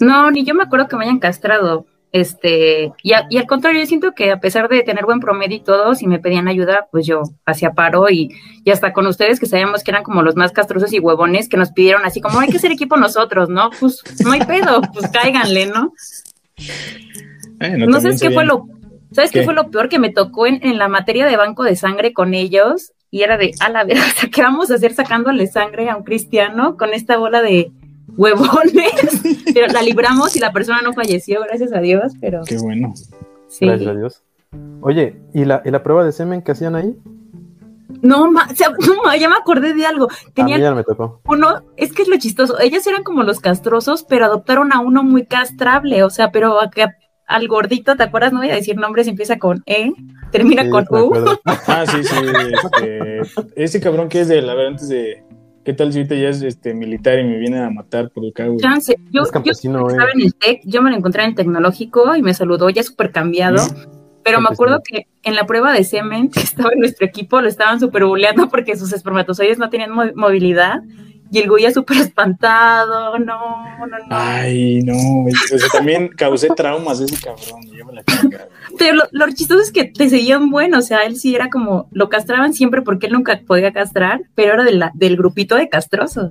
No, 0.00 0.30
ni 0.30 0.44
yo 0.44 0.54
me 0.54 0.64
acuerdo 0.64 0.88
que 0.88 0.96
me 0.96 1.04
hayan 1.04 1.20
castrado. 1.20 1.86
Este, 2.14 2.92
y, 3.02 3.12
a- 3.12 3.26
y 3.28 3.38
al 3.38 3.46
contrario, 3.48 3.80
yo 3.80 3.86
siento 3.86 4.12
que 4.12 4.30
a 4.30 4.38
pesar 4.38 4.68
de 4.68 4.82
tener 4.82 5.04
buen 5.04 5.18
promedio 5.18 5.56
y 5.56 5.60
todo, 5.64 5.96
si 5.96 6.06
me 6.06 6.20
pedían 6.20 6.46
ayuda, 6.46 6.86
pues 6.92 7.06
yo 7.06 7.22
hacía 7.44 7.72
paro 7.72 8.08
y, 8.08 8.30
y 8.62 8.70
hasta 8.70 8.92
con 8.92 9.08
ustedes 9.08 9.40
que 9.40 9.46
sabíamos 9.46 9.82
que 9.82 9.90
eran 9.90 10.04
como 10.04 10.22
los 10.22 10.36
más 10.36 10.52
castrosos 10.52 10.92
y 10.92 11.00
huevones 11.00 11.48
que 11.48 11.56
nos 11.56 11.72
pidieron 11.72 12.04
así 12.04 12.20
como 12.20 12.38
hay 12.38 12.48
que 12.50 12.60
ser 12.60 12.70
equipo 12.70 12.96
nosotros, 12.96 13.48
¿no? 13.48 13.70
Pues 13.80 14.00
no 14.24 14.30
hay 14.30 14.42
pedo, 14.42 14.80
pues 14.92 15.10
cáiganle, 15.10 15.66
¿no? 15.66 15.92
Ay, 17.58 17.72
No, 17.72 17.78
también 17.86 18.00
sabes 18.00 18.20
qué 18.22 18.30
fue 18.30 18.44
lo, 18.44 18.68
¿sabes 19.10 19.32
qué? 19.32 19.40
¿Qué? 19.40 19.44
fue 19.44 19.54
lo 19.54 19.72
peor 19.72 19.88
que 19.88 19.98
me 19.98 20.10
tocó 20.10 20.46
en, 20.46 20.60
en 20.64 20.78
la 20.78 20.86
materia 20.86 21.26
de 21.26 21.36
banco 21.36 21.64
de 21.64 21.74
sangre 21.74 22.12
con 22.12 22.32
ellos? 22.34 22.92
Y 23.10 23.22
era 23.22 23.36
de, 23.36 23.52
a 23.58 23.68
la 23.70 23.82
verdad, 23.84 24.04
¿qué 24.32 24.40
vamos 24.42 24.70
a 24.70 24.74
hacer 24.74 24.92
sacándole 24.94 25.48
sangre 25.48 25.90
a 25.90 25.96
un 25.96 26.04
cristiano 26.04 26.76
con 26.76 26.94
esta 26.94 27.16
bola 27.16 27.42
de 27.42 27.72
huevones? 28.16 29.22
pero 29.54 29.66
la 29.72 29.82
libramos 29.82 30.36
y 30.36 30.40
la 30.40 30.52
persona 30.52 30.80
no 30.82 30.92
falleció, 30.92 31.40
gracias 31.42 31.72
a 31.72 31.80
Dios, 31.80 32.12
pero 32.20 32.42
Qué 32.46 32.58
bueno. 32.58 32.92
sí. 33.48 33.66
Gracias 33.66 33.88
a 33.90 33.94
Dios. 33.94 34.22
Oye, 34.82 35.16
¿y 35.32 35.44
la, 35.44 35.62
¿y 35.64 35.70
la 35.70 35.82
prueba 35.82 36.04
de 36.04 36.12
semen 36.12 36.42
que 36.42 36.52
hacían 36.52 36.74
ahí? 36.76 36.96
No, 38.02 38.30
ma- 38.30 38.46
o 38.50 38.54
sea, 38.54 38.68
no, 38.86 39.02
ma, 39.04 39.16
ya 39.16 39.28
me 39.28 39.36
acordé 39.36 39.74
de 39.74 39.86
algo. 39.86 40.04
A 40.06 40.08
mí 40.26 40.32
Tenían 40.34 40.60
ya 40.60 40.70
no 40.70 40.76
me 40.76 40.84
tocó. 40.84 41.20
uno, 41.26 41.62
es 41.76 41.92
que 41.92 42.02
es 42.02 42.08
lo 42.08 42.16
chistoso, 42.18 42.58
ellos 42.60 42.86
eran 42.86 43.02
como 43.02 43.22
los 43.22 43.40
castrosos, 43.40 44.04
pero 44.08 44.26
adoptaron 44.26 44.72
a 44.72 44.80
uno 44.80 45.02
muy 45.02 45.26
castrable, 45.26 46.02
o 46.02 46.10
sea, 46.10 46.30
pero 46.30 46.60
acá 46.60 46.96
al 47.26 47.48
gordito, 47.48 47.96
¿te 47.96 48.02
acuerdas? 48.02 48.32
No 48.34 48.40
voy 48.40 48.50
a 48.50 48.54
decir 48.54 48.76
nombres, 48.76 49.06
empieza 49.08 49.38
con 49.38 49.62
E, 49.66 49.92
termina 50.30 50.62
Sí, 50.64 50.68
con 50.70 50.86
U. 50.90 51.12
Ah, 51.46 51.84
sí, 51.86 52.04
sí. 52.04 52.14
Este, 52.52 53.20
ese 53.56 53.80
cabrón 53.80 54.08
que 54.10 54.20
es 54.20 54.28
de, 54.28 54.38
a 54.40 54.54
ver, 54.54 54.66
antes 54.66 54.88
de. 54.90 55.24
¿Qué 55.64 55.72
tal 55.72 55.92
si 55.92 56.00
ahorita 56.00 56.14
ya 56.14 56.28
es 56.28 56.42
este, 56.42 56.74
militar 56.74 57.18
y 57.18 57.24
me 57.24 57.38
viene 57.38 57.58
a 57.60 57.70
matar 57.70 58.10
por 58.10 58.24
acá, 58.26 58.46
güey? 58.46 58.58
Chance. 58.58 58.96
Yo, 59.10 59.22
Es 59.22 59.30
campesino, 59.30 59.88
en 59.90 60.20
el 60.20 60.34
TEC, 60.34 60.60
yo 60.64 60.82
me 60.82 60.90
lo 60.90 60.96
encontré 60.96 61.22
en 61.22 61.30
el 61.30 61.34
tecnológico 61.34 62.14
y 62.16 62.22
me 62.22 62.34
saludó 62.34 62.68
ya 62.70 62.82
súper 62.82 63.12
cambiado. 63.12 63.56
Pero 64.22 64.40
me 64.40 64.48
acuerdo 64.50 64.80
que 64.86 65.06
en 65.22 65.34
la 65.34 65.46
prueba 65.46 65.72
de 65.72 65.84
semen 65.84 66.28
que 66.32 66.40
estaba 66.40 66.70
en 66.72 66.80
nuestro 66.80 67.06
equipo 67.06 67.40
lo 67.40 67.48
estaban 67.48 67.80
súper 67.80 68.04
buleando 68.04 68.48
porque 68.48 68.76
sus 68.76 68.92
espermatozoides 68.92 69.58
no 69.58 69.70
tenían 69.70 69.90
mo- 69.90 70.12
movilidad 70.14 70.80
y 71.34 71.40
el 71.40 71.48
güey 71.48 71.64
ya 71.64 71.72
súper 71.72 71.96
espantado. 71.96 73.18
No, 73.18 73.76
no, 73.78 73.86
no. 73.86 74.06
Ay, 74.08 74.82
no. 74.84 75.24
O 75.24 75.58
sea, 75.58 75.68
también 75.72 76.06
causé 76.08 76.48
traumas 76.54 77.00
ese 77.00 77.16
cabrón. 77.16 77.68
Yo 77.76 77.84
me 77.84 77.92
la 77.94 78.04
chingada. 78.04 78.46
Pero 78.78 78.94
lo, 78.94 79.04
lo 79.10 79.26
chistoso 79.32 79.60
es 79.60 79.72
que 79.72 79.84
te 79.84 80.08
seguían 80.08 80.50
bueno, 80.50 80.78
o 80.78 80.82
sea, 80.82 81.00
él 81.00 81.16
sí 81.16 81.34
era 81.34 81.50
como, 81.50 81.88
lo 81.90 82.08
castraban 82.08 82.54
siempre 82.54 82.82
porque 82.82 83.06
él 83.06 83.14
nunca 83.14 83.40
podía 83.44 83.72
castrar, 83.72 84.22
pero 84.36 84.54
era 84.54 84.62
de 84.62 84.74
la, 84.74 84.92
del 84.94 85.16
grupito 85.16 85.56
de 85.56 85.68
castrosos. 85.68 86.30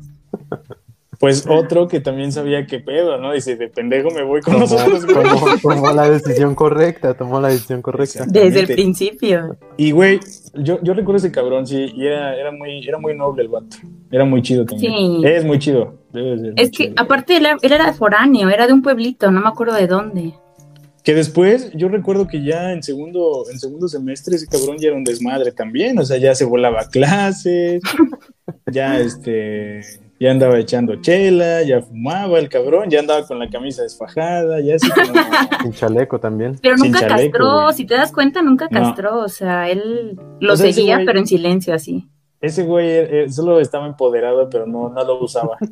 Pues 1.23 1.45
otro 1.47 1.87
que 1.87 2.01
también 2.01 2.33
sabía 2.33 2.65
qué 2.67 2.79
pedo, 2.79 3.17
¿no? 3.17 3.31
Dice, 3.31 3.55
de 3.55 3.69
pendejo 3.69 4.09
me 4.11 4.23
voy 4.23 4.41
con 4.41 4.55
Tomó, 4.55 4.65
nosotros, 4.65 5.05
tomó- 5.07 5.57
tomó 5.61 5.91
la 5.93 6.09
decisión 6.09 6.53
correcta, 6.53 7.13
tomó 7.13 7.39
la 7.39 7.47
decisión 7.47 7.81
correcta. 7.81 8.25
Desde 8.27 8.59
el 8.59 8.67
principio. 8.67 9.55
Y, 9.77 9.91
güey, 9.91 10.19
yo, 10.55 10.79
yo 10.83 10.93
recuerdo 10.93 11.19
ese 11.19 11.31
cabrón, 11.31 11.65
sí, 11.65 11.93
y 11.95 12.07
era, 12.07 12.35
era, 12.35 12.51
muy, 12.51 12.85
era 12.85 12.97
muy 12.97 13.15
noble 13.15 13.43
el 13.43 13.47
vato. 13.47 13.77
Era 14.11 14.25
muy 14.25 14.41
chido 14.41 14.65
también. 14.65 14.93
Sí. 14.93 15.21
Es 15.25 15.45
muy 15.45 15.59
chido. 15.59 15.93
Debe 16.11 16.31
de 16.31 16.37
ser 16.39 16.45
muy 16.55 16.61
Es 16.61 16.71
que 16.71 16.83
chido. 16.89 16.93
aparte 16.97 17.37
él, 17.37 17.45
era- 17.45 17.57
él 17.61 17.71
era 17.71 17.93
foráneo, 17.93 18.49
era 18.49 18.67
de 18.67 18.73
un 18.73 18.81
pueblito, 18.81 19.31
no 19.31 19.39
me 19.39 19.47
acuerdo 19.47 19.75
de 19.75 19.87
dónde. 19.87 20.33
Que 21.05 21.13
después, 21.13 21.71
yo 21.73 21.87
recuerdo 21.87 22.27
que 22.27 22.43
ya 22.43 22.73
en 22.73 22.83
segundo, 22.83 23.45
en 23.49 23.59
segundo 23.59 23.87
semestre 23.87 24.35
ese 24.35 24.47
cabrón 24.47 24.75
ya 24.77 24.89
era 24.89 24.97
un 24.97 25.05
desmadre 25.05 25.53
también, 25.53 25.97
o 25.99 26.03
sea, 26.03 26.17
ya 26.17 26.35
se 26.35 26.43
volaba 26.43 26.89
clases, 26.89 27.81
ya 28.71 28.99
este, 28.99 29.79
ya 30.23 30.31
andaba 30.31 30.57
echando 30.57 30.95
chela, 31.01 31.63
ya 31.63 31.81
fumaba 31.81 32.39
el 32.39 32.47
cabrón, 32.47 32.89
ya 32.89 32.99
andaba 33.01 33.27
con 33.27 33.39
la 33.39 33.49
camisa 33.49 33.83
desfajada, 33.83 34.61
ya 34.61 34.75
así 34.75 34.89
como... 34.89 35.11
Sin 35.63 35.73
chaleco 35.73 36.17
también. 36.17 36.57
Pero 36.61 36.77
nunca 36.77 36.99
chaleco, 37.01 37.31
castró, 37.37 37.61
güey. 37.63 37.73
si 37.75 37.85
te 37.85 37.95
das 37.95 38.13
cuenta, 38.13 38.41
nunca 38.41 38.69
No. 38.71 38.79
castró, 38.79 39.17
o 39.19 39.27
sea, 39.27 39.69
él 39.69 40.17
lo 40.39 40.53
O 40.53 40.55
sea, 40.55 40.67
ese 40.67 40.75
seguía, 40.79 40.99
güey- 40.99 41.05
pero 41.05 41.19
en 41.19 41.27
silencio 41.27 41.73
así. 41.73 42.07
Ese 42.39 42.63
güey 42.63 42.87
eh, 42.89 43.25
solo 43.29 43.59
estaba 43.59 43.85
empoderado, 43.85 44.49
pero 44.49 44.65
no, 44.65 44.87
no 44.89 45.03
lo 45.03 45.21
usaba. 45.21 45.57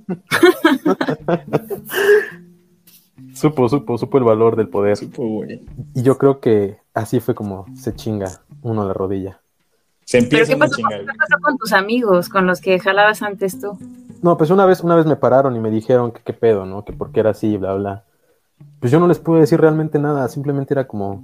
Supo, 3.33 3.69
supo, 3.69 3.97
supo 3.97 4.17
el 4.17 4.23
valor 4.23 4.55
del 4.55 4.67
poder. 4.67 4.97
Supo, 4.97 5.25
güey. 5.25 5.61
Y 5.95 6.03
yo 6.03 6.17
creo 6.17 6.39
que 6.39 6.77
así 6.93 7.19
fue 7.19 7.33
como 7.35 7.65
se 7.75 7.95
chinga 7.95 8.41
uno 8.61 8.85
la 8.85 8.93
rodilla. 8.93 9.41
Se 10.05 10.17
Pero 10.23 10.43
empieza 10.43 10.55
¿qué 10.57 10.63
a 10.63 10.67
chingar. 10.75 10.99
¿qué 11.01 11.05
pasó 11.17 11.41
con 11.41 11.57
tus 11.57 11.71
amigos, 11.73 12.29
con 12.29 12.45
los 12.45 12.59
que 12.59 12.79
jalabas 12.79 13.21
antes 13.21 13.59
tú? 13.59 13.77
No, 14.21 14.37
pues 14.37 14.49
una 14.49 14.65
vez, 14.65 14.81
una 14.81 14.95
vez 14.95 15.05
me 15.05 15.15
pararon 15.15 15.55
y 15.55 15.59
me 15.59 15.71
dijeron 15.71 16.11
que 16.11 16.21
qué 16.23 16.33
pedo, 16.33 16.65
¿no? 16.65 16.85
Que 16.85 16.93
por 16.93 17.11
qué 17.11 17.21
era 17.21 17.31
así, 17.31 17.57
bla, 17.57 17.73
bla. 17.73 18.03
Pues 18.79 18.91
yo 18.91 18.99
no 18.99 19.07
les 19.07 19.19
pude 19.19 19.39
decir 19.39 19.59
realmente 19.59 19.97
nada, 19.97 20.27
simplemente 20.27 20.73
era 20.73 20.87
como, 20.87 21.23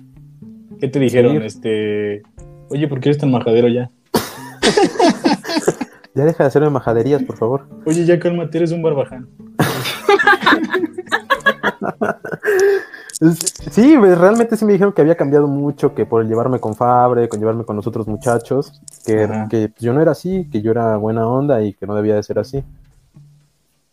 ¿Qué 0.79 0.87
te 0.87 0.99
dijeron? 0.99 1.41
Este, 1.41 2.21
oye, 2.69 2.87
¿por 2.87 2.99
qué 2.99 3.09
eres 3.09 3.19
tan 3.19 3.31
majadero 3.31 3.67
ya? 3.67 3.89
ya 6.13 6.25
deja 6.25 6.43
de 6.43 6.47
hacerme 6.47 6.69
majaderías, 6.69 7.23
por 7.23 7.37
favor. 7.37 7.67
Oye, 7.85 8.05
ya 8.05 8.19
cálmate, 8.19 8.57
eres 8.57 8.71
un 8.71 8.81
barbaján. 8.81 9.27
Sí, 13.71 13.95
pues, 13.97 14.15
realmente 14.15 14.55
sí 14.57 14.63
me 14.63 14.73
dijeron 14.73 14.93
que 14.93 15.01
había 15.01 15.17
cambiado 15.17 15.47
mucho, 15.47 15.95
que 15.95 16.05
por 16.05 16.23
llevarme 16.27 16.59
con 16.59 16.75
Fabre, 16.75 17.27
con 17.27 17.39
llevarme 17.39 17.65
con 17.65 17.75
los 17.75 17.87
otros 17.87 18.07
muchachos, 18.07 18.79
que, 19.07 19.27
que 19.49 19.71
yo 19.79 19.91
no 19.93 20.03
era 20.03 20.11
así, 20.11 20.47
que 20.51 20.61
yo 20.61 20.69
era 20.69 20.97
buena 20.97 21.27
onda 21.27 21.63
y 21.63 21.73
que 21.73 21.87
no 21.87 21.95
debía 21.95 22.13
de 22.13 22.21
ser 22.21 22.37
así. 22.37 22.63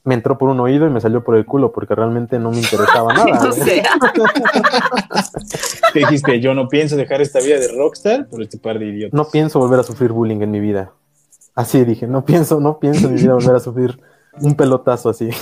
Me 0.05 0.14
entró 0.14 0.36
por 0.36 0.50
un 0.50 0.61
oído 0.61 0.86
y 0.86 0.90
me 0.90 1.00
salió 1.00 1.24
por 1.24 1.34
el 1.34 1.46
culo 1.46 1.72
porque 1.72 1.94
realmente 1.94 2.38
no 2.38 2.50
me 2.50 2.59
interesaba 2.59 3.12
nada. 3.14 3.48
O 3.48 3.48
güey. 3.48 3.62
sea, 3.62 3.84
Te 5.92 5.98
dijiste, 6.00 6.40
yo 6.40 6.55
no 6.55 6.68
pienso 6.68 6.96
dejar 6.96 7.20
esta 7.22 7.40
vida 7.40 7.59
de 7.59 7.68
rockstar 7.76 8.26
por 8.28 8.42
este 8.42 8.59
par 8.59 8.78
de 8.78 8.86
idiotas. 8.86 9.16
No 9.16 9.24
pienso 9.30 9.59
volver 9.59 9.80
a 9.80 9.82
sufrir 9.82 10.12
bullying 10.12 10.40
en 10.42 10.50
mi 10.50 10.61
vida. 10.61 10.92
Así 11.55 11.84
dije, 11.84 12.07
no 12.07 12.24
pienso, 12.24 12.61
no 12.61 12.78
pienso 12.78 13.07
en 13.07 13.14
mi 13.14 13.20
vida 13.22 13.34
volver 13.34 13.57
a 13.57 13.61
sufrir 13.61 13.98
un 14.40 14.55
pelotazo 14.55 15.09
así. 15.11 15.30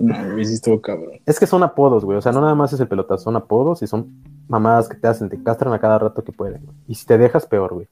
No, 0.00 0.14
sí 0.44 0.54
estuvo 0.54 0.80
cabrón. 0.80 1.20
Es 1.26 1.38
que 1.38 1.46
son 1.46 1.62
apodos, 1.62 2.04
güey. 2.04 2.16
O 2.16 2.22
sea, 2.22 2.32
no 2.32 2.40
nada 2.40 2.54
más 2.54 2.72
es 2.72 2.80
el 2.80 2.88
pelotazo, 2.88 3.24
son 3.24 3.36
apodos 3.36 3.82
y 3.82 3.86
son 3.86 4.22
mamadas 4.48 4.88
que 4.88 4.96
te 4.96 5.08
hacen, 5.08 5.28
te 5.28 5.42
castran 5.42 5.72
a 5.74 5.78
cada 5.80 5.98
rato 5.98 6.24
que 6.24 6.32
pueden. 6.32 6.64
güey. 6.64 6.76
Y 6.86 6.94
si 6.94 7.06
te 7.06 7.18
dejas, 7.18 7.46
peor, 7.46 7.74
güey. 7.74 7.88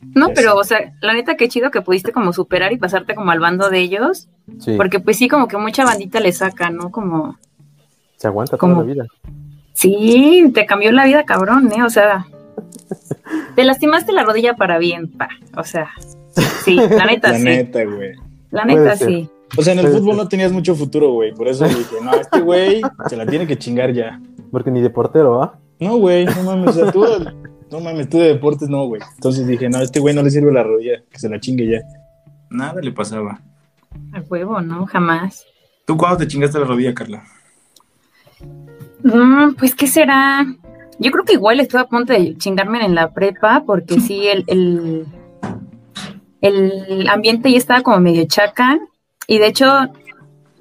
no, 0.00 0.28
pero, 0.34 0.52
sé. 0.52 0.58
o 0.58 0.64
sea, 0.64 0.92
la 1.00 1.14
neta, 1.14 1.36
qué 1.36 1.48
chido 1.48 1.70
que 1.70 1.80
pudiste 1.82 2.12
como 2.12 2.32
superar 2.32 2.72
y 2.72 2.78
pasarte 2.78 3.14
como 3.14 3.30
al 3.30 3.40
bando 3.40 3.70
de 3.70 3.78
ellos, 3.78 4.28
Sí, 4.58 4.74
porque 4.76 5.00
pues 5.00 5.16
sí, 5.16 5.28
como 5.28 5.48
que 5.48 5.56
mucha 5.56 5.84
bandita 5.84 6.20
le 6.20 6.32
saca, 6.32 6.70
¿no? 6.70 6.90
Como, 6.90 7.36
se 8.16 8.28
aguanta 8.28 8.56
toda 8.56 8.74
la 8.74 8.82
vida. 8.82 9.06
sí, 9.72 10.50
te 10.54 10.66
cambió 10.66 10.92
la 10.92 11.04
vida, 11.04 11.24
cabrón, 11.24 11.70
¿eh? 11.72 11.82
O 11.82 11.90
sea, 11.90 12.26
te 13.54 13.64
lastimaste 13.64 14.12
la 14.12 14.24
rodilla 14.24 14.54
para 14.54 14.78
bien, 14.78 15.10
pa. 15.10 15.28
O 15.56 15.64
sea, 15.64 15.90
sí, 16.64 16.76
la 16.76 17.04
neta, 17.06 17.32
La 17.32 17.38
sí. 17.38 17.44
neta, 17.44 17.84
güey. 17.84 18.12
La 18.50 18.64
neta, 18.64 18.96
sí. 18.96 19.28
O 19.56 19.62
sea, 19.62 19.74
en 19.74 19.80
el 19.80 19.88
fútbol 19.88 20.16
no 20.16 20.28
tenías 20.28 20.52
mucho 20.52 20.74
futuro, 20.74 21.12
güey. 21.12 21.32
Por 21.32 21.48
eso 21.48 21.66
dije, 21.66 21.96
no, 22.02 22.12
este 22.14 22.40
güey 22.40 22.80
se 23.08 23.16
la 23.16 23.26
tiene 23.26 23.46
que 23.46 23.58
chingar 23.58 23.92
ya. 23.92 24.20
Porque 24.50 24.70
ni 24.70 24.80
de 24.80 24.90
portero, 24.90 25.42
¿ah? 25.42 25.58
No, 25.78 25.98
güey, 25.98 26.24
no 26.24 26.42
mames. 26.42 26.70
O 26.70 26.72
sea, 26.72 26.92
tú, 26.92 27.04
no 27.70 27.80
mames, 27.80 28.08
tú 28.08 28.18
de 28.18 28.28
deportes 28.28 28.68
no, 28.68 28.86
güey. 28.86 29.02
Entonces 29.14 29.46
dije, 29.46 29.68
no, 29.68 29.78
a 29.78 29.82
este 29.82 30.00
güey 30.00 30.14
no 30.14 30.22
le 30.22 30.30
sirve 30.30 30.52
la 30.52 30.62
rodilla, 30.62 31.02
que 31.10 31.18
se 31.18 31.28
la 31.28 31.38
chingue 31.38 31.68
ya. 31.68 31.80
Nada 32.50 32.80
le 32.80 32.92
pasaba. 32.92 33.40
Al 34.12 34.24
huevo, 34.28 34.60
¿no? 34.60 34.86
Jamás. 34.86 35.46
¿Tú 35.84 35.96
cuándo 35.96 36.18
te 36.18 36.26
chingaste 36.26 36.58
la 36.58 36.66
rodilla, 36.66 36.94
Carla? 36.94 37.24
Mm, 39.02 39.54
pues, 39.54 39.74
¿qué 39.74 39.86
será? 39.86 40.44
Yo 40.98 41.10
creo 41.10 41.24
que 41.24 41.34
igual 41.34 41.60
estuve 41.60 41.82
a 41.82 41.86
punto 41.86 42.12
de 42.12 42.36
chingarme 42.36 42.84
en 42.84 42.94
la 42.94 43.12
prepa, 43.12 43.64
porque 43.66 44.00
sí, 44.00 44.26
el, 44.26 44.44
el, 44.46 45.06
el 46.40 47.08
ambiente 47.08 47.50
ya 47.50 47.58
estaba 47.58 47.82
como 47.82 48.00
medio 48.00 48.24
chaca. 48.26 48.78
Y 49.26 49.38
de 49.38 49.46
hecho, 49.48 49.66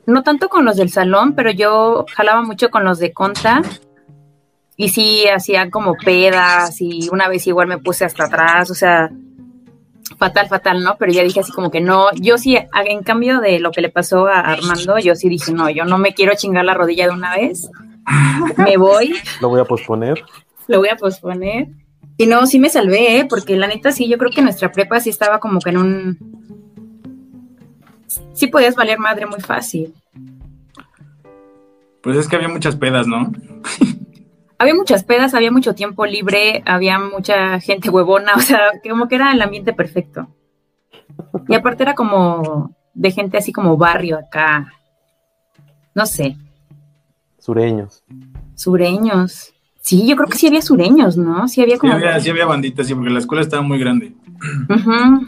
no 0.05 0.23
tanto 0.23 0.49
con 0.49 0.65
los 0.65 0.77
del 0.77 0.89
salón, 0.89 1.33
pero 1.33 1.51
yo 1.51 2.05
jalaba 2.13 2.41
mucho 2.41 2.69
con 2.69 2.83
los 2.83 2.99
de 2.99 3.13
conta. 3.13 3.61
Y 4.77 4.89
sí, 4.89 5.25
hacía 5.27 5.69
como 5.69 5.95
pedas 5.95 6.81
y 6.81 7.07
una 7.11 7.29
vez 7.29 7.47
igual 7.47 7.67
me 7.67 7.77
puse 7.77 8.03
hasta 8.03 8.25
atrás, 8.25 8.69
o 8.69 8.75
sea, 8.75 9.09
fatal, 10.17 10.47
fatal, 10.47 10.83
¿no? 10.83 10.95
Pero 10.97 11.11
ya 11.11 11.23
dije 11.23 11.39
así 11.39 11.51
como 11.51 11.71
que 11.71 11.81
no, 11.81 12.07
yo 12.15 12.37
sí, 12.37 12.57
en 12.57 13.03
cambio 13.03 13.39
de 13.39 13.59
lo 13.59 13.71
que 13.71 13.81
le 13.81 13.89
pasó 13.89 14.27
a 14.27 14.39
Armando, 14.39 14.97
yo 14.99 15.15
sí 15.15 15.29
dije, 15.29 15.51
no, 15.51 15.69
yo 15.69 15.85
no 15.85 15.97
me 15.97 16.13
quiero 16.13 16.33
chingar 16.35 16.65
la 16.65 16.73
rodilla 16.73 17.07
de 17.07 17.13
una 17.13 17.35
vez, 17.35 17.69
me 18.57 18.77
voy, 18.77 19.13
Lo 19.41 19.49
voy 19.49 19.59
a 19.59 19.65
posponer. 19.65 20.23
lo 20.67 20.79
voy 20.79 20.89
a 20.89 20.95
posponer. 20.95 21.67
Y 22.17 22.27
no, 22.27 22.45
sí 22.47 22.59
me 22.59 22.69
salvé, 22.69 23.19
¿eh? 23.19 23.25
porque 23.29 23.57
la 23.57 23.67
neta 23.67 23.91
sí, 23.91 24.07
yo 24.07 24.17
creo 24.17 24.31
que 24.31 24.41
nuestra 24.41 24.71
prepa 24.71 24.99
sí 25.01 25.09
estaba 25.09 25.39
como 25.39 25.59
que 25.59 25.69
en 25.71 25.77
un... 25.77 26.17
Sí 28.33 28.47
podías 28.47 28.75
valer 28.75 28.99
madre 28.99 29.25
muy 29.25 29.41
fácil. 29.41 29.93
Pues 32.01 32.17
es 32.17 32.27
que 32.27 32.35
había 32.37 32.47
muchas 32.47 32.75
pedas, 32.77 33.07
¿no? 33.07 33.31
Había 34.57 34.73
muchas 34.75 35.03
pedas, 35.03 35.33
había 35.33 35.51
mucho 35.51 35.75
tiempo 35.75 36.05
libre, 36.05 36.63
había 36.65 36.97
mucha 36.99 37.59
gente 37.59 37.89
huevona, 37.89 38.33
o 38.35 38.39
sea, 38.39 38.59
que 38.81 38.89
como 38.89 39.07
que 39.07 39.15
era 39.15 39.31
el 39.31 39.41
ambiente 39.41 39.73
perfecto. 39.73 40.27
Y 41.47 41.55
aparte 41.55 41.83
era 41.83 41.93
como 41.95 42.73
de 42.93 43.11
gente 43.11 43.37
así 43.37 43.51
como 43.51 43.77
barrio 43.77 44.17
acá, 44.17 44.71
no 45.93 46.05
sé, 46.05 46.37
Sureños. 47.39 48.03
sureños. 48.55 49.53
Sí, 49.81 50.07
yo 50.07 50.15
creo 50.15 50.27
que 50.27 50.37
sí 50.37 50.47
había 50.47 50.61
sureños, 50.63 51.15
¿no? 51.15 51.47
Sí 51.47 51.61
había 51.61 51.75
Sí 51.75 51.81
como... 51.81 51.93
había, 51.93 52.19
sí 52.19 52.29
había 52.31 52.45
banditas, 52.47 52.87
sí, 52.87 52.95
porque 52.95 53.11
la 53.11 53.19
escuela 53.19 53.43
estaba 53.43 53.61
muy 53.61 53.77
grande. 53.77 54.13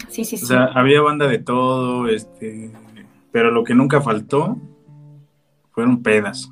Sí, 0.09 0.25
sí, 0.25 0.37
sí. 0.37 0.43
O 0.45 0.47
sea, 0.47 0.65
había 0.73 0.99
banda 1.01 1.27
de 1.27 1.37
todo, 1.37 2.07
este, 2.07 2.71
pero 3.31 3.51
lo 3.51 3.63
que 3.63 3.75
nunca 3.75 4.01
faltó 4.01 4.57
fueron 5.71 6.01
pedas. 6.01 6.49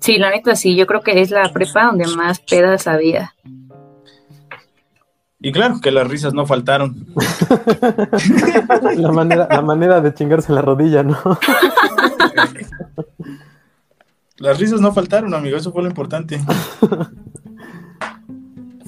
Sí, 0.00 0.18
la 0.18 0.30
neta 0.30 0.54
sí, 0.56 0.76
yo 0.76 0.86
creo 0.86 1.00
que 1.00 1.20
es 1.20 1.30
la 1.30 1.52
prepa 1.52 1.86
donde 1.86 2.06
más 2.08 2.40
pedas 2.40 2.86
había. 2.86 3.34
Y 5.40 5.52
claro, 5.52 5.80
que 5.80 5.90
las 5.90 6.08
risas 6.08 6.34
no 6.34 6.46
faltaron. 6.46 7.06
La 8.96 9.12
manera, 9.12 9.46
la 9.50 9.60
manera 9.60 10.00
de 10.00 10.14
chingarse 10.14 10.52
la 10.52 10.62
rodilla, 10.62 11.02
¿no? 11.02 11.16
Las 14.38 14.58
risas 14.58 14.80
no 14.80 14.92
faltaron, 14.92 15.32
amigo, 15.34 15.56
eso 15.56 15.72
fue 15.72 15.82
lo 15.82 15.88
importante. 15.88 16.40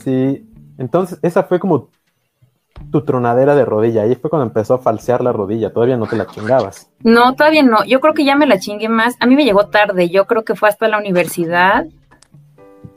Sí. 0.05 0.49
Entonces, 0.79 1.19
esa 1.23 1.43
fue 1.43 1.59
como 1.59 1.91
tu 2.91 3.05
tronadera 3.05 3.55
de 3.55 3.65
rodilla. 3.65 4.03
Ahí 4.03 4.15
fue 4.15 4.31
cuando 4.31 4.47
empezó 4.47 4.75
a 4.75 4.79
falsear 4.79 5.23
la 5.23 5.33
rodilla. 5.33 5.73
Todavía 5.73 5.97
no 5.97 6.07
te 6.07 6.17
la 6.17 6.27
chingabas. 6.27 6.91
No, 7.03 7.35
todavía 7.35 7.63
no. 7.63 7.85
Yo 7.85 8.01
creo 8.01 8.15
que 8.15 8.25
ya 8.25 8.37
me 8.37 8.47
la 8.47 8.59
chingué 8.59 8.89
más. 8.89 9.17
A 9.21 9.27
mí 9.27 9.37
me 9.37 9.45
llegó 9.45 9.67
tarde. 9.67 10.09
Yo 10.09 10.27
creo 10.27 10.45
que 10.45 10.55
fue 10.55 10.69
hasta 10.69 10.89
la 10.89 10.99
universidad. 10.99 11.87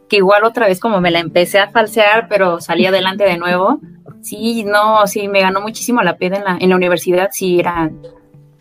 Que 0.10 0.18
igual 0.18 0.44
otra 0.44 0.68
vez 0.68 0.80
como 0.80 1.02
me 1.02 1.12
la 1.12 1.20
empecé 1.20 1.60
a 1.60 1.70
falsear, 1.70 2.28
pero 2.28 2.60
salí 2.60 2.86
adelante 2.86 3.24
de 3.24 3.38
nuevo. 3.38 3.80
Sí, 4.22 4.64
no, 4.64 5.08
sí, 5.08 5.28
me 5.28 5.42
ganó 5.42 5.62
muchísimo 5.62 6.02
la 6.02 6.18
peda 6.18 6.38
en 6.38 6.44
la, 6.44 6.58
en 6.60 6.70
la 6.70 6.76
universidad. 6.76 7.30
Sí, 7.32 7.60
era 7.60 7.92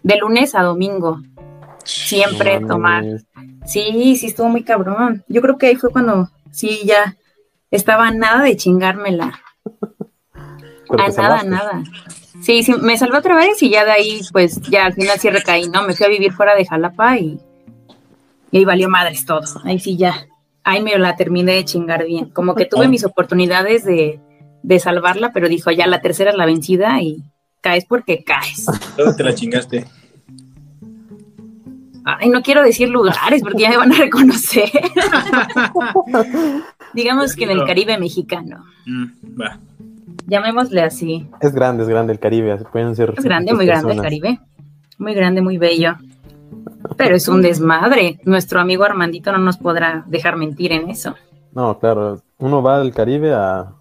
de 0.03 0.17
lunes 0.17 0.55
a 0.55 0.63
domingo. 0.63 1.21
Siempre 1.85 2.61
No 2.61 2.69
tomar. 2.69 3.05
Sí, 3.67 4.17
sí, 4.17 4.27
estuvo 4.27 4.49
muy 4.49 4.63
cabrón. 4.63 5.25
Yo 5.29 5.43
creo 5.43 5.59
que 5.59 5.67
ahí 5.67 5.77
fue 5.77 5.91
cuando 5.91 6.29
sí 6.51 6.81
ya 6.85 7.17
estaba 7.71 8.11
nada 8.11 8.43
de 8.43 8.57
chingármela. 8.57 9.41
Pero 10.91 11.03
nada, 11.03 11.13
salvaste. 11.13 11.49
nada. 11.49 11.83
Sí, 12.43 12.63
sí, 12.63 12.73
me 12.75 12.97
salvé 12.97 13.19
otra 13.19 13.37
vez 13.37 13.63
y 13.63 13.71
ya 13.71 13.85
de 13.85 13.93
ahí, 13.93 14.21
pues 14.33 14.61
ya 14.63 14.87
al 14.87 14.95
final 14.95 15.19
sí 15.19 15.31
recaí, 15.31 15.69
¿no? 15.69 15.83
Me 15.83 15.95
fui 15.95 16.07
a 16.07 16.09
vivir 16.09 16.33
fuera 16.33 16.55
de 16.55 16.67
Jalapa 16.67 17.19
y, 17.19 17.39
y 18.51 18.59
ahí 18.59 18.65
valió 18.65 18.89
madres 18.89 19.27
todo. 19.27 19.43
Ahí 19.65 19.79
sí 19.79 19.97
ya. 19.97 20.27
Ahí 20.65 20.83
me 20.83 20.97
la 20.99 21.17
terminé 21.17 21.53
de 21.53 21.65
chingar 21.65 22.05
bien. 22.07 22.31
Como 22.31 22.55
que 22.55 22.67
tuve 22.67 22.89
mis 22.89 23.05
oportunidades 23.05 23.85
de, 23.85 24.21
de 24.63 24.81
salvarla, 24.81 25.33
pero 25.33 25.49
dijo, 25.49 25.71
ya 25.71 25.87
la 25.87 26.01
tercera 26.01 26.31
es 26.31 26.37
la 26.37 26.47
vencida 26.47 27.01
y 27.01 27.23
caes 27.61 27.85
porque 27.85 28.25
caes. 28.25 28.67
¿Dónde 28.97 29.15
te 29.15 29.25
la 29.25 29.35
chingaste? 29.35 29.87
Ay, 32.05 32.31
no 32.31 32.43
quiero 32.43 32.63
decir 32.63 32.89
lugares 32.89 33.43
porque 33.43 33.63
ya 33.63 33.71
me 33.71 33.77
van 33.77 33.93
a 33.93 33.97
reconocer. 33.97 34.71
Digamos 36.95 37.37
que 37.37 37.45
en 37.45 37.51
el 37.51 37.65
Caribe 37.65 37.99
mexicano. 37.99 38.65
Mm, 38.87 39.41
va. 39.41 39.61
Llamémosle 40.27 40.83
así. 40.83 41.29
Es 41.41 41.53
grande, 41.53 41.83
es 41.83 41.89
grande 41.89 42.13
el 42.13 42.19
Caribe. 42.19 42.57
Pueden 42.73 42.95
ser. 42.97 43.15
Es 43.17 43.25
grande, 43.25 43.53
muy 43.53 43.67
grande 43.67 43.93
el. 43.93 44.01
Caribe. 44.01 44.41
Muy 44.99 45.15
grande, 45.15 45.41
muy 45.41 45.59
bello. 45.59 45.97
Pero 46.97 47.17
es 47.17 47.29
un 47.29 47.43
desmadre. 47.43 48.21
Nuestro 48.25 48.61
amigo 48.61 48.85
Armandito 48.85 49.33
no 49.33 49.39
nos 49.39 49.57
podrá 49.57 50.05
dejar 50.07 50.37
mentir 50.37 50.73
en 50.73 50.91
eso. 50.91 51.15
No, 51.53 51.79
claro. 51.79 52.21
Uno 52.39 52.63
va 52.63 52.81
al 52.81 52.93
Caribe 52.93 53.33
a, 53.35 53.73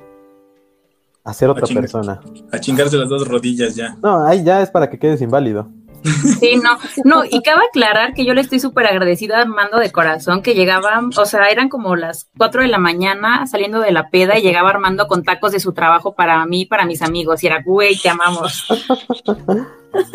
a 1.23 1.33
ser 1.33 1.49
otra 1.49 1.67
persona. 1.67 2.19
A 2.51 2.59
chingarse 2.59 2.97
las 2.97 3.09
dos 3.09 3.27
rodillas 3.27 3.75
ya. 3.75 3.95
No, 4.01 4.25
ahí 4.25 4.43
ya 4.43 4.61
es 4.61 4.69
para 4.69 4.89
que 4.89 4.97
quedes 4.97 5.21
inválido. 5.21 5.67
Sí, 6.03 6.59
no, 6.63 6.77
no, 7.03 7.23
y 7.25 7.41
cabe 7.41 7.61
aclarar 7.69 8.13
que 8.13 8.25
yo 8.25 8.33
le 8.33 8.41
estoy 8.41 8.59
súper 8.59 8.87
agradecida 8.87 9.37
a 9.37 9.41
Armando 9.41 9.77
de 9.77 9.91
corazón, 9.91 10.41
que 10.41 10.53
llegaba, 10.53 11.01
o 11.17 11.25
sea, 11.25 11.45
eran 11.49 11.69
como 11.69 11.95
las 11.95 12.29
4 12.37 12.61
de 12.61 12.67
la 12.67 12.77
mañana 12.77 13.45
saliendo 13.47 13.79
de 13.79 13.91
la 13.91 14.09
peda 14.09 14.37
y 14.37 14.41
llegaba 14.41 14.69
Armando 14.69 15.07
con 15.07 15.23
tacos 15.23 15.51
de 15.51 15.59
su 15.59 15.73
trabajo 15.73 16.15
para 16.15 16.45
mí, 16.45 16.61
y 16.61 16.65
para 16.65 16.85
mis 16.85 17.01
amigos, 17.01 17.43
y 17.43 17.47
era, 17.47 17.61
güey, 17.63 17.97
te 17.97 18.09
amamos. 18.09 18.65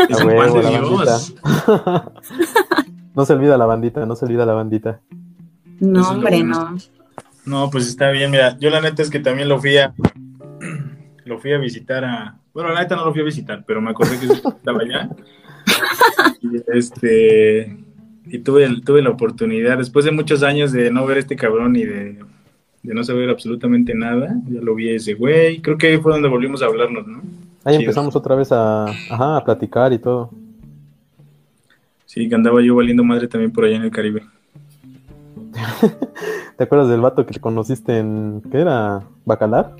Es 0.09 0.21
A 0.21 0.25
un 0.25 0.37
pan 0.37 0.39
huevo, 0.39 0.57
de 0.59 0.63
la 0.63 0.81
Dios. 0.81 1.35
No 3.15 3.25
se 3.25 3.33
olvida 3.33 3.57
la 3.57 3.67
bandita, 3.67 4.07
no 4.07 4.17
se 4.17 4.25
olvida 4.25 4.45
la 4.45 4.55
bandita. 4.55 5.01
No, 5.81 6.01
Eso 6.01 6.11
hombre, 6.11 6.43
no. 6.43 6.77
No, 7.45 7.71
pues 7.71 7.87
está 7.87 8.11
bien, 8.11 8.31
mira, 8.31 8.57
yo 8.59 8.71
la 8.71 8.81
neta 8.81 9.03
es 9.03 9.11
que 9.11 9.21
también 9.21 9.49
lo 9.49 9.61
fui 9.61 9.77
a 9.77 9.95
lo 11.25 11.39
fui 11.39 11.53
a 11.53 11.59
visitar 11.59 12.05
a, 12.05 12.39
bueno, 12.53 12.71
la 12.71 12.81
neta 12.81 12.97
no 12.97 13.05
lo 13.05 13.13
fui 13.13 13.23
a 13.23 13.25
visitar, 13.25 13.65
pero 13.67 13.81
me 13.81 13.91
acordé 13.91 14.19
que 14.19 14.27
estaba 14.33 14.81
allá. 14.81 15.09
Y 16.41 16.57
este 16.77 17.77
y 18.27 18.39
tuve 18.39 18.69
tuve 18.85 19.03
la 19.03 19.11
oportunidad 19.11 19.79
después 19.79 20.05
de 20.05 20.11
muchos 20.11 20.43
años 20.43 20.73
de 20.73 20.91
no 20.91 21.07
ver 21.07 21.19
a 21.19 21.21
este 21.21 21.37
cabrón 21.37 21.77
y 21.77 21.85
de, 21.85 22.19
de 22.83 22.95
no 22.95 23.05
saber 23.05 23.31
absolutamente 23.31 23.95
nada, 23.95 24.35
ya 24.49 24.61
lo 24.61 24.75
vi 24.75 24.91
a 24.91 24.97
ese 24.97 25.15
güey, 25.15 25.61
creo 25.61 25.79
que 25.79 25.89
ahí 25.89 25.99
fue 25.99 26.13
donde 26.13 26.29
volvimos 26.29 26.63
a 26.63 26.67
hablarnos, 26.67 27.07
¿no? 27.07 27.23
Ahí 27.65 27.75
Chido. 27.75 27.83
empezamos 27.83 28.15
otra 28.15 28.35
vez 28.35 28.53
a, 28.53 28.85
ajá, 28.85 29.37
a 29.39 29.45
platicar 29.45 29.93
y 29.93 29.99
todo. 29.99 30.31
Sí, 32.05 32.29
que 32.29 32.35
andaba 32.35 32.63
yo 32.63 32.77
valiendo 32.77 33.03
madre 33.03 33.27
también 33.27 33.51
por 33.51 33.65
allá 33.65 33.77
en 33.77 33.83
el 33.83 33.91
Caribe. 33.91 34.23
¿Te 36.57 36.65
acuerdas 36.65 36.89
del 36.89 37.01
vato 37.01 37.25
que 37.27 37.35
te 37.35 37.41
conociste 37.41 37.99
en. 37.99 38.43
¿Qué 38.51 38.61
era? 38.61 39.03
¿Bacalar? 39.25 39.75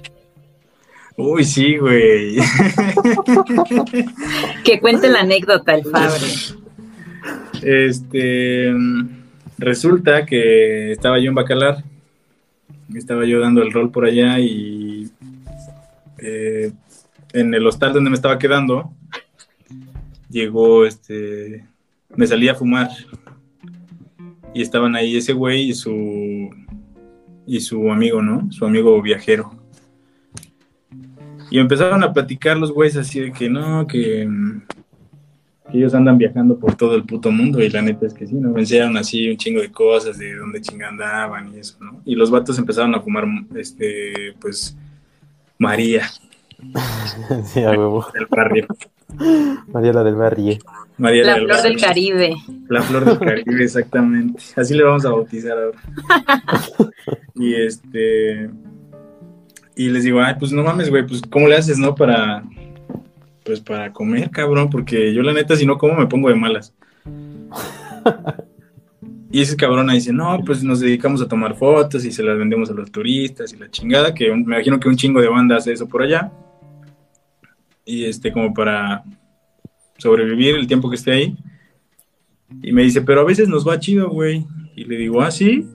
Uy, 1.17 1.45
sí, 1.45 1.77
güey. 1.77 2.37
Que 4.65 4.81
cuente 4.81 5.09
la 5.09 5.21
anécdota 5.21 5.75
el 5.75 5.85
Fabre. 5.85 6.27
Este. 7.63 8.73
Resulta 9.59 10.27
que 10.27 10.91
estaba 10.93 11.19
yo 11.21 11.29
en 11.29 11.35
Bacalar. 11.35 11.85
Estaba 12.95 13.25
yo 13.25 13.41
dando 13.41 13.63
el 13.63 13.73
rol 13.73 13.91
por 13.91 14.05
allá 14.05 14.39
y. 14.41 15.09
eh, 16.19 16.73
en 17.33 17.55
el 17.55 17.67
hostal 17.67 17.93
donde 17.93 18.11
me 18.11 18.17
estaba 18.17 18.39
quedando. 18.39 18.91
Llegó 20.29 20.85
este. 20.85 21.65
Me 22.17 22.27
salí 22.27 22.49
a 22.49 22.55
fumar. 22.55 22.91
Y 24.53 24.63
estaban 24.63 24.95
ahí 24.97 25.17
ese 25.17 25.33
güey 25.33 25.71
y 25.71 25.75
su. 25.75 26.51
Y 27.47 27.61
su 27.61 27.91
amigo, 27.93 28.21
¿no? 28.23 28.51
Su 28.51 28.65
amigo 28.67 29.01
viajero. 29.01 29.53
Y 31.51 31.59
empezaron 31.59 32.03
a 32.03 32.13
platicar 32.13 32.57
los 32.57 32.73
güeyes 32.73 32.97
así 32.97 33.21
de 33.21 33.33
que 33.33 33.49
no, 33.49 33.87
que, 33.87 34.29
que 35.71 35.79
ellos 35.79 35.95
andan 35.95 36.19
viajando 36.19 36.59
por 36.59 36.75
todo 36.75 36.95
el 36.95 37.05
puto 37.05 37.31
mundo 37.31 37.63
y 37.63 37.71
la 37.71 37.83
neta 37.83 38.07
es 38.07 38.15
que 38.15 38.27
sí, 38.27 38.35
¿no? 38.35 38.57
Enseñaron 38.59 38.97
así 38.97 39.31
un 39.31 39.37
chingo 39.37 39.61
de 39.61 39.71
cosas, 39.71 40.19
de 40.19 40.35
dónde 40.35 40.61
chinga 40.61 40.89
andaban 40.89 41.55
y 41.55 41.59
eso, 41.59 41.77
¿no? 41.81 42.01
Y 42.05 42.15
los 42.15 42.31
vatos 42.31 42.59
empezaron 42.59 42.95
a 42.95 43.01
fumar, 43.01 43.27
este, 43.55 44.35
pues, 44.41 44.77
María 45.59 46.03
sí, 47.53 47.63
a 47.63 47.71
huevo. 47.71 48.07
del 48.13 48.27
barrio. 48.27 48.67
Mariela 49.69 50.03
del 50.03 50.15
Barrio. 50.15 50.59
María 50.97 51.25
La 51.25 51.35
del 51.35 51.45
flor 51.47 51.63
del. 51.63 51.81
Caribe. 51.81 52.35
La 52.69 52.83
flor 52.83 53.05
del 53.05 53.19
Caribe, 53.19 53.65
exactamente. 53.65 54.43
Así 54.57 54.75
le 54.75 54.83
vamos 54.83 55.05
a 55.05 55.11
bautizar 55.11 55.57
ahora. 55.59 55.79
y 57.35 57.55
este. 57.55 58.51
Y 59.77 59.89
les 59.91 60.05
digo, 60.05 60.21
ay, 60.21 60.35
pues 60.39 60.53
no 60.53 60.63
mames, 60.63 60.89
güey, 60.91 61.07
pues 61.07 61.21
¿cómo 61.31 61.49
le 61.49 61.57
haces, 61.57 61.79
no? 61.79 61.95
Para. 61.95 62.45
Pues 63.45 63.61
para 63.61 63.93
comer, 63.93 64.31
cabrón, 64.31 64.71
porque 64.71 65.13
yo 65.13 65.23
la 65.23 65.33
neta, 65.35 65.55
si 65.57 65.67
no 65.67 65.77
como, 65.77 65.95
me 65.95 66.07
pongo 66.07 66.29
de 66.29 66.35
malas. 66.35 66.73
Y 69.31 69.41
ese 69.41 69.57
cabrón 69.57 69.91
ahí 69.91 69.97
dice, 69.97 70.13
no, 70.13 70.39
pues 70.47 70.63
nos 70.63 70.79
dedicamos 70.79 71.21
a 71.21 71.27
tomar 71.27 71.57
fotos 71.57 72.05
y 72.05 72.13
se 72.13 72.23
las 72.23 72.39
vendemos 72.39 72.71
a 72.71 72.73
los 72.73 72.93
turistas 72.93 73.53
y 73.53 73.57
la 73.57 73.69
chingada, 73.69 74.15
que 74.15 74.31
un- 74.31 74.45
me 74.47 74.55
imagino 74.55 74.79
que 74.79 74.89
un 74.89 74.95
chingo 74.95 75.21
de 75.21 75.27
banda 75.27 75.57
hace 75.57 75.73
eso 75.73 75.89
por 75.89 76.03
allá. 76.03 76.31
Y 77.85 78.05
este, 78.05 78.31
como 78.31 78.55
para 78.55 79.03
sobrevivir 79.99 80.55
el 80.55 80.69
tiempo 80.69 80.89
que 80.89 80.95
esté 80.95 81.11
ahí. 81.11 81.37
Y 82.63 82.71
me 82.71 82.83
dice, 82.83 83.01
pero 83.03 83.23
a 83.23 83.25
veces 83.25 83.49
nos 83.49 83.67
va 83.67 83.81
chido, 83.81 84.09
güey. 84.09 84.47
Y 84.77 84.85
le 84.85 84.97
digo, 84.99 85.21
ah, 85.21 85.33
sí. 85.33 85.67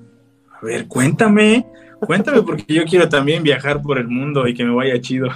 A 0.57 0.65
ver, 0.65 0.87
cuéntame, 0.87 1.65
cuéntame, 1.99 2.41
porque 2.41 2.73
yo 2.73 2.83
quiero 2.85 3.07
también 3.09 3.43
viajar 3.43 3.81
por 3.81 3.97
el 3.97 4.07
mundo 4.07 4.47
y 4.47 4.53
que 4.53 4.63
me 4.65 4.73
vaya 4.73 4.99
chido. 4.99 5.29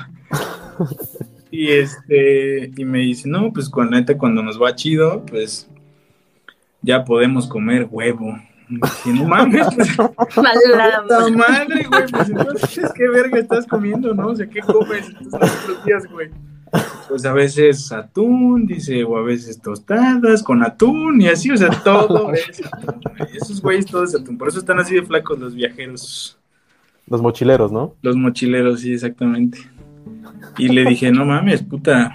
Y 1.52 1.70
este, 1.70 2.72
y 2.76 2.86
me 2.86 3.00
dice, 3.00 3.30
no, 3.30 3.54
pues 3.54 3.70
con 3.70 3.92
neta, 3.92 4.18
cuando 4.18 4.42
nos 4.42 4.62
va 4.62 4.74
chido, 4.74 5.24
pues 5.26 5.70
ya 6.82 7.04
podemos 7.04 7.48
comer 7.48 7.88
huevo. 7.90 8.36
Y 9.06 9.10
no 9.10 9.26
mames, 9.26 9.68
pues, 9.76 9.96
puta 9.96 11.30
madre, 11.36 11.84
güey, 11.84 12.08
pues 12.10 12.30
entonces, 12.30 12.92
¿qué 12.96 13.08
verga 13.08 13.38
estás 13.40 13.68
comiendo, 13.68 14.14
no? 14.14 14.30
O 14.30 14.36
sea, 14.36 14.48
¿qué 14.48 14.62
comes 14.62 15.14
todos 15.30 15.68
los 15.68 15.86
días, 15.86 16.06
güey? 16.12 16.32
Pues 17.08 17.24
a 17.26 17.34
veces 17.34 17.92
atún, 17.92 18.66
dice, 18.66 19.04
o 19.04 19.18
a 19.18 19.22
veces 19.22 19.62
tostadas 19.62 20.42
con 20.42 20.64
atún 20.64 21.22
y 21.22 21.28
así, 21.28 21.52
o 21.52 21.58
sea, 21.58 21.70
todo 21.84 22.34
es 22.34 22.66
atún, 22.66 23.02
güey. 23.16 23.30
Esos 23.36 23.62
güeyes 23.62 23.86
todos 23.86 24.16
es 24.16 24.22
atún, 24.22 24.40
por 24.40 24.48
eso 24.48 24.58
están 24.58 24.80
así 24.80 24.96
de 24.96 25.04
flacos 25.04 25.38
los 25.38 25.54
viajeros, 25.54 26.40
Los 27.08 27.22
mochileros, 27.22 27.72
¿no? 27.72 27.96
los 28.02 28.16
mochileros, 28.16 28.82
sí, 28.82 28.94
exactamente. 28.94 29.60
Y 30.58 30.70
le 30.70 30.86
dije, 30.86 31.12
no 31.12 31.26
mames, 31.26 31.62
puta, 31.64 32.14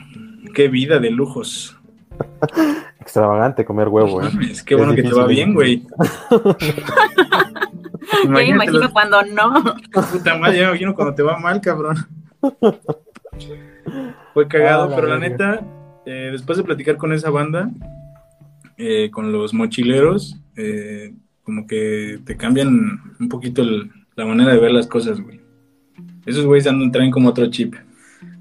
qué 0.55 0.68
vida 0.68 0.99
de 0.99 1.11
lujos. 1.11 1.76
Extravagante 3.01 3.64
comer 3.64 3.89
huevo, 3.89 4.22
¿eh? 4.22 4.30
Mames, 4.32 4.62
qué 4.62 4.74
bueno 4.74 4.93
Es 4.93 4.97
que 4.97 5.09
te 5.09 5.14
va 5.14 5.26
bien, 5.26 5.55
güey. 5.55 5.86
Ya 8.24 8.30
me 8.30 8.45
imagino 8.49 8.91
cuando 8.93 9.22
no. 9.22 9.53
Puta 10.12 10.36
madre, 10.39 10.57
ya 10.59 10.62
me 10.64 10.68
imagino 10.70 10.95
cuando 10.95 11.14
te 11.14 11.22
va 11.22 11.39
mal, 11.39 11.61
cabrón. 11.61 11.97
Fue 14.34 14.49
cagado, 14.49 14.84
Ah, 14.84 14.89
la 14.89 14.97
pero 14.97 15.09
la 15.09 15.18
neta, 15.18 15.61
eh, 16.07 16.28
después 16.32 16.57
de 16.59 16.64
platicar 16.64 16.97
con 16.97 17.12
esa 17.12 17.30
banda, 17.30 17.70
eh, 18.76 19.11
con 19.11 19.30
los 19.32 19.53
mochileros, 19.53 20.39
eh, 20.57 21.12
como 21.43 21.66
que 21.66 22.20
te 22.24 22.36
cambian 22.36 23.01
un 23.20 23.28
poquito 23.28 23.62
el- 23.62 23.91
la 24.18 24.26
manera 24.26 24.52
de 24.52 24.58
ver 24.58 24.72
las 24.72 24.86
cosas, 24.88 25.20
güey. 25.20 25.40
Esos 26.26 26.44
güeyes 26.44 26.66
andan, 26.66 26.90
traen 26.90 27.10
como 27.12 27.28
otro 27.28 27.46
chip, 27.46 27.74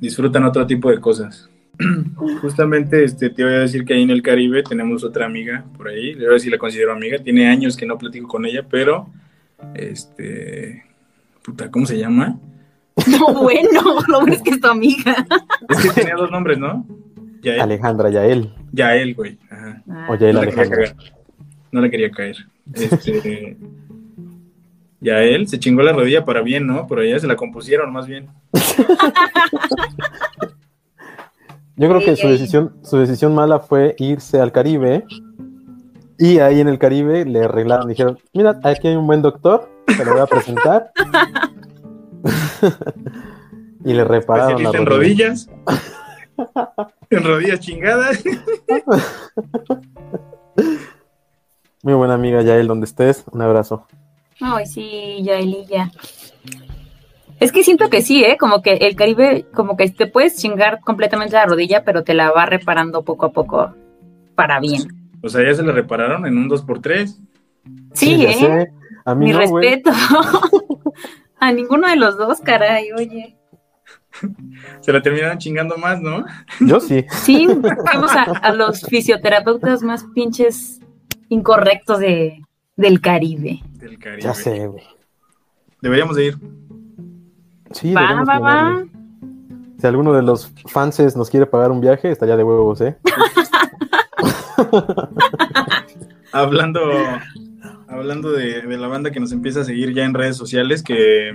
disfrutan 0.01 0.43
otro 0.43 0.65
tipo 0.65 0.89
de 0.89 0.99
cosas. 0.99 1.49
Justamente 2.41 3.03
este, 3.03 3.29
te 3.29 3.43
voy 3.43 3.53
a 3.53 3.59
decir 3.59 3.85
que 3.85 3.93
ahí 3.93 4.01
en 4.01 4.09
el 4.09 4.23
Caribe 4.23 4.63
tenemos 4.63 5.03
otra 5.03 5.27
amiga 5.27 5.63
por 5.77 5.87
ahí, 5.87 6.13
le 6.15 6.21
voy 6.21 6.29
a 6.29 6.33
decir 6.33 6.45
si 6.45 6.49
la 6.49 6.57
considero 6.57 6.91
amiga, 6.93 7.19
tiene 7.19 7.47
años 7.47 7.77
que 7.77 7.85
no 7.85 7.95
platico 7.97 8.27
con 8.27 8.45
ella, 8.47 8.65
pero, 8.67 9.07
este, 9.75 10.83
puta, 11.43 11.69
¿cómo 11.69 11.85
se 11.85 11.97
llama? 11.97 12.39
No, 13.11 13.43
bueno, 13.43 13.81
lo 14.07 14.21
bueno 14.21 14.33
es 14.33 14.41
que 14.41 14.49
es 14.49 14.59
tu 14.59 14.67
amiga. 14.67 15.15
Es 15.69 15.77
que 15.83 15.89
tenía 16.01 16.15
dos 16.15 16.31
nombres, 16.31 16.57
¿no? 16.57 16.83
Yael. 17.43 17.61
Alejandra 17.61 18.09
Yael. 18.09 18.51
Yael, 18.71 19.13
güey. 19.13 19.37
Ajá. 19.51 19.83
Ah, 19.87 20.07
O 20.09 20.15
Yael 20.15 20.33
No 20.33 20.41
Alejandra. 20.41 20.77
caer. 20.77 20.95
No 21.71 21.81
le 21.81 21.91
quería 21.91 22.09
caer. 22.09 22.37
Este. 22.73 23.55
Yael 24.99 25.47
se 25.47 25.59
chingó 25.59 25.83
la 25.83 25.93
rodilla 25.93 26.25
para 26.25 26.41
bien, 26.41 26.65
¿no? 26.65 26.87
Pero 26.87 27.03
ya 27.03 27.19
se 27.19 27.27
la 27.27 27.35
compusieron 27.35 27.93
más 27.93 28.07
bien. 28.07 28.27
Yo 31.75 31.87
creo 31.89 31.99
que 31.99 32.15
su 32.15 32.27
decisión, 32.27 32.75
su 32.83 32.97
decisión 32.97 33.35
mala 33.35 33.59
fue 33.59 33.95
irse 33.99 34.41
al 34.41 34.51
Caribe. 34.51 35.05
Y 36.17 36.39
ahí 36.39 36.59
en 36.59 36.67
el 36.67 36.79
Caribe 36.79 37.23
le 37.25 37.43
arreglaron, 37.43 37.87
dijeron, 37.87 38.17
mira, 38.33 38.59
aquí 38.63 38.87
hay 38.87 38.95
un 38.95 39.05
buen 39.05 39.21
doctor, 39.21 39.69
te 39.85 40.03
lo 40.03 40.13
voy 40.13 40.21
a 40.21 40.25
presentar. 40.25 40.91
y 43.85 43.93
le 43.93 44.03
repararon 44.03 44.63
la 44.63 44.69
Especialista 44.69 44.77
en 44.79 44.85
rodilla. 44.87 45.27
rodillas. 45.27 45.47
en 47.11 47.23
rodillas 47.23 47.59
chingadas. 47.59 48.23
Muy 51.83 51.93
buena 51.93 52.15
amiga 52.15 52.41
Yael, 52.41 52.65
donde 52.67 52.85
estés, 52.85 53.23
un 53.31 53.43
abrazo. 53.43 53.85
Ay, 54.39 54.65
sí, 54.65 55.21
Yaelilla. 55.23 55.91
Es 57.39 57.51
que 57.51 57.63
siento 57.63 57.89
que 57.89 58.01
sí, 58.01 58.23
¿eh? 58.23 58.37
Como 58.39 58.61
que 58.61 58.73
el 58.73 58.95
Caribe, 58.95 59.45
como 59.53 59.77
que 59.77 59.89
te 59.89 60.07
puedes 60.07 60.37
chingar 60.37 60.79
completamente 60.81 61.35
la 61.35 61.45
rodilla, 61.45 61.83
pero 61.83 62.03
te 62.03 62.13
la 62.13 62.31
va 62.31 62.45
reparando 62.45 63.03
poco 63.03 63.27
a 63.27 63.31
poco 63.31 63.75
para 64.35 64.59
bien. 64.59 65.11
O 65.21 65.29
sea, 65.29 65.43
ya 65.43 65.53
se 65.53 65.63
la 65.63 65.71
repararon 65.71 66.25
en 66.25 66.37
un 66.37 66.49
2x3. 66.49 67.15
Sí, 67.93 68.17
ya 68.17 68.29
¿eh? 68.29 68.33
sé. 68.33 68.71
A 69.05 69.15
mí 69.15 69.25
Mi 69.25 69.31
no, 69.31 69.39
respeto. 69.39 69.91
a 71.39 71.51
ninguno 71.51 71.87
de 71.87 71.95
los 71.95 72.17
dos, 72.17 72.39
caray, 72.41 72.91
oye. 72.91 73.37
Se 74.81 74.91
la 74.91 75.01
terminaron 75.01 75.37
chingando 75.37 75.77
más, 75.77 76.01
¿no? 76.01 76.25
Yo 76.59 76.79
sí. 76.79 77.05
Sí, 77.09 77.47
vamos 77.85 78.11
a, 78.11 78.23
a 78.23 78.51
los 78.53 78.81
fisioterapeutas 78.81 79.83
más 79.83 80.05
pinches 80.15 80.79
incorrectos 81.29 81.99
de, 81.99 82.41
del 82.77 83.01
Caribe. 83.01 83.59
Del 83.73 83.99
Caribe. 83.99 84.21
Ya 84.21 84.33
sé, 84.33 84.67
güey. 84.67 84.83
Deberíamos 85.81 86.15
de 86.15 86.25
ir. 86.27 86.37
Sí, 87.71 87.93
Va, 87.93 88.23
va, 88.23 88.39
va. 88.39 88.85
Si 89.79 89.85
alguno 89.85 90.13
de 90.13 90.21
los 90.23 90.51
fanses 90.67 91.17
nos 91.17 91.29
quiere 91.29 91.45
pagar 91.45 91.71
un 91.71 91.81
viaje, 91.81 92.09
estaría 92.09 92.37
de 92.37 92.43
huevos, 92.43 92.81
¿eh? 92.81 92.95
Hablando, 96.31 96.81
hablando 97.87 98.31
de, 98.31 98.61
de 98.61 98.77
la 98.77 98.87
banda 98.87 99.11
que 99.11 99.19
nos 99.19 99.31
empieza 99.31 99.61
a 99.61 99.63
seguir 99.63 99.93
ya 99.93 100.03
en 100.03 100.13
redes 100.13 100.35
sociales, 100.35 100.83
que 100.83 101.31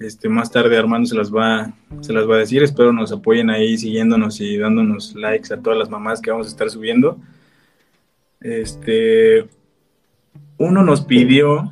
este, 0.00 0.28
más 0.28 0.50
tarde 0.50 0.78
Armando 0.78 1.08
se 1.08 1.16
las 1.16 1.34
va, 1.34 1.72
se 2.00 2.12
las 2.12 2.28
va 2.28 2.36
a 2.36 2.38
decir. 2.38 2.62
Espero 2.62 2.92
nos 2.92 3.12
apoyen 3.12 3.50
ahí 3.50 3.76
siguiéndonos 3.76 4.40
y 4.40 4.56
dándonos 4.56 5.14
likes 5.14 5.52
a 5.52 5.60
todas 5.60 5.78
las 5.78 5.90
mamás 5.90 6.20
que 6.20 6.30
vamos 6.30 6.46
a 6.46 6.50
estar 6.50 6.70
subiendo. 6.70 7.18
Este, 8.40 9.48
uno 10.58 10.82
nos 10.82 11.02
pidió 11.02 11.70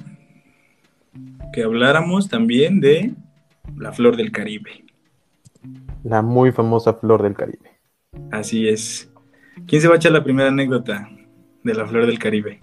que 1.53 1.64
habláramos 1.64 2.28
también 2.28 2.80
de 2.80 3.12
la 3.76 3.93
flor 3.93 4.16
del 4.16 4.32
Caribe. 4.32 4.84
La 6.05 6.22
muy 6.22 6.53
famosa 6.53 6.95
flor 6.95 7.22
del 7.22 7.34
Caribe. 7.34 7.78
Así 8.30 8.68
es. 8.68 9.11
¿Quién 9.66 9.82
se 9.82 9.89
va 9.89 9.95
a 9.95 9.97
echar 9.97 10.12
la 10.12 10.22
primera 10.24 10.49
anécdota 10.49 11.09
de 11.62 11.74
la 11.74 11.87
flor 11.87 12.07
del 12.07 12.18
Caribe? 12.18 12.61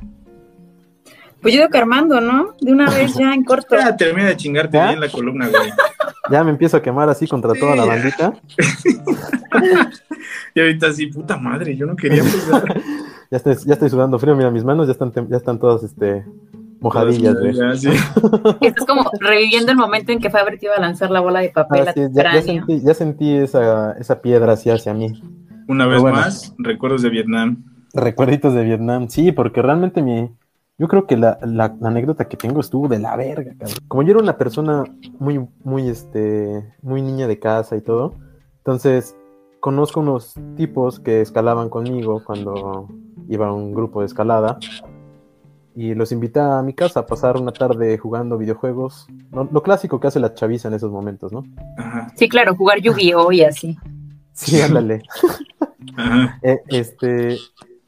Pues 1.42 1.54
yo 1.54 1.60
digo 1.60 1.72
que 1.72 1.78
Armando, 1.78 2.22
¿no? 2.22 2.56
De 2.62 2.72
una 2.72 2.90
vez 2.90 3.16
ya 3.16 3.34
en 3.34 3.44
corto. 3.46 3.76
Ya 3.76 3.98
termina 3.98 4.30
de 4.30 4.38
chingarte 4.38 4.78
¿Ya? 4.78 4.88
bien 4.90 5.02
la 5.02 5.10
columna, 5.10 5.50
güey. 5.50 5.72
Ya 6.32 6.42
me 6.44 6.52
empiezo 6.52 6.78
a 6.78 6.82
quemar 6.82 7.10
así 7.10 7.28
contra 7.28 7.54
Sí, 7.54 7.60
toda 7.60 7.76
la 7.76 7.86
bandita. 7.86 8.34
Y 10.56 10.60
ahorita 10.60 10.88
así, 10.88 11.08
puta 11.08 11.36
madre, 11.38 11.76
yo 11.76 11.86
no 11.86 11.96
quería. 11.96 12.24
Ya 13.32 13.38
estoy, 13.38 13.56
ya 13.66 13.74
estoy 13.74 13.90
sudando 13.90 14.20
frío, 14.20 14.36
mira, 14.36 14.52
mis 14.52 14.64
manos 14.64 14.88
ya 14.88 14.94
están, 14.94 15.12
ya 15.30 15.38
están 15.38 15.60
todas 15.60 15.84
este, 15.84 16.26
Mojadillas. 16.80 17.36
Ya, 17.56 17.76
sí. 17.76 17.90
Estás 18.62 18.86
como 18.86 19.10
reviviendo 19.20 19.72
el 19.72 19.78
momento 19.78 20.12
en 20.12 20.20
que 20.20 20.30
Fabre 20.30 20.58
te 20.58 20.66
iba 20.66 20.76
a 20.76 20.82
lanzar 20.82 21.10
la 21.12 21.22
bola 21.22 21.40
de 21.40 21.50
papel 21.50 21.88
Ah, 21.88 21.92
a 21.92 21.94
sí, 21.94 22.02
ya, 22.12 22.42
sentí, 22.42 22.82
ya 22.82 22.94
sentí 22.94 23.32
esa, 23.36 23.94
esa 23.94 24.22
piedra 24.22 24.54
así 24.54 24.70
hacia 24.70 24.94
mí. 24.94 25.22
Una 25.68 25.88
vez 25.88 26.02
bueno. 26.02 26.18
más, 26.18 26.54
recuerdos 26.58 27.02
de 27.02 27.10
Vietnam. 27.10 27.64
Recuerditos 27.94 28.54
de 28.54 28.64
Vietnam, 28.64 29.08
sí, 29.08 29.32
porque 29.32 29.62
realmente 29.62 30.02
mi. 30.02 30.30
Yo 30.78 30.88
creo 30.88 31.06
que 31.06 31.16
la, 31.16 31.38
la- 31.44 31.74
la 31.80 31.88
anécdota 31.90 32.26
que 32.28 32.36
tengo 32.36 32.60
estuvo 32.60 32.88
de 32.88 33.00
la 33.00 33.16
verga, 33.16 33.54
cabrón. 33.58 33.78
Como 33.88 34.04
yo 34.04 34.12
era 34.12 34.20
una 34.20 34.38
persona 34.38 34.84
muy, 35.20 35.48
muy, 35.64 35.88
este, 35.88 36.66
muy 36.82 37.02
niña 37.02 37.28
de 37.28 37.40
casa 37.40 37.78
y 37.78 37.82
todo, 37.82 38.16
entonces 38.58 39.16
conozco 39.62 40.00
unos 40.02 40.34
tipos 40.58 41.00
que 41.00 41.22
escalaban 41.22 41.70
conmigo 41.70 42.24
cuando 42.26 42.90
iba 43.30 43.48
a 43.48 43.54
un 43.54 43.74
grupo 43.74 44.00
de 44.02 44.06
escalada 44.08 44.58
y 45.76 45.96
los 45.96 46.12
invité 46.12 46.40
a 46.40 46.62
mi 46.62 46.74
casa 46.74 47.02
a 47.02 47.08
pasar 47.08 47.36
una 47.38 47.52
tarde 47.52 47.98
jugando 47.98 48.38
videojuegos. 48.38 49.08
Lo, 49.32 49.46
lo 49.46 49.64
clásico 49.64 50.00
que 50.00 50.08
hace 50.08 50.20
la 50.20 50.34
chaviza 50.34 50.68
en 50.68 50.76
esos 50.76 50.92
momentos, 50.92 51.32
¿no? 51.32 51.44
Ajá, 51.78 52.12
Sí, 52.16 52.30
claro, 52.30 52.56
jugar 52.56 52.80
Yu-Gi-Oh! 52.80 53.32
y 53.32 53.42
así. 53.44 53.78
Sí, 54.34 54.62
ándale. 54.62 55.04
Eh, 56.42 56.60
este, 56.70 57.38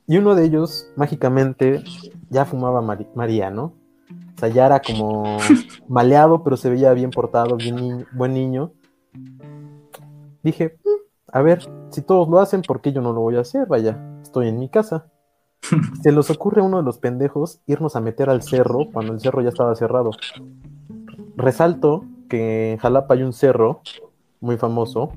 y 0.08 0.18
uno 0.18 0.36
de 0.36 0.46
ellos, 0.46 0.92
mágicamente, 0.96 1.82
ya 2.30 2.46
fumaba 2.46 2.82
Mari- 2.82 3.08
María, 3.16 3.50
¿no? 3.50 3.74
O 4.36 4.40
sea, 4.40 4.50
ya 4.50 4.66
era 4.68 4.80
como 4.84 5.38
maleado, 5.88 6.44
pero 6.44 6.56
se 6.58 6.70
veía 6.70 6.94
bien 6.94 7.10
portado, 7.12 7.58
bien 7.58 7.76
ni- 7.76 8.06
buen 8.12 8.34
niño. 8.34 8.72
Dije, 10.44 10.78
"Mm, 10.84 10.90
a 11.32 11.42
ver, 11.42 11.64
si 11.90 12.02
todos 12.02 12.28
lo 12.30 12.40
hacen, 12.40 12.62
¿por 12.62 12.82
qué 12.82 12.92
yo 12.92 13.02
no 13.02 13.14
lo 13.14 13.22
voy 13.22 13.38
a 13.38 13.42
hacer? 13.42 13.66
Vaya, 13.68 13.98
estoy 14.22 14.48
en 14.50 14.60
mi 14.60 14.70
casa. 14.70 15.08
Se 16.04 16.12
les 16.12 16.30
ocurre 16.30 16.62
a 16.62 16.64
uno 16.64 16.78
de 16.78 16.84
los 16.84 16.98
pendejos 16.98 17.60
irnos 17.66 17.96
a 17.96 18.02
meter 18.02 18.30
al 18.30 18.42
cerro 18.44 18.88
cuando 18.92 19.14
el 19.14 19.20
cerro 19.20 19.42
ya 19.42 19.50
estaba 19.50 19.76
cerrado. 19.76 20.12
Resalto 21.36 22.06
que 22.30 22.74
en 22.74 22.78
Jalapa 22.78 23.14
hay 23.14 23.24
un 23.24 23.34
cerro 23.34 23.82
muy 24.40 24.58
famoso, 24.58 25.12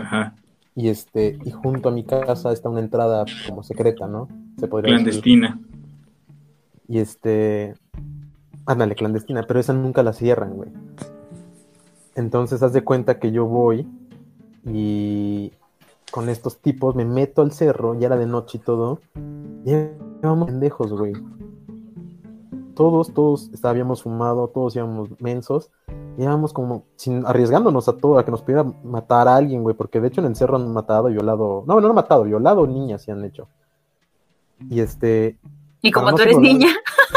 Ajá. 0.00 0.34
y 0.74 0.88
este 0.88 1.38
y 1.44 1.50
junto 1.50 1.88
a 1.88 1.92
mi 1.92 2.04
casa 2.04 2.52
está 2.52 2.68
una 2.68 2.80
entrada 2.80 3.24
como 3.48 3.62
secreta, 3.62 4.06
¿no? 4.06 4.28
Se 4.58 4.68
podría 4.68 4.92
decir. 4.92 5.22
Clandestina. 5.22 5.60
Y 6.88 6.98
este 6.98 7.74
ándale, 8.66 8.94
clandestina, 8.94 9.42
pero 9.42 9.60
esa 9.60 9.72
nunca 9.72 10.02
la 10.02 10.12
cierran, 10.12 10.54
güey. 10.54 10.70
Entonces 12.14 12.62
haz 12.62 12.72
de 12.72 12.84
cuenta 12.84 13.18
que 13.18 13.32
yo 13.32 13.46
voy 13.46 13.86
y 14.66 15.52
con 16.12 16.28
estos 16.28 16.58
tipos 16.58 16.94
me 16.94 17.06
meto 17.06 17.40
al 17.42 17.52
cerro, 17.52 17.98
ya 17.98 18.06
era 18.06 18.16
de 18.16 18.26
noche 18.26 18.58
y 18.58 18.60
todo. 18.60 19.00
Y 19.64 19.72
íbamos 20.22 20.46
pendejos, 20.46 20.92
güey. 20.92 21.14
Todos, 22.76 23.12
todos 23.14 23.50
habíamos 23.64 24.02
fumado, 24.02 24.48
todos 24.48 24.76
íbamos 24.76 25.08
mensos. 25.20 25.70
Íbamos 26.18 26.52
como 26.52 26.84
sin, 26.96 27.24
arriesgándonos 27.26 27.88
a 27.88 27.96
todo, 27.96 28.18
a 28.18 28.24
que 28.26 28.30
nos 28.30 28.42
pudiera 28.42 28.62
matar 28.84 29.26
a 29.26 29.36
alguien, 29.36 29.62
güey, 29.62 29.74
porque 29.74 30.00
de 30.00 30.08
hecho 30.08 30.20
en 30.20 30.26
el 30.26 30.36
cerro 30.36 30.56
han 30.56 30.70
matado, 30.70 31.08
violado, 31.08 31.64
no, 31.66 31.80
no 31.80 31.88
han 31.88 31.94
matado, 31.94 32.24
violado 32.24 32.66
niñas 32.66 33.02
se 33.02 33.12
han 33.12 33.24
hecho. 33.24 33.48
Y 34.68 34.80
este, 34.80 35.38
Y 35.80 35.90
como 35.90 36.10
no 36.10 36.16
tú 36.16 36.22
eres 36.22 36.38
niña, 36.38 36.68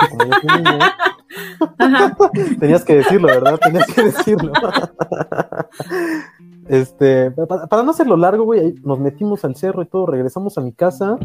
y 0.03 0.09
como 0.09 0.25
yo 0.25 0.31
soy 0.39 0.63
niño, 0.63 0.79
ajá, 1.77 2.17
tenías 2.59 2.83
que 2.83 2.95
decirlo, 2.95 3.27
¿verdad? 3.27 3.59
Tenías 3.61 3.87
que 3.87 4.03
decirlo. 4.03 4.51
Este, 6.67 7.29
para, 7.29 7.67
para 7.67 7.83
no 7.83 7.91
hacerlo 7.91 8.17
largo, 8.17 8.43
güey, 8.43 8.73
nos 8.83 8.99
metimos 8.99 9.45
al 9.45 9.55
cerro 9.55 9.83
y 9.83 9.85
todo, 9.85 10.07
regresamos 10.07 10.57
a 10.57 10.61
mi 10.61 10.71
casa. 10.71 11.15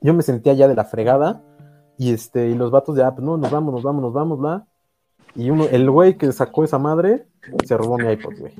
Yo 0.00 0.14
me 0.14 0.24
sentía 0.24 0.52
ya 0.52 0.66
de 0.66 0.74
la 0.74 0.84
fregada. 0.84 1.42
Y 1.98 2.12
este, 2.12 2.48
y 2.48 2.54
los 2.54 2.70
vatos 2.70 2.96
ya, 2.96 3.14
pues 3.14 3.24
no, 3.24 3.36
nos 3.36 3.50
vamos, 3.50 3.72
nos 3.72 3.82
vamos, 3.82 4.02
nos 4.02 4.12
vamos, 4.12 4.38
bla. 4.38 4.66
Y 5.34 5.50
uno, 5.50 5.66
el 5.70 5.90
güey 5.90 6.16
que 6.16 6.32
sacó 6.32 6.64
esa 6.64 6.78
madre, 6.78 7.26
se 7.64 7.76
robó 7.76 7.98
mi 7.98 8.10
iPod, 8.10 8.34
güey. 8.38 8.52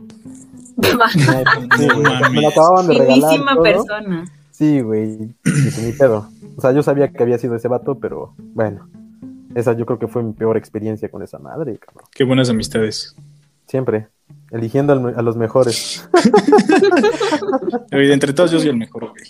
Sí, 1.76 1.88
güey, 1.88 2.32
me 2.32 2.42
lo 2.42 2.48
acababan 2.48 2.86
de 2.86 2.98
regalar. 2.98 3.40
todo. 3.44 3.62
persona. 3.62 4.24
Sí, 4.50 4.80
güey, 4.80 5.34
pues, 5.42 5.82
ni 5.82 5.92
pedo. 5.92 6.28
O 6.56 6.60
sea, 6.60 6.72
yo 6.72 6.82
sabía 6.82 7.12
que 7.12 7.22
había 7.22 7.38
sido 7.38 7.56
ese 7.56 7.68
vato, 7.68 7.98
pero 7.98 8.34
bueno. 8.54 8.88
Esa 9.56 9.72
yo 9.72 9.86
creo 9.86 9.98
que 9.98 10.06
fue 10.06 10.22
mi 10.22 10.34
peor 10.34 10.58
experiencia 10.58 11.08
con 11.08 11.22
esa 11.22 11.38
madre, 11.38 11.78
cabrón. 11.78 12.04
Qué 12.14 12.24
buenas 12.24 12.50
amistades. 12.50 13.16
Siempre. 13.66 14.08
Eligiendo 14.50 14.92
a 14.92 15.22
los 15.22 15.36
mejores. 15.38 16.06
Oye, 17.92 18.12
entre 18.12 18.34
todos 18.34 18.50
yo 18.50 18.60
soy 18.60 18.68
el 18.68 18.76
mejor, 18.76 19.08
güey. 19.08 19.24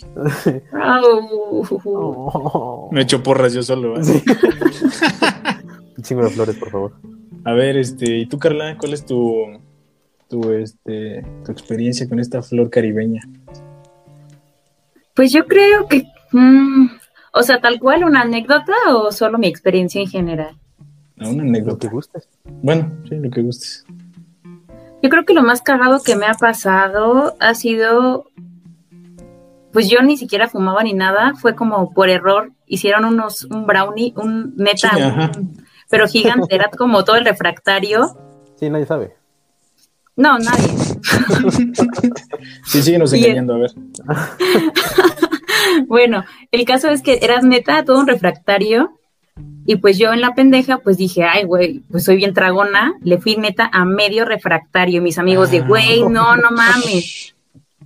Oh. 1.85 2.89
Me 2.91 3.03
echo 3.03 3.23
porras 3.23 3.53
yo 3.53 3.63
solo. 3.63 3.97
¿eh? 3.97 4.03
Sí. 4.03 4.21
Un 5.95 6.03
chingo 6.03 6.25
de 6.25 6.29
flores, 6.31 6.57
por 6.57 6.71
favor. 6.71 6.91
A 7.45 7.53
ver, 7.53 7.77
este, 7.77 8.17
¿y 8.17 8.25
tú, 8.25 8.37
Carla? 8.37 8.75
¿Cuál 8.77 8.95
es 8.95 9.05
tu, 9.05 9.45
tu, 10.27 10.51
este, 10.51 11.25
tu 11.45 11.53
experiencia 11.53 12.09
con 12.09 12.19
esta 12.19 12.43
flor 12.43 12.69
caribeña? 12.69 13.21
Pues 15.13 15.31
yo 15.31 15.45
creo 15.45 15.87
que, 15.87 16.03
mm, 16.33 16.87
o 17.37 17.43
sea, 17.43 17.59
tal 17.61 17.79
cual 17.79 18.03
una 18.03 18.21
anécdota 18.21 18.73
o 18.93 19.11
solo 19.11 19.37
mi 19.37 19.47
experiencia 19.47 20.01
en 20.01 20.07
general. 20.07 20.55
Ah, 21.19 21.29
una 21.29 21.31
Lo 21.31 21.35
que 21.43 21.49
anécdota. 21.49 21.89
gustes. 21.89 22.29
Bueno, 22.61 22.91
sí, 23.07 23.15
lo 23.15 23.29
que 23.29 23.41
gustes. 23.41 23.85
Yo 25.01 25.09
creo 25.09 25.25
que 25.25 25.33
lo 25.33 25.43
más 25.43 25.61
cagado 25.61 26.01
que 26.03 26.15
me 26.15 26.25
ha 26.25 26.33
pasado 26.33 27.35
ha 27.39 27.53
sido, 27.53 28.25
pues 29.71 29.89
yo 29.89 30.01
ni 30.01 30.17
siquiera 30.17 30.47
fumaba 30.47 30.81
ni 30.83 30.93
nada, 30.93 31.33
fue 31.35 31.55
como 31.55 31.93
por 31.93 32.09
error, 32.09 32.51
hicieron 32.65 33.05
unos, 33.05 33.43
un 33.45 33.65
brownie, 33.67 34.13
un 34.17 34.55
neta, 34.57 34.89
Sí, 34.95 35.01
ajá. 35.01 35.31
un- 35.37 35.63
pero 35.89 36.07
gigante, 36.07 36.53
era 36.55 36.69
como 36.71 37.03
todo 37.03 37.15
el 37.15 37.25
refractario. 37.25 38.17
Sí, 38.55 38.69
nadie 38.69 38.85
sabe. 38.87 39.15
No, 40.17 40.37
nadie. 40.39 40.73
Sí, 42.65 42.81
síguenos 42.81 43.13
engañando, 43.13 43.53
a 43.53 43.57
ver. 43.59 43.71
Bueno, 45.87 46.23
el 46.51 46.65
caso 46.65 46.89
es 46.89 47.01
que 47.01 47.19
eras 47.21 47.43
neta 47.43 47.83
todo 47.83 47.99
un 47.99 48.07
refractario 48.07 48.99
y 49.65 49.75
pues 49.75 49.97
yo 49.97 50.11
en 50.11 50.21
la 50.21 50.33
pendeja 50.33 50.79
pues 50.79 50.97
dije, 50.97 51.23
ay 51.23 51.43
güey, 51.43 51.81
pues 51.91 52.03
soy 52.05 52.15
bien 52.15 52.33
tragona, 52.33 52.95
le 53.03 53.17
fui 53.19 53.35
neta 53.35 53.69
a 53.71 53.85
medio 53.85 54.25
refractario 54.25 55.01
mis 55.01 55.17
amigos 55.17 55.51
de, 55.51 55.59
güey, 55.59 56.01
no, 56.01 56.35
no 56.35 56.51
mames. 56.51 57.35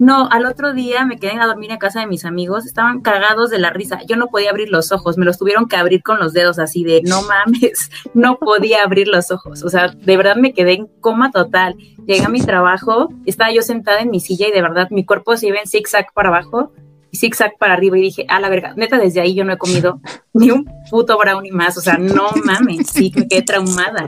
No, 0.01 0.27
al 0.31 0.47
otro 0.47 0.73
día 0.73 1.05
me 1.05 1.19
quedé 1.19 1.39
a 1.39 1.45
dormir 1.45 1.71
a 1.71 1.77
casa 1.77 1.99
de 1.99 2.07
mis 2.07 2.25
amigos, 2.25 2.65
estaban 2.65 3.01
cagados 3.01 3.51
de 3.51 3.59
la 3.59 3.69
risa, 3.69 3.99
yo 4.07 4.15
no 4.15 4.29
podía 4.29 4.49
abrir 4.49 4.69
los 4.69 4.91
ojos, 4.91 5.15
me 5.15 5.25
los 5.25 5.37
tuvieron 5.37 5.67
que 5.67 5.75
abrir 5.75 6.01
con 6.01 6.17
los 6.17 6.33
dedos 6.33 6.57
así 6.57 6.83
de, 6.83 7.03
no 7.03 7.21
mames, 7.21 7.91
no 8.15 8.39
podía 8.39 8.81
abrir 8.81 9.07
los 9.07 9.29
ojos, 9.29 9.61
o 9.61 9.69
sea, 9.69 9.89
de 9.89 10.17
verdad 10.17 10.37
me 10.37 10.55
quedé 10.55 10.73
en 10.73 10.87
coma 11.01 11.29
total. 11.29 11.75
Llegué 12.07 12.25
a 12.25 12.29
mi 12.29 12.41
trabajo, 12.41 13.13
estaba 13.27 13.51
yo 13.51 13.61
sentada 13.61 13.99
en 13.99 14.09
mi 14.09 14.19
silla 14.19 14.47
y 14.47 14.51
de 14.51 14.63
verdad 14.63 14.87
mi 14.89 15.05
cuerpo 15.05 15.37
se 15.37 15.49
iba 15.49 15.59
en 15.59 15.67
zigzag 15.67 16.11
para 16.15 16.29
abajo 16.29 16.73
y 17.11 17.17
zigzag 17.17 17.59
para 17.59 17.73
arriba 17.73 17.95
y 17.99 18.01
dije, 18.01 18.25
a 18.27 18.39
la 18.39 18.49
verga, 18.49 18.73
neta 18.75 18.97
desde 18.97 19.21
ahí 19.21 19.35
yo 19.35 19.45
no 19.45 19.53
he 19.53 19.59
comido 19.59 20.01
ni 20.33 20.49
un 20.49 20.67
puto 20.89 21.15
brownie 21.19 21.51
más, 21.51 21.77
o 21.77 21.81
sea, 21.81 21.99
no 21.99 22.29
mames, 22.43 22.87
sí, 22.87 23.11
me 23.15 23.27
quedé 23.27 23.43
traumada. 23.43 24.07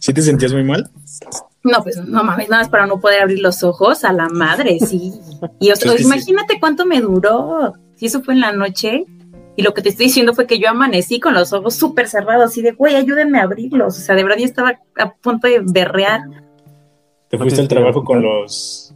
¿Sí 0.00 0.12
te 0.12 0.20
sentías 0.20 0.52
muy 0.52 0.64
mal? 0.64 0.90
No, 1.64 1.82
pues 1.82 1.96
no 1.96 2.24
mames, 2.24 2.48
nada 2.48 2.62
más 2.62 2.70
para 2.70 2.86
no 2.86 3.00
poder 3.00 3.22
abrir 3.22 3.40
los 3.40 3.62
ojos 3.62 4.04
a 4.04 4.12
la 4.12 4.28
madre, 4.28 4.78
sí. 4.80 5.12
Y 5.60 5.70
o 5.70 5.76
sea, 5.76 5.92
sí. 5.92 6.02
imagínate 6.02 6.58
cuánto 6.58 6.86
me 6.86 7.00
duró. 7.00 7.74
Si 7.96 8.06
eso 8.06 8.22
fue 8.22 8.34
en 8.34 8.40
la 8.40 8.52
noche. 8.52 9.04
Y 9.54 9.62
lo 9.62 9.74
que 9.74 9.82
te 9.82 9.90
estoy 9.90 10.06
diciendo 10.06 10.32
fue 10.32 10.46
que 10.46 10.58
yo 10.58 10.70
amanecí 10.70 11.20
con 11.20 11.34
los 11.34 11.52
ojos 11.52 11.74
súper 11.74 12.08
cerrados, 12.08 12.46
así 12.46 12.62
de, 12.62 12.72
güey, 12.72 12.96
ayúdenme 12.96 13.38
a 13.38 13.42
abrirlos. 13.42 13.98
O 13.98 14.00
sea, 14.00 14.14
de 14.14 14.22
verdad 14.22 14.38
yo 14.38 14.46
estaba 14.46 14.80
a 14.98 15.12
punto 15.12 15.46
de 15.46 15.60
berrear. 15.62 16.22
Te 17.28 17.36
fuiste 17.36 17.56
te 17.56 17.62
al 17.62 17.68
trabajo 17.68 18.02
con 18.02 18.22
los... 18.22 18.94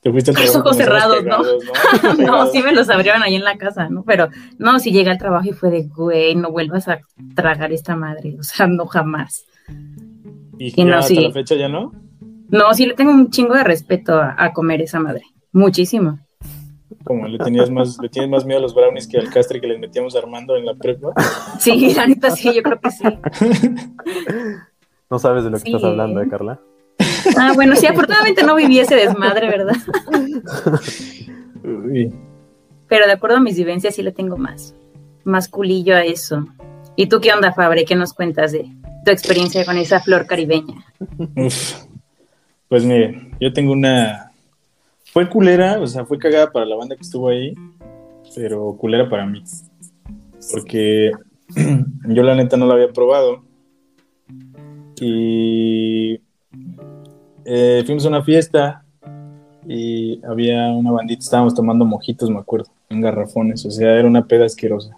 Te 0.00 0.10
fuiste 0.10 0.30
al 0.30 0.36
Los 0.36 0.52
trabajo 0.52 0.60
ojos 0.60 0.76
con 0.76 0.84
cerrados, 0.84 1.24
¿no? 1.24 1.42
pegados, 1.42 2.18
No, 2.18 2.46
sí 2.50 2.62
me 2.62 2.72
los 2.72 2.88
abrieron 2.88 3.22
ahí 3.22 3.34
en 3.34 3.44
la 3.44 3.58
casa, 3.58 3.90
¿no? 3.90 4.04
Pero 4.04 4.28
no, 4.58 4.80
si 4.80 4.90
llegué 4.90 5.10
al 5.10 5.18
trabajo 5.18 5.46
y 5.46 5.52
fue 5.52 5.70
de, 5.70 5.82
güey, 5.82 6.34
no 6.34 6.50
vuelvas 6.50 6.88
a 6.88 7.00
tragar 7.36 7.70
esta 7.72 7.94
madre. 7.94 8.36
O 8.38 8.42
sea, 8.42 8.66
no 8.66 8.86
jamás. 8.86 9.44
¿Y 10.58 10.66
Y 10.66 10.70
ya 10.72 10.84
no, 10.84 10.96
hasta 10.98 11.08
sí. 11.08 11.20
la 11.20 11.32
fecha 11.32 11.54
ya 11.54 11.68
no? 11.68 11.92
No, 12.48 12.72
sí 12.74 12.86
le 12.86 12.94
tengo 12.94 13.12
un 13.12 13.30
chingo 13.30 13.54
de 13.54 13.64
respeto 13.64 14.14
a, 14.14 14.34
a 14.38 14.52
comer 14.52 14.80
esa 14.82 15.00
madre. 15.00 15.22
Muchísimo. 15.52 16.18
Como 17.04 17.26
le 17.26 17.38
tenías 17.38 17.70
más, 17.70 17.98
le 18.00 18.08
tienes 18.08 18.30
más 18.30 18.44
miedo 18.44 18.58
a 18.58 18.62
los 18.62 18.74
brownies 18.74 19.06
que 19.06 19.18
al 19.18 19.30
castre 19.30 19.60
que 19.60 19.66
les 19.66 19.78
metíamos 19.78 20.16
Armando 20.16 20.56
en 20.56 20.64
la 20.66 20.74
prepa. 20.74 21.12
Sí, 21.58 21.94
la 21.96 22.06
neta 22.06 22.30
sí, 22.30 22.52
yo 22.54 22.62
creo 22.62 22.80
que 22.80 22.90
sí. 22.90 23.04
No 25.10 25.18
sabes 25.18 25.44
de 25.44 25.50
lo 25.50 25.58
que 25.58 25.70
estás 25.70 25.84
hablando, 25.84 26.20
¿eh, 26.20 26.28
Carla? 26.28 26.60
Ah, 27.38 27.52
bueno, 27.54 27.76
sí, 27.76 27.86
afortunadamente 27.86 28.42
no 28.42 28.54
viví 28.54 28.78
ese 28.78 28.94
desmadre, 28.94 29.48
¿verdad? 29.48 29.76
Uy, 31.64 32.12
Pero 32.88 33.06
de 33.06 33.12
acuerdo 33.12 33.36
a 33.36 33.40
mis 33.40 33.56
vivencias 33.56 33.94
sí 33.94 34.02
le 34.02 34.12
tengo 34.12 34.36
más, 34.36 34.74
más 35.24 35.48
culillo 35.48 35.94
a 35.96 36.04
eso. 36.04 36.44
¿Y 36.98 37.06
tú 37.06 37.20
qué 37.20 37.32
onda, 37.32 37.52
Fabre? 37.52 37.84
¿Qué 37.84 37.94
nos 37.94 38.12
cuentas 38.12 38.52
de 38.52 38.66
tu 39.04 39.10
experiencia 39.10 39.64
con 39.64 39.78
esa 39.78 40.00
flor 40.00 40.26
caribeña? 40.26 40.84
uf. 41.36 41.84
Pues 42.68 42.84
mire, 42.84 43.30
yo 43.40 43.52
tengo 43.52 43.72
una... 43.72 44.32
Fue 45.12 45.30
culera, 45.30 45.80
o 45.80 45.86
sea, 45.86 46.04
fue 46.04 46.18
cagada 46.18 46.50
para 46.50 46.66
la 46.66 46.76
banda 46.76 46.94
que 46.94 47.02
estuvo 47.02 47.28
ahí, 47.28 47.54
pero 48.34 48.76
culera 48.76 49.08
para 49.08 49.24
mí. 49.24 49.42
Porque 50.52 51.12
Yo 52.08 52.22
la 52.22 52.34
neta 52.34 52.56
no 52.56 52.66
la 52.66 52.74
había 52.74 52.92
probado. 52.92 53.42
Y 55.00 56.20
eh, 57.44 57.82
fuimos 57.86 58.04
a 58.04 58.08
una 58.08 58.22
fiesta 58.22 58.84
y 59.66 60.20
había 60.24 60.68
una 60.70 60.90
bandita, 60.90 61.20
estábamos 61.20 61.54
tomando 61.54 61.84
mojitos, 61.84 62.30
me 62.30 62.38
acuerdo, 62.38 62.70
en 62.88 63.00
garrafones, 63.00 63.64
o 63.64 63.70
sea, 63.70 63.94
era 63.94 64.08
una 64.08 64.26
peda 64.26 64.46
asquerosa. 64.46 64.97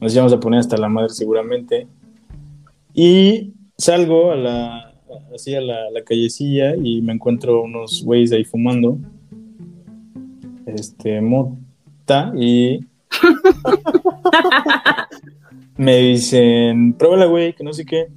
Nos 0.00 0.14
íbamos 0.14 0.32
a 0.32 0.40
poner 0.40 0.60
hasta 0.60 0.76
la 0.76 0.88
madre 0.88 1.10
seguramente. 1.10 1.86
Y 2.94 3.52
salgo 3.76 4.32
a 4.32 4.36
la, 4.36 4.94
así 5.34 5.54
a 5.54 5.60
la, 5.60 5.90
la 5.90 6.02
callecilla 6.04 6.74
y 6.76 7.02
me 7.02 7.12
encuentro 7.12 7.62
unos 7.62 8.02
güeyes 8.04 8.32
ahí 8.32 8.44
fumando. 8.44 8.98
Este, 10.66 11.20
mota 11.20 12.32
y 12.36 12.84
me 15.76 15.96
dicen, 15.98 16.92
pruébala, 16.94 17.26
güey, 17.26 17.54
que 17.54 17.64
no 17.64 17.72
sé 17.72 17.84
qué. 17.84 18.08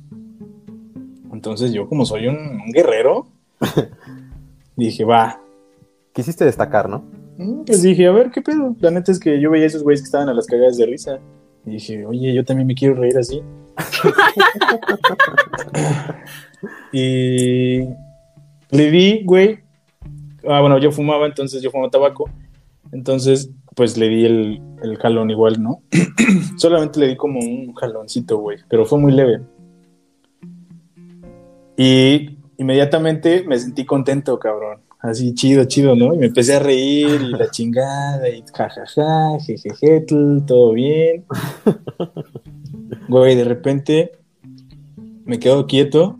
Entonces 1.31 1.73
yo, 1.73 1.87
como 1.87 2.05
soy 2.05 2.27
un, 2.27 2.35
un 2.37 2.71
guerrero, 2.71 3.27
dije, 4.75 5.03
va. 5.03 5.39
Quisiste 6.13 6.45
destacar, 6.45 6.89
¿no? 6.89 7.03
Mm, 7.37 7.63
Pues 7.65 7.81
dije, 7.81 8.07
a 8.07 8.11
ver, 8.11 8.31
¿qué 8.31 8.41
pedo? 8.41 8.75
La 8.79 8.91
neta 8.91 9.11
es 9.11 9.19
que 9.19 9.39
yo 9.39 9.49
veía 9.49 9.63
a 9.63 9.67
esos 9.67 9.83
güeyes 9.83 10.01
que 10.01 10.05
estaban 10.05 10.29
a 10.29 10.33
las 10.33 10.45
cagadas 10.45 10.77
de 10.77 10.85
risa. 10.85 11.19
Y 11.65 11.71
dije, 11.71 12.05
oye, 12.05 12.33
yo 12.33 12.43
también 12.43 12.67
me 12.67 12.75
quiero 12.75 12.95
reír 12.95 13.17
así. 13.17 13.41
y 16.91 17.81
le 18.71 18.91
di, 18.91 19.23
güey. 19.23 19.59
Ah, 20.47 20.61
bueno, 20.61 20.79
yo 20.79 20.91
fumaba, 20.91 21.27
entonces 21.27 21.61
yo 21.61 21.69
fumaba 21.69 21.91
tabaco. 21.91 22.29
Entonces, 22.91 23.51
pues 23.75 23.97
le 23.97 24.09
di 24.09 24.25
el, 24.25 24.61
el 24.81 24.97
jalón 24.97 25.29
igual, 25.29 25.61
¿no? 25.61 25.81
Solamente 26.57 26.99
le 26.99 27.09
di 27.09 27.17
como 27.17 27.39
un 27.39 27.73
jaloncito, 27.73 28.37
güey, 28.37 28.57
pero 28.67 28.85
fue 28.85 28.99
muy 28.99 29.11
leve. 29.11 29.41
Y 31.77 32.37
inmediatamente 32.57 33.43
me 33.47 33.57
sentí 33.57 33.85
contento, 33.85 34.37
cabrón. 34.39 34.79
Así 35.01 35.33
chido, 35.33 35.63
chido, 35.65 35.95
¿no? 35.95 36.13
Y 36.13 36.19
me 36.19 36.27
empecé 36.27 36.55
a 36.55 36.59
reír 36.59 37.21
y 37.21 37.31
la 37.31 37.49
chingada 37.49 38.29
y 38.29 38.43
jajaja, 38.53 39.39
jejeje, 39.39 40.01
todo 40.01 40.73
bien. 40.73 41.25
Güey, 43.07 43.35
de 43.35 43.43
repente 43.43 44.11
me 45.25 45.39
quedo 45.39 45.65
quieto 45.65 46.19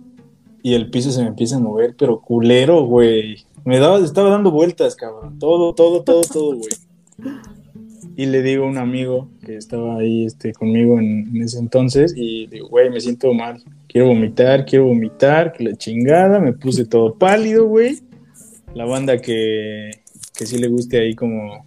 y 0.63 0.73
el 0.73 0.89
piso 0.89 1.11
se 1.11 1.21
me 1.21 1.27
empieza 1.27 1.57
a 1.57 1.59
mover, 1.59 1.95
pero 1.97 2.21
culero, 2.21 2.83
güey. 2.85 3.37
Me 3.65 3.77
daba, 3.77 3.99
estaba 3.99 4.29
dando 4.29 4.49
vueltas, 4.49 4.95
cabrón. 4.95 5.37
Todo, 5.37 5.75
todo, 5.75 6.03
todo, 6.03 6.21
todo, 6.21 6.57
güey. 6.57 7.33
Y 8.15 8.25
le 8.25 8.41
digo 8.41 8.65
a 8.65 8.67
un 8.67 8.77
amigo 8.77 9.29
que 9.45 9.57
estaba 9.57 9.97
ahí 9.97 10.25
este, 10.25 10.53
conmigo 10.53 10.99
en, 10.99 11.35
en 11.35 11.43
ese 11.43 11.59
entonces 11.59 12.13
y 12.15 12.47
digo, 12.47 12.67
güey, 12.69 12.89
me 12.89 12.99
siento 12.99 13.31
mal. 13.33 13.63
Quiero 13.87 14.07
vomitar, 14.07 14.65
quiero 14.65 14.85
vomitar, 14.85 15.53
que 15.53 15.65
la 15.65 15.75
chingada. 15.75 16.39
Me 16.39 16.53
puse 16.53 16.85
todo 16.85 17.13
pálido, 17.13 17.67
güey. 17.67 17.99
La 18.73 18.85
banda 18.85 19.19
que, 19.19 19.91
que 20.35 20.45
sí 20.45 20.57
le 20.57 20.67
guste 20.67 20.99
ahí 20.99 21.15
como 21.15 21.65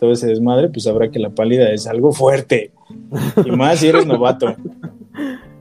todo 0.00 0.12
ese 0.12 0.26
desmadre, 0.26 0.68
pues 0.68 0.84
sabrá 0.84 1.10
que 1.10 1.18
la 1.18 1.30
pálida 1.30 1.70
es 1.72 1.86
algo 1.86 2.12
fuerte. 2.12 2.72
Y 3.44 3.50
más 3.50 3.80
si 3.80 3.88
eres 3.88 4.06
novato. 4.06 4.54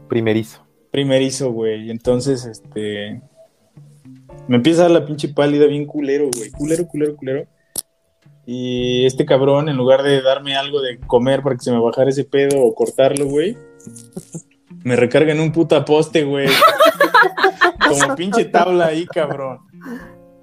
Primerizo. 0.08 0.66
Primerizo, 0.92 1.52
güey. 1.52 1.92
Entonces, 1.92 2.46
este. 2.46 3.22
Me 4.48 4.56
empieza 4.58 4.82
a 4.82 4.84
dar 4.84 4.92
la 4.92 5.06
pinche 5.06 5.28
pálida 5.30 5.66
bien 5.66 5.86
culero, 5.86 6.30
güey. 6.36 6.52
Culero, 6.52 6.88
culero, 6.88 7.16
culero. 7.16 7.48
Y 8.46 9.06
este 9.06 9.26
cabrón, 9.26 9.68
en 9.68 9.76
lugar 9.76 10.04
de 10.04 10.22
darme 10.22 10.56
algo 10.56 10.82
de 10.82 11.00
comer 11.00 11.44
para 11.44 11.58
que 11.58 11.64
se 11.64 11.72
me 11.72 11.80
bajara 11.80 12.10
ese 12.10 12.24
pedo 12.24 12.64
o 12.64 12.74
cortarlo, 12.74 13.26
güey, 13.26 13.58
me 14.84 14.96
recarga 14.96 15.34
en 15.34 15.42
un 15.42 15.52
puta 15.52 15.84
poste, 15.84 16.24
güey. 16.24 16.48
Como 17.90 18.16
pinche 18.16 18.46
tabla 18.46 18.88
ahí, 18.88 19.06
cabrón. 19.06 19.60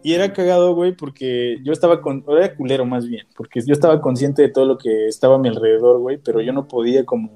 Y 0.05 0.13
era 0.13 0.35
cagado, 0.35 0.75
güey, 0.75 0.93
porque 0.93 1.57
yo 1.63 1.73
estaba 1.73 2.03
con. 2.03 2.23
Era 2.29 2.55
culero 2.55 2.85
más 2.85 3.09
bien, 3.09 3.27
porque 3.35 3.63
yo 3.63 3.73
estaba 3.73 4.03
consciente 4.03 4.43
de 4.43 4.51
todo 4.51 4.67
lo 4.67 4.77
que 4.77 5.07
estaba 5.07 5.37
a 5.37 5.39
mi 5.39 5.49
alrededor, 5.49 5.99
güey, 5.99 6.19
pero 6.19 6.43
yo 6.43 6.53
no 6.53 6.69
podía 6.69 7.07
como. 7.07 7.31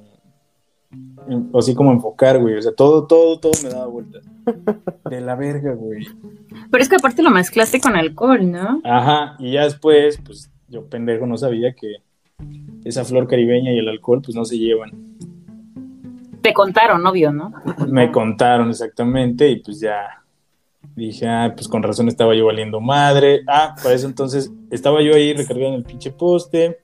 Así 1.55 1.75
como 1.75 1.93
enfocar, 1.93 2.39
güey. 2.39 2.57
O 2.57 2.63
sea, 2.63 2.73
todo, 2.73 3.07
todo, 3.07 3.41
todo 3.41 3.53
me 3.63 3.71
daba 3.71 3.87
vueltas. 3.87 4.23
De 5.11 5.21
la 5.23 5.35
verga, 5.35 5.73
güey. 5.73 6.09
Pero 6.71 6.83
es 6.83 6.91
que 6.91 6.97
aparte 6.97 7.23
lo 7.23 7.31
mezclaste 7.31 7.81
con 7.81 7.97
alcohol, 7.97 8.51
¿no? 8.51 8.83
Ajá, 8.85 9.37
y 9.39 9.53
ya 9.53 9.65
después, 9.65 10.21
pues 10.23 10.51
yo 10.69 10.85
pendejo 10.85 11.27
no 11.27 11.39
sabía 11.39 11.73
que 11.73 11.97
esa 12.85 13.03
flor 13.07 13.29
caribeña 13.29 13.73
y 13.73 13.79
el 13.79 13.89
alcohol, 13.89 14.21
pues 14.23 14.37
no 14.37 14.45
se 14.45 14.59
llevan. 14.59 14.91
Te 16.43 16.53
contaron, 16.53 17.07
obvio, 17.07 17.33
¿no? 17.33 17.51
Me 17.89 18.13
contaron 18.13 18.69
exactamente 18.69 19.49
y 19.49 19.57
pues 19.57 19.81
ya 19.81 20.23
dije, 20.97 21.27
ah, 21.29 21.53
pues 21.55 21.69
con 21.69 21.83
razón 21.83 22.09
estaba 22.09 22.35
yo 22.35 22.47
valiendo 22.47 22.81
madre. 22.81 23.41
Ah, 23.47 23.75
para 23.83 23.95
eso 23.95 24.07
entonces 24.07 24.51
estaba 24.71 25.01
yo 25.03 25.15
ahí 25.15 25.33
recargado 25.35 25.69
en 25.69 25.75
el 25.75 25.85
pinche 25.85 26.11
poste, 26.11 26.79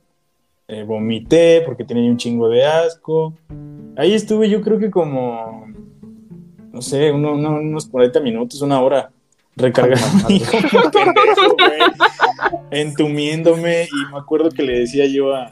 eh, 0.69 0.83
vomité 0.85 1.63
porque 1.67 1.85
tenía 1.85 2.11
un 2.11 2.17
chingo 2.17 2.49
de 2.49 2.65
asco. 2.65 3.35
Ahí 3.97 4.13
estuve 4.15 4.49
yo 4.49 4.61
creo 4.61 4.79
que 4.79 4.91
como, 4.91 5.67
no 6.73 6.81
sé, 6.83 7.11
uno- 7.13 7.35
uno- 7.35 7.57
unos 7.61 7.87
40 7.87 8.21
minutos, 8.21 8.61
una 8.63 8.81
hora 8.81 9.11
recargado 9.57 10.01
entumiéndome 12.71 13.85
y 13.85 14.13
me 14.13 14.19
acuerdo 14.19 14.51
que 14.51 14.63
le 14.63 14.81
decía 14.81 15.07
yo 15.07 15.35
a, 15.35 15.51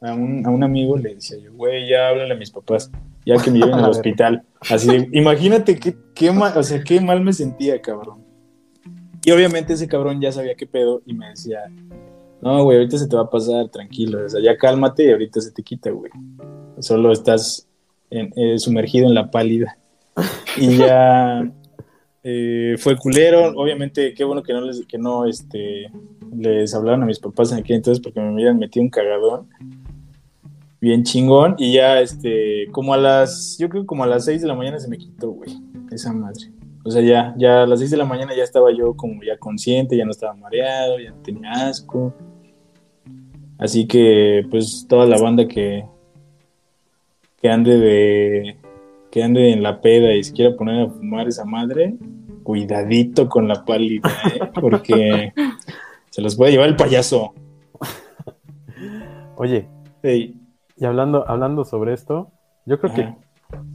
a 0.00 0.14
un, 0.14 0.46
a 0.46 0.50
un 0.50 0.62
amigo, 0.62 0.96
le 0.96 1.14
decía 1.14 1.38
yo, 1.38 1.52
güey, 1.52 1.88
ya 1.88 2.08
háblale 2.08 2.34
a 2.34 2.36
mis 2.36 2.50
papás, 2.50 2.90
ya 3.28 3.42
que 3.42 3.50
me 3.50 3.58
lleven 3.58 3.74
al 3.74 3.90
hospital. 3.90 4.42
Así 4.70 4.88
de, 4.88 5.08
imagínate 5.12 5.78
qué, 5.78 5.94
qué 6.14 6.32
mal, 6.32 6.56
o 6.56 6.62
sea, 6.62 6.82
qué 6.82 7.00
mal 7.00 7.20
me 7.22 7.32
sentía, 7.32 7.80
cabrón. 7.80 8.24
Y 9.24 9.30
obviamente 9.30 9.74
ese 9.74 9.86
cabrón 9.86 10.20
ya 10.20 10.32
sabía 10.32 10.54
qué 10.54 10.66
pedo 10.66 11.02
y 11.04 11.12
me 11.12 11.28
decía, 11.28 11.60
no, 12.40 12.62
güey, 12.64 12.78
ahorita 12.78 12.96
se 12.98 13.06
te 13.08 13.16
va 13.16 13.22
a 13.22 13.30
pasar, 13.30 13.68
tranquilo, 13.68 14.24
o 14.24 14.28
sea, 14.28 14.40
ya 14.40 14.56
cálmate 14.56 15.04
y 15.04 15.10
ahorita 15.10 15.40
se 15.40 15.50
te 15.52 15.62
quita, 15.62 15.90
güey. 15.90 16.10
Solo 16.78 17.12
estás 17.12 17.68
en- 18.10 18.32
eh, 18.36 18.58
sumergido 18.58 19.06
en 19.06 19.14
la 19.14 19.30
pálida. 19.30 19.76
Y 20.56 20.76
ya 20.78 21.48
eh, 22.24 22.76
fue 22.78 22.96
culero, 22.96 23.52
obviamente, 23.56 24.14
qué 24.14 24.24
bueno 24.24 24.42
que 24.42 24.52
no 24.52 24.60
les, 24.62 24.84
que 24.86 24.98
no, 24.98 25.26
este, 25.26 25.90
les 26.36 26.74
hablaron 26.74 27.02
a 27.02 27.06
mis 27.06 27.18
papás 27.20 27.52
en 27.52 27.58
aquel 27.58 27.76
entonces 27.76 28.02
porque 28.02 28.20
me 28.20 28.32
hubieran 28.34 28.58
metido 28.58 28.82
un 28.82 28.90
cagadón 28.90 29.48
bien 30.80 31.02
chingón 31.02 31.56
y 31.58 31.72
ya, 31.72 32.00
este, 32.00 32.66
como 32.72 32.94
a 32.94 32.96
las, 32.96 33.56
yo 33.58 33.68
creo 33.68 33.82
que 33.82 33.86
como 33.86 34.04
a 34.04 34.06
las 34.06 34.24
6 34.24 34.42
de 34.42 34.48
la 34.48 34.54
mañana 34.54 34.78
se 34.78 34.88
me 34.88 34.98
quitó, 34.98 35.30
güey, 35.30 35.56
esa 35.90 36.12
madre. 36.12 36.52
O 36.84 36.90
sea, 36.90 37.02
ya, 37.02 37.34
ya 37.36 37.64
a 37.64 37.66
las 37.66 37.80
6 37.80 37.90
de 37.90 37.96
la 37.96 38.04
mañana 38.04 38.34
ya 38.34 38.44
estaba 38.44 38.72
yo 38.72 38.94
como 38.94 39.22
ya 39.22 39.36
consciente, 39.38 39.96
ya 39.96 40.04
no 40.04 40.12
estaba 40.12 40.34
mareado, 40.34 40.98
ya 40.98 41.10
no 41.10 41.16
tenía 41.22 41.50
asco. 41.68 42.14
Así 43.58 43.86
que, 43.86 44.46
pues, 44.50 44.86
toda 44.88 45.06
la 45.06 45.18
banda 45.18 45.48
que, 45.48 45.84
que 47.42 47.50
ande 47.50 47.76
de, 47.76 48.56
que 49.10 49.22
ande 49.22 49.52
en 49.52 49.62
la 49.62 49.80
peda 49.80 50.14
y 50.14 50.22
se 50.22 50.32
quiera 50.32 50.56
poner 50.56 50.86
a 50.86 50.90
fumar 50.90 51.26
esa 51.26 51.44
madre, 51.44 51.96
cuidadito 52.44 53.28
con 53.28 53.48
la 53.48 53.64
pálida, 53.64 54.08
¿eh? 54.32 54.40
porque 54.60 55.32
se 56.10 56.22
los 56.22 56.36
puede 56.36 56.52
llevar 56.52 56.68
el 56.68 56.76
payaso. 56.76 57.34
Oye, 59.36 59.68
Ey, 60.02 60.34
y 60.78 60.84
hablando, 60.84 61.28
hablando 61.28 61.64
sobre 61.64 61.92
esto, 61.94 62.30
yo 62.66 62.78
creo 62.80 62.94
que 62.94 63.14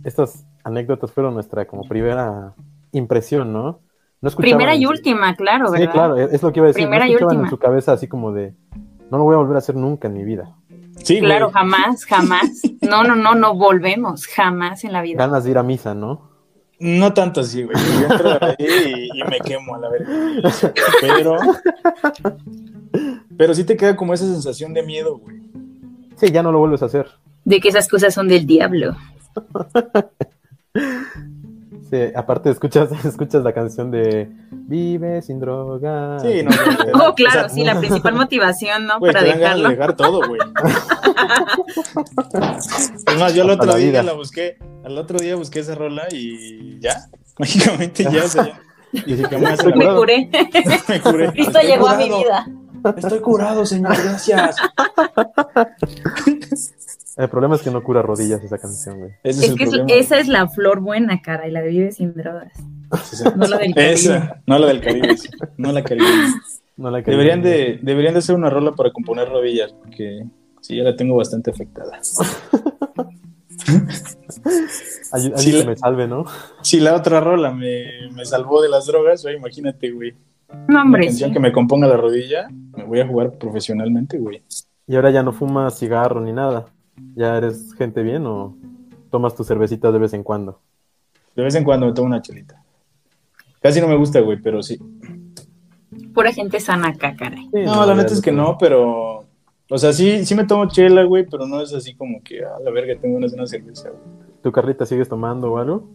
estas 0.04 0.46
anécdotas 0.64 1.12
fueron 1.12 1.34
nuestra 1.34 1.66
como 1.66 1.84
primera 1.88 2.54
impresión, 2.92 3.52
¿no? 3.54 3.80
No 4.22 4.30
Primera 4.32 4.74
y 4.76 4.84
en- 4.84 4.90
última, 4.90 5.36
claro, 5.36 5.68
Sí, 5.68 5.80
¿verdad? 5.80 5.92
claro, 5.94 6.18
es 6.18 6.42
lo 6.42 6.54
que 6.54 6.60
iba 6.60 6.68
a 6.68 6.70
decir. 6.70 6.84
Primera 6.84 7.06
no 7.06 7.12
y 7.12 7.14
escuchaban 7.16 7.36
en 7.36 7.42
última. 7.42 7.50
su 7.50 7.60
cabeza 7.60 7.92
así 7.94 8.08
como 8.08 8.32
de, 8.32 8.56
no 9.12 9.18
lo 9.18 9.24
voy 9.26 9.34
a 9.34 9.38
volver 9.38 9.56
a 9.56 9.60
hacer 9.60 9.76
nunca 9.76 10.08
en 10.08 10.14
mi 10.14 10.24
vida. 10.24 10.56
Sí, 10.98 11.16
güey. 11.20 11.26
Claro, 11.26 11.52
jamás, 11.52 12.06
jamás. 12.06 12.62
No, 12.82 13.04
no, 13.04 13.16
no, 13.16 13.36
no 13.36 13.56
volvemos, 13.56 14.28
jamás 14.28 14.84
en 14.86 14.94
la 14.94 15.02
vida. 15.02 15.18
Ganas 15.26 15.44
de 15.44 15.52
ir 15.52 15.58
a 15.58 15.64
misa, 15.64 15.94
¿no? 15.94 16.30
No 16.80 17.14
tanto 17.14 17.42
así, 17.42 17.64
güey. 17.64 17.76
Yo 17.78 18.14
entro 18.14 18.30
ahí 18.42 18.56
y, 18.60 19.20
y 19.20 19.24
me 19.30 19.40
quemo 19.40 19.76
a 19.76 19.80
la 19.80 19.90
verga. 19.90 20.10
Pero. 21.02 21.38
Pero 23.38 23.54
sí 23.54 23.64
te 23.64 23.76
queda 23.78 23.96
como 23.96 24.14
esa 24.14 24.26
sensación 24.26 24.74
de 24.74 24.84
miedo, 24.84 25.18
güey. 25.18 25.43
Sí, 26.24 26.32
ya 26.32 26.42
no 26.44 26.52
lo 26.52 26.60
vuelves 26.60 26.82
a 26.82 26.86
hacer. 26.86 27.08
De 27.46 27.60
que 27.60 27.70
esas 27.70 27.88
cosas 27.90 28.14
son 28.14 28.28
del 28.28 28.46
diablo. 28.46 28.96
Sí, 31.90 32.00
aparte 32.16 32.50
escuchas, 32.50 32.90
escuchas 33.06 33.44
la 33.44 33.54
canción 33.54 33.92
de 33.92 34.28
Vive 34.50 35.22
sin 35.22 35.40
droga. 35.40 36.20
Sí, 36.22 36.42
no. 36.44 36.50
Oh, 37.06 37.14
claro, 37.14 37.42
o 37.42 37.44
sea, 37.44 37.50
sí, 37.50 37.64
la 37.64 37.78
principal 37.80 38.16
motivación, 38.16 38.88
¿no? 38.88 38.98
Güey, 38.98 39.14
Para 39.14 39.26
te 39.26 39.30
dan 39.32 39.40
ganas 39.40 39.58
de 39.58 39.62
dejarlo. 39.62 39.70
dejar 39.70 39.96
todo, 39.96 40.28
güey. 40.28 40.42
Es 43.08 43.20
más, 43.20 43.34
yo 43.36 43.44
el 43.44 43.50
Hasta 43.52 43.62
otro 43.64 43.66
la 43.74 43.76
día 43.76 43.88
vida. 43.90 44.04
la 44.04 44.14
busqué, 44.14 44.58
al 44.84 44.98
otro 44.98 45.20
día 45.20 45.36
busqué 45.36 45.60
esa 45.60 45.76
rola 45.76 46.08
y 46.12 46.80
ya, 46.80 47.06
mágicamente 47.38 48.04
ya, 48.12 48.24
o 48.24 48.28
sea, 48.28 48.44
ya. 48.46 48.60
Dije, 49.06 49.24
jamás 49.30 49.60
en 49.64 49.70
la 49.72 49.76
Me 49.76 49.86
curé. 49.96 50.30
me 50.88 51.02
curé. 51.02 51.32
Cristo 51.32 51.60
llegó 51.62 51.90
a 51.90 51.96
mi 51.98 52.06
vida. 52.10 52.48
Estoy 52.98 53.20
curado, 53.22 53.66
señor, 53.66 53.96
gracias. 54.04 54.56
El 57.16 57.30
problema 57.30 57.56
es 57.56 57.62
que 57.62 57.70
no 57.70 57.84
cura 57.84 58.02
rodillas 58.02 58.44
esa 58.44 58.58
canción, 58.58 58.98
güey. 59.00 59.12
Ese 59.24 59.40
es, 59.40 59.44
Es 59.46 59.50
el 59.52 59.58
que 59.58 59.66
problema. 59.68 59.90
esa 59.94 60.18
es 60.20 60.28
la 60.28 60.48
flor 60.50 60.80
buena, 60.80 61.22
cara, 61.22 61.48
y 61.48 61.52
la 61.52 61.62
de 61.62 61.70
Vive 61.70 61.92
sin 61.92 62.14
drogas. 62.16 62.52
Sí, 63.04 63.16
sí. 63.18 63.24
No 63.36 63.46
la 63.48 63.58
del 63.58 63.74
Caribe. 63.76 63.94
Esa, 63.94 64.42
no 64.48 64.58
la 64.58 64.68
del 64.68 64.82
Caribe, 64.82 65.16
no 65.58 65.72
la 65.72 65.84
caribeña. 65.84 66.34
No 66.76 66.90
la 66.90 67.02
Deberían 67.02 67.44
de, 67.44 67.78
deberían 67.84 68.14
de 68.14 68.20
hacer 68.20 68.34
una 68.36 68.50
rola 68.50 68.72
para 68.72 68.92
componer 68.92 69.30
rodillas, 69.30 69.74
porque 69.74 70.26
sí, 70.62 70.76
ya 70.78 70.84
la 70.84 70.96
tengo 70.96 71.16
bastante 71.16 71.52
afectada. 71.52 72.00
Ay- 75.12 75.32
alguien 75.34 75.38
Sí, 75.38 75.52
que 75.52 75.58
la- 75.60 75.66
me 75.66 75.76
salve, 75.78 76.08
¿no? 76.08 76.26
Si 76.64 76.80
la 76.80 76.96
otra 76.96 77.20
rola 77.20 77.52
me, 77.52 78.10
me 78.12 78.26
salvó 78.26 78.60
de 78.62 78.70
las 78.70 78.88
drogas, 78.88 79.22
güey, 79.22 79.36
imagínate, 79.36 79.92
güey. 79.92 80.16
No, 80.54 80.76
Una 80.76 80.82
hombre, 80.84 81.06
canción 81.08 81.30
sí. 81.30 81.34
que 81.34 81.40
me 81.40 81.52
componga 81.52 81.88
la 81.88 81.98
rodilla, 81.98 82.48
me 82.50 82.84
voy 82.86 83.00
a 83.00 83.08
jugar 83.08 83.32
profesionalmente, 83.38 84.18
güey. 84.18 84.44
Y 84.88 84.96
ahora 84.96 85.12
ya 85.12 85.24
no 85.24 85.32
fumas 85.34 85.78
cigarro 85.78 86.22
ni 86.22 86.32
nada. 86.34 86.66
¿Ya 87.16 87.38
eres 87.38 87.74
gente 87.74 88.04
bien 88.04 88.26
o 88.26 88.56
tomas 89.10 89.36
tus 89.36 89.48
cervecitas 89.48 89.92
de 89.92 90.00
vez 90.00 90.14
en 90.14 90.24
cuando? 90.24 90.60
De 91.36 91.44
vez 91.44 91.56
en 91.56 91.64
cuando 91.64 91.88
me 91.88 91.94
tomo 91.94 92.08
una 92.08 92.22
chelita. 92.22 92.62
Casi 93.62 93.82
no 93.82 93.88
me 93.88 93.96
gusta, 93.96 94.20
güey, 94.20 94.40
pero 94.42 94.62
sí. 94.62 94.78
Pura 96.14 96.32
gente 96.32 96.60
sana 96.60 96.90
acá, 96.90 97.16
caray. 97.16 97.50
Sí, 97.54 97.62
No, 97.66 97.86
la 97.86 97.96
neta 97.96 98.14
es 98.14 98.22
que 98.22 98.32
no, 98.32 98.58
pero. 98.60 99.26
O 99.70 99.78
sea, 99.78 99.94
sí, 99.94 100.26
sí 100.26 100.36
me 100.36 100.44
tomo 100.44 100.68
chela, 100.68 101.04
güey, 101.04 101.26
pero 101.26 101.48
no 101.48 101.62
es 101.62 101.74
así 101.74 101.96
como 101.96 102.22
que, 102.22 102.44
a 102.46 102.60
la 102.64 102.70
verga, 102.70 102.94
tengo 103.02 103.18
una 103.18 103.48
cerveza, 103.48 103.90
güey. 103.90 104.02
¿Tu 104.44 104.52
Carlita 104.52 104.86
sigues 104.86 105.08
tomando 105.10 105.54
o 105.54 105.58
algo? 105.58 105.90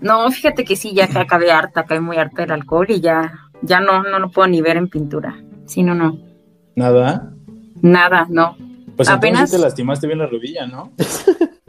No, 0.00 0.30
fíjate 0.30 0.64
que 0.64 0.76
sí, 0.76 0.92
ya 0.94 1.08
que 1.08 1.18
acabé 1.18 1.50
harta, 1.50 1.80
acabé 1.80 2.00
muy 2.00 2.18
harta 2.18 2.42
del 2.42 2.52
alcohol 2.52 2.86
y 2.88 3.00
ya, 3.00 3.32
ya 3.62 3.80
no, 3.80 4.02
no 4.02 4.18
lo 4.18 4.30
puedo 4.30 4.48
ni 4.48 4.60
ver 4.60 4.76
en 4.76 4.88
pintura. 4.88 5.36
Sí, 5.66 5.82
no, 5.82 5.94
no. 5.94 6.18
Nada. 6.76 7.32
Nada, 7.82 8.26
no. 8.28 8.56
Pues 8.96 9.08
Apenas- 9.08 9.50
te 9.50 9.58
lastimaste 9.58 10.06
bien 10.06 10.18
la 10.18 10.26
rodilla, 10.26 10.66
¿no? 10.66 10.92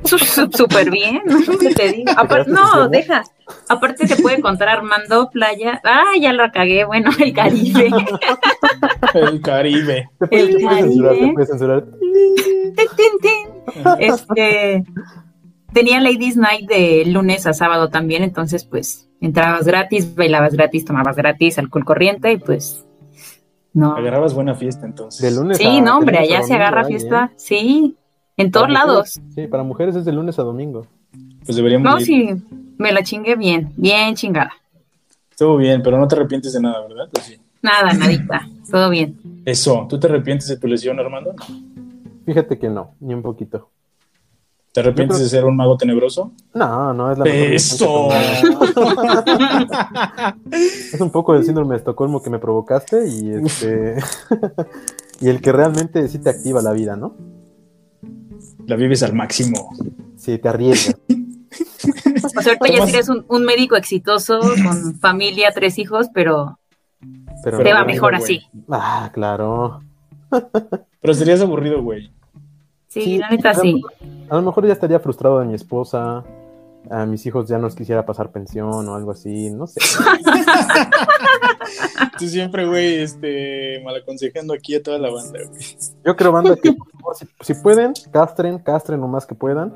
Súper 0.03 0.89
bien, 0.89 1.21
¿no? 1.25 1.37
¿Qué 1.59 1.73
te 1.75 1.91
digo? 1.91 2.11
Apar- 2.13 2.45
quedaste 2.45 2.51
sin 2.71 2.79
no, 2.79 2.89
deja. 2.89 3.23
Aparte 3.67 4.07
se 4.07 4.21
puede 4.21 4.41
contar 4.41 4.69
Armando, 4.69 5.29
playa. 5.29 5.79
Ah, 5.83 6.13
ya 6.19 6.33
lo 6.33 6.49
cagué. 6.51 6.85
Bueno, 6.85 7.11
el 7.19 7.33
Caribe. 7.33 7.89
El 9.13 9.41
Caribe. 9.41 10.09
¿Te 10.19 10.27
puedes, 10.27 10.49
El 10.49 10.55
te 10.57 10.63
puedes 10.63 10.79
censurar? 10.81 11.15
¿Te 11.15 11.33
puedes 11.33 11.49
censurar? 11.49 11.85
Este. 13.99 14.83
Tenía 15.74 15.99
Ladies 16.01 16.36
Night 16.36 16.67
de 16.67 17.05
lunes 17.05 17.45
a 17.45 17.53
sábado 17.53 17.89
también, 17.89 18.24
entonces 18.24 18.65
pues 18.65 19.07
entrabas 19.22 19.65
gratis, 19.65 20.15
bailabas 20.15 20.53
gratis, 20.53 20.84
tomabas 20.86 21.15
gratis, 21.15 21.59
alcohol 21.59 21.86
corriente 21.86 22.32
y 22.32 22.38
pues 22.38 22.86
no. 23.74 23.95
Agarrabas 23.95 24.34
buena 24.34 24.55
fiesta 24.55 24.86
entonces. 24.86 25.22
De 25.22 25.39
lunes 25.39 25.57
Sí, 25.57 25.65
a- 25.67 25.82
no, 25.82 25.97
hombre, 25.99 26.17
allá 26.17 26.41
se 26.43 26.53
agarra 26.55 26.86
fiesta. 26.86 27.26
¿eh? 27.32 27.36
Sí, 27.38 27.95
en 28.36 28.51
todos 28.51 28.67
Para 28.67 28.74
lados. 28.74 29.17
mujeres- 29.17 29.36
Sí, 29.36 29.47
para 29.47 29.63
mujeres 29.63 29.95
es 29.95 30.05
de 30.05 30.11
lunes 30.11 30.39
a 30.39 30.43
domingo. 30.43 30.88
Pues 31.45 31.55
deberíamos 31.55 31.89
No, 31.89 31.99
ir. 31.99 32.05
sí, 32.05 32.30
me 32.78 32.91
la 32.91 33.03
chingué 33.03 33.36
bien, 33.36 33.72
bien 33.78 34.15
chingada. 34.15 34.53
Estuvo 35.32 35.55
bien, 35.57 35.82
pero 35.84 35.97
no 35.99 36.07
te 36.07 36.15
arrepientes 36.15 36.51
de 36.53 36.61
nada, 36.61 36.82
¿verdad? 36.88 37.07
Pues 37.11 37.26
sí. 37.26 37.38
Nada, 37.61 37.93
nadita, 37.93 38.47
todo 38.70 38.89
bien. 38.89 39.17
Eso, 39.45 39.86
¿tú 39.89 39.99
te 39.99 40.07
arrepientes 40.07 40.47
de 40.47 40.57
tu 40.57 40.67
lesión, 40.67 40.99
Armando? 40.99 41.34
Fíjate 42.26 42.57
que 42.57 42.70
no, 42.70 42.95
ni 42.99 43.13
un 43.13 43.22
poquito. 43.22 43.70
¿Te 44.72 44.82
arrepientes 44.82 45.17
creo- 45.17 45.24
de 45.26 45.30
ser 45.30 45.45
un 45.45 45.55
mago 45.55 45.78
tenebroso? 45.78 46.32
No, 46.53 46.93
no, 46.93 47.11
es 47.11 47.17
la 47.17 47.26
¡Eso! 47.26 48.09
Es 50.93 50.99
un 51.01 51.11
poco 51.11 51.34
del 51.34 51.43
síndrome 51.43 51.72
de 51.72 51.78
Estocolmo 51.78 52.22
que 52.22 52.30
me 52.30 52.39
provocaste 52.39 53.07
y 53.07 53.32
este 53.32 53.95
y 55.22 55.30
el 55.30 55.41
que 55.41 55.51
realmente 55.51 56.07
sí 56.07 56.20
te 56.20 56.30
activa 56.30 56.61
la 56.61 56.72
vida, 56.72 56.95
¿no? 56.95 57.15
La 58.67 58.76
vives 58.76 59.01
al 59.03 59.13
máximo. 59.13 59.72
Sí, 60.15 60.38
te 60.38 60.47
arriesgas. 60.49 60.95
O 62.38 62.41
sea, 62.41 62.53
ahorita 62.59 62.67
ya 62.86 62.89
eres 62.89 63.09
un, 63.09 63.26
un 63.28 63.43
médico 63.43 63.76
exitoso, 63.76 64.39
con 64.39 64.95
familia, 64.99 65.51
tres 65.53 65.80
hijos, 65.80 66.07
pero 66.13 66.59
Pero, 67.43 67.57
te 67.63 67.74
va 67.74 67.84
mejor 67.86 68.11
güey. 68.11 68.24
así. 68.24 68.41
Ah, 68.70 69.09
claro. 69.13 69.82
Pero 71.01 71.13
serías 71.13 71.41
aburrido, 71.41 71.82
güey. 71.82 72.11
Sí, 72.89 73.01
Sí, 73.01 73.17
la 73.19 73.29
neta 73.29 73.53
sí. 73.53 73.81
A 74.29 74.35
lo 74.35 74.41
mejor 74.41 74.65
ya 74.65 74.73
estaría 74.73 74.99
frustrado 74.99 75.39
de 75.39 75.45
mi 75.45 75.53
esposa. 75.53 76.23
A 76.89 77.05
mis 77.05 77.23
hijos 77.25 77.47
ya 77.47 77.59
no 77.59 77.67
les 77.67 77.75
quisiera 77.75 78.05
pasar 78.05 78.31
pensión 78.31 78.87
o 78.87 78.95
algo 78.95 79.11
así, 79.11 79.51
no 79.51 79.67
sé. 79.67 79.79
Tú 82.17 82.27
siempre, 82.27 82.65
güey, 82.65 83.01
este, 83.01 83.81
mal 83.83 83.95
aconsejando 83.95 84.53
aquí 84.53 84.75
a 84.75 84.81
toda 84.81 84.97
la 84.97 85.11
banda, 85.11 85.39
güey. 85.47 85.61
Yo 86.03 86.15
creo, 86.15 86.31
banda, 86.31 86.55
que 86.55 86.73
por 86.73 86.89
favor, 86.91 87.15
si, 87.15 87.27
si 87.41 87.53
pueden, 87.61 87.93
castren, 88.11 88.57
castren 88.59 89.01
lo 89.01 89.07
más 89.07 89.27
que 89.27 89.35
puedan. 89.35 89.73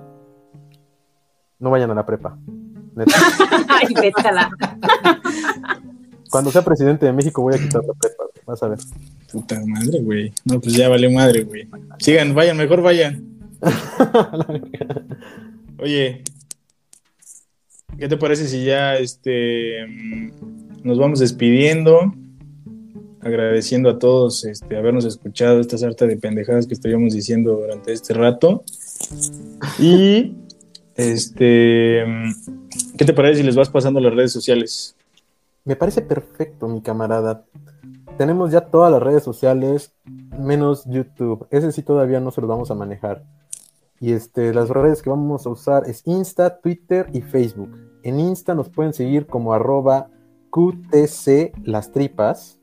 No 1.59 1.69
vayan 1.69 1.91
a 1.91 1.95
la 1.95 2.05
prepa. 2.05 2.35
Neta. 2.95 3.15
Ay, 3.69 3.93
vétala. 3.93 4.49
Cuando 6.31 6.49
sea 6.51 6.63
presidente 6.63 7.05
de 7.05 7.13
México 7.13 7.43
voy 7.43 7.55
a 7.55 7.57
quitar 7.57 7.83
la 7.83 7.93
prepa, 7.93 8.22
vas 8.45 8.63
a 8.63 8.67
ver. 8.67 8.79
Puta 9.31 9.61
madre, 9.65 9.99
güey. 10.01 10.31
No, 10.45 10.61
pues 10.61 10.75
ya 10.75 10.89
vale 10.89 11.09
madre, 11.09 11.43
güey. 11.43 11.67
Sigan, 11.99 12.35
vayan, 12.35 12.57
mejor 12.57 12.81
vayan. 12.81 13.23
Oye, 15.79 16.23
¿qué 17.97 18.07
te 18.07 18.17
parece 18.17 18.47
si 18.47 18.63
ya 18.63 18.95
este 18.95 19.87
nos 20.83 20.97
vamos 20.97 21.19
despidiendo? 21.19 22.13
Agradeciendo 23.21 23.89
a 23.89 23.99
todos 23.99 24.43
este, 24.45 24.75
habernos 24.75 25.05
escuchado 25.05 25.61
esta 25.61 25.77
sarta 25.77 26.05
de 26.05 26.17
pendejadas 26.17 26.67
que 26.67 26.73
estuvimos 26.73 27.13
diciendo 27.13 27.55
durante 27.55 27.93
este 27.93 28.13
rato. 28.13 28.63
Y 29.79 30.35
este, 30.95 32.03
¿qué 32.97 33.05
te 33.05 33.13
parece 33.13 33.39
si 33.39 33.43
les 33.43 33.55
vas 33.55 33.69
pasando 33.69 33.99
las 33.99 34.13
redes 34.13 34.31
sociales? 34.31 34.95
Me 35.65 35.75
parece 35.75 36.01
perfecto, 36.01 36.67
mi 36.67 36.81
camarada. 36.81 37.45
Tenemos 38.17 38.51
ya 38.51 38.61
todas 38.61 38.91
las 38.91 39.01
redes 39.01 39.23
sociales, 39.23 39.93
menos 40.37 40.85
YouTube. 40.85 41.47
Ese 41.49 41.71
sí 41.71 41.81
todavía 41.81 42.19
no 42.19 42.31
se 42.31 42.41
los 42.41 42.49
vamos 42.49 42.69
a 42.69 42.75
manejar. 42.75 43.23
Y 43.99 44.13
este, 44.13 44.53
las 44.53 44.69
redes 44.69 45.01
que 45.01 45.09
vamos 45.09 45.45
a 45.45 45.49
usar 45.49 45.89
es 45.89 46.05
Insta, 46.05 46.59
Twitter 46.59 47.09
y 47.13 47.21
Facebook. 47.21 47.75
En 48.03 48.19
Insta 48.19 48.53
nos 48.53 48.69
pueden 48.69 48.93
seguir 48.93 49.25
como 49.25 49.53
arroba 49.53 50.09
QTC 50.51 51.53
las 51.63 51.91
tripas. 51.91 52.59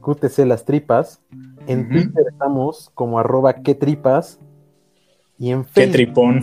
QTC 0.00 0.38
las 0.46 0.64
tripas. 0.64 1.20
En. 1.66 1.88
Twitter 1.90 2.24
estamos 2.30 2.90
como 2.94 3.18
arroba 3.18 3.52
que 3.52 3.74
tripas. 3.74 4.40
Y 5.38 5.50
en 5.50 5.64
Qué 5.64 5.70
Facebook, 5.70 5.92
tripón. 5.92 6.40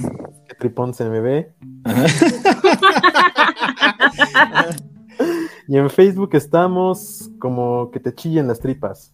que 0.47 0.55
tripón 0.55 0.93
se 0.93 1.09
me 1.09 1.19
ve. 1.19 1.53
Y 5.67 5.77
en 5.77 5.89
Facebook 5.89 6.29
estamos 6.33 7.29
como 7.39 7.89
que 7.91 7.99
te 7.99 8.13
chillen 8.13 8.47
las 8.47 8.59
tripas. 8.59 9.13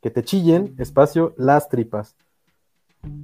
Que 0.00 0.10
te 0.10 0.22
chillen, 0.22 0.74
espacio, 0.78 1.34
las 1.36 1.68
tripas. 1.68 2.16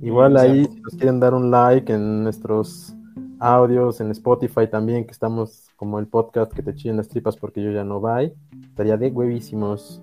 Igual 0.03 0.37
ahí, 0.37 0.64
si 0.64 0.80
nos 0.80 0.95
quieren 0.95 1.20
dar 1.20 1.34
un 1.34 1.51
like 1.51 1.93
en 1.93 2.24
nuestros 2.24 2.95
audios, 3.39 4.01
en 4.01 4.11
Spotify 4.11 4.66
también, 4.70 5.05
que 5.05 5.12
estamos 5.12 5.68
como 5.76 5.99
el 5.99 6.07
podcast 6.07 6.53
que 6.53 6.62
te 6.62 6.74
chillen 6.74 6.97
las 6.97 7.09
tripas 7.09 7.37
porque 7.37 7.62
yo 7.62 7.70
ya 7.70 7.84
no 7.84 8.01
voy. 8.01 8.32
Estaría 8.68 8.97
de 8.97 9.09
huevísimos. 9.09 10.03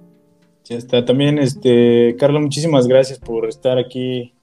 Ya 0.65 0.77
está. 0.77 1.03
También, 1.03 1.37
este, 1.39 2.15
Carlos, 2.17 2.41
muchísimas 2.41 2.87
gracias 2.87 3.19
por 3.19 3.47
estar 3.47 3.77
aquí 3.77 4.33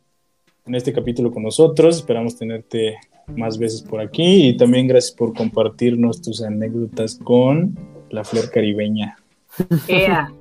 en 0.67 0.75
este 0.75 0.93
capítulo 0.93 1.33
con 1.33 1.43
nosotros. 1.43 1.97
Esperamos 1.97 2.37
tenerte 2.37 2.99
más 3.37 3.59
veces 3.59 3.83
por 3.83 4.01
aquí 4.01 4.49
y 4.49 4.57
también 4.57 4.87
gracias 4.87 5.15
por 5.15 5.35
compartirnos 5.35 6.21
tus 6.23 6.43
anécdotas 6.43 7.17
con 7.17 7.79
la 8.11 8.25
flor 8.25 8.51
caribeña. 8.51 9.17
Ea. 9.89 10.33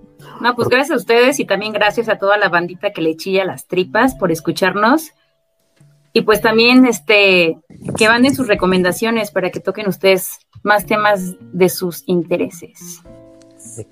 No, 0.41 0.55
pues 0.55 0.67
gracias 0.67 0.91
a 0.91 0.97
ustedes 0.97 1.39
y 1.39 1.45
también 1.45 1.73
gracias 1.73 2.09
a 2.09 2.17
toda 2.17 2.37
la 2.37 2.49
bandita 2.49 2.91
que 2.91 3.01
le 3.01 3.15
chilla 3.15 3.45
las 3.45 3.67
tripas 3.67 4.15
por 4.15 4.31
escucharnos. 4.31 5.11
Y 6.13 6.21
pues 6.21 6.41
también 6.41 6.85
este 6.85 7.57
que 7.97 8.07
manden 8.07 8.35
sus 8.35 8.47
recomendaciones 8.47 9.31
para 9.31 9.51
que 9.51 9.59
toquen 9.59 9.87
ustedes 9.87 10.39
más 10.63 10.85
temas 10.85 11.35
de 11.53 11.69
sus 11.69 12.03
intereses. 12.07 13.01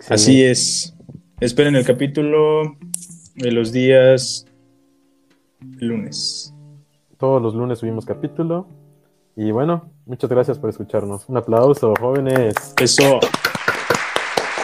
Así 0.10 0.44
es. 0.44 0.96
Esperen 1.40 1.76
el 1.76 1.86
capítulo 1.86 2.78
de 3.36 3.52
los 3.52 3.72
días 3.72 4.46
lunes. 5.80 6.54
Todos 7.18 7.42
los 7.42 7.54
lunes 7.54 7.80
subimos 7.80 8.06
capítulo. 8.06 8.68
Y 9.40 9.52
bueno, 9.52 9.92
muchas 10.08 10.32
gracias 10.32 10.58
por 10.58 10.72
escucharnos. 10.72 11.30
Un 11.30 11.38
aplauso, 11.38 11.94
jóvenes. 12.00 12.56
Eso. 12.82 13.20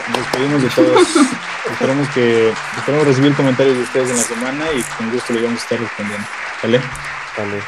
Nos 0.09 0.17
despedimos 0.17 0.63
de 0.63 0.69
todos. 0.69 1.07
esperamos 1.71 2.09
que 2.09 2.49
esperamos 2.77 3.07
recibir 3.07 3.35
comentarios 3.35 3.77
de 3.77 3.83
ustedes 3.83 4.09
en 4.09 4.17
la 4.17 4.23
semana 4.23 4.65
y 4.75 4.81
con 4.97 5.11
gusto 5.11 5.31
les 5.33 5.43
vamos 5.43 5.59
a 5.59 5.63
estar 5.63 5.79
respondiendo. 5.79 6.27
¿Vale? 6.63 6.81
Vale. 7.37 7.61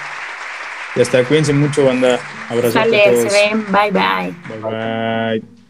Ya 0.95 1.01
está. 1.03 1.24
Cuídense 1.24 1.53
mucho, 1.53 1.86
banda. 1.86 2.20
Abrazo 2.49 2.80
a 2.80 2.84
Sale, 2.84 3.03
todos. 3.06 3.32
se 3.32 3.49
ven, 3.49 3.66
bye 3.72 3.91
bye. 3.91 4.34
Bye 4.49 5.41
bye. 5.41 5.64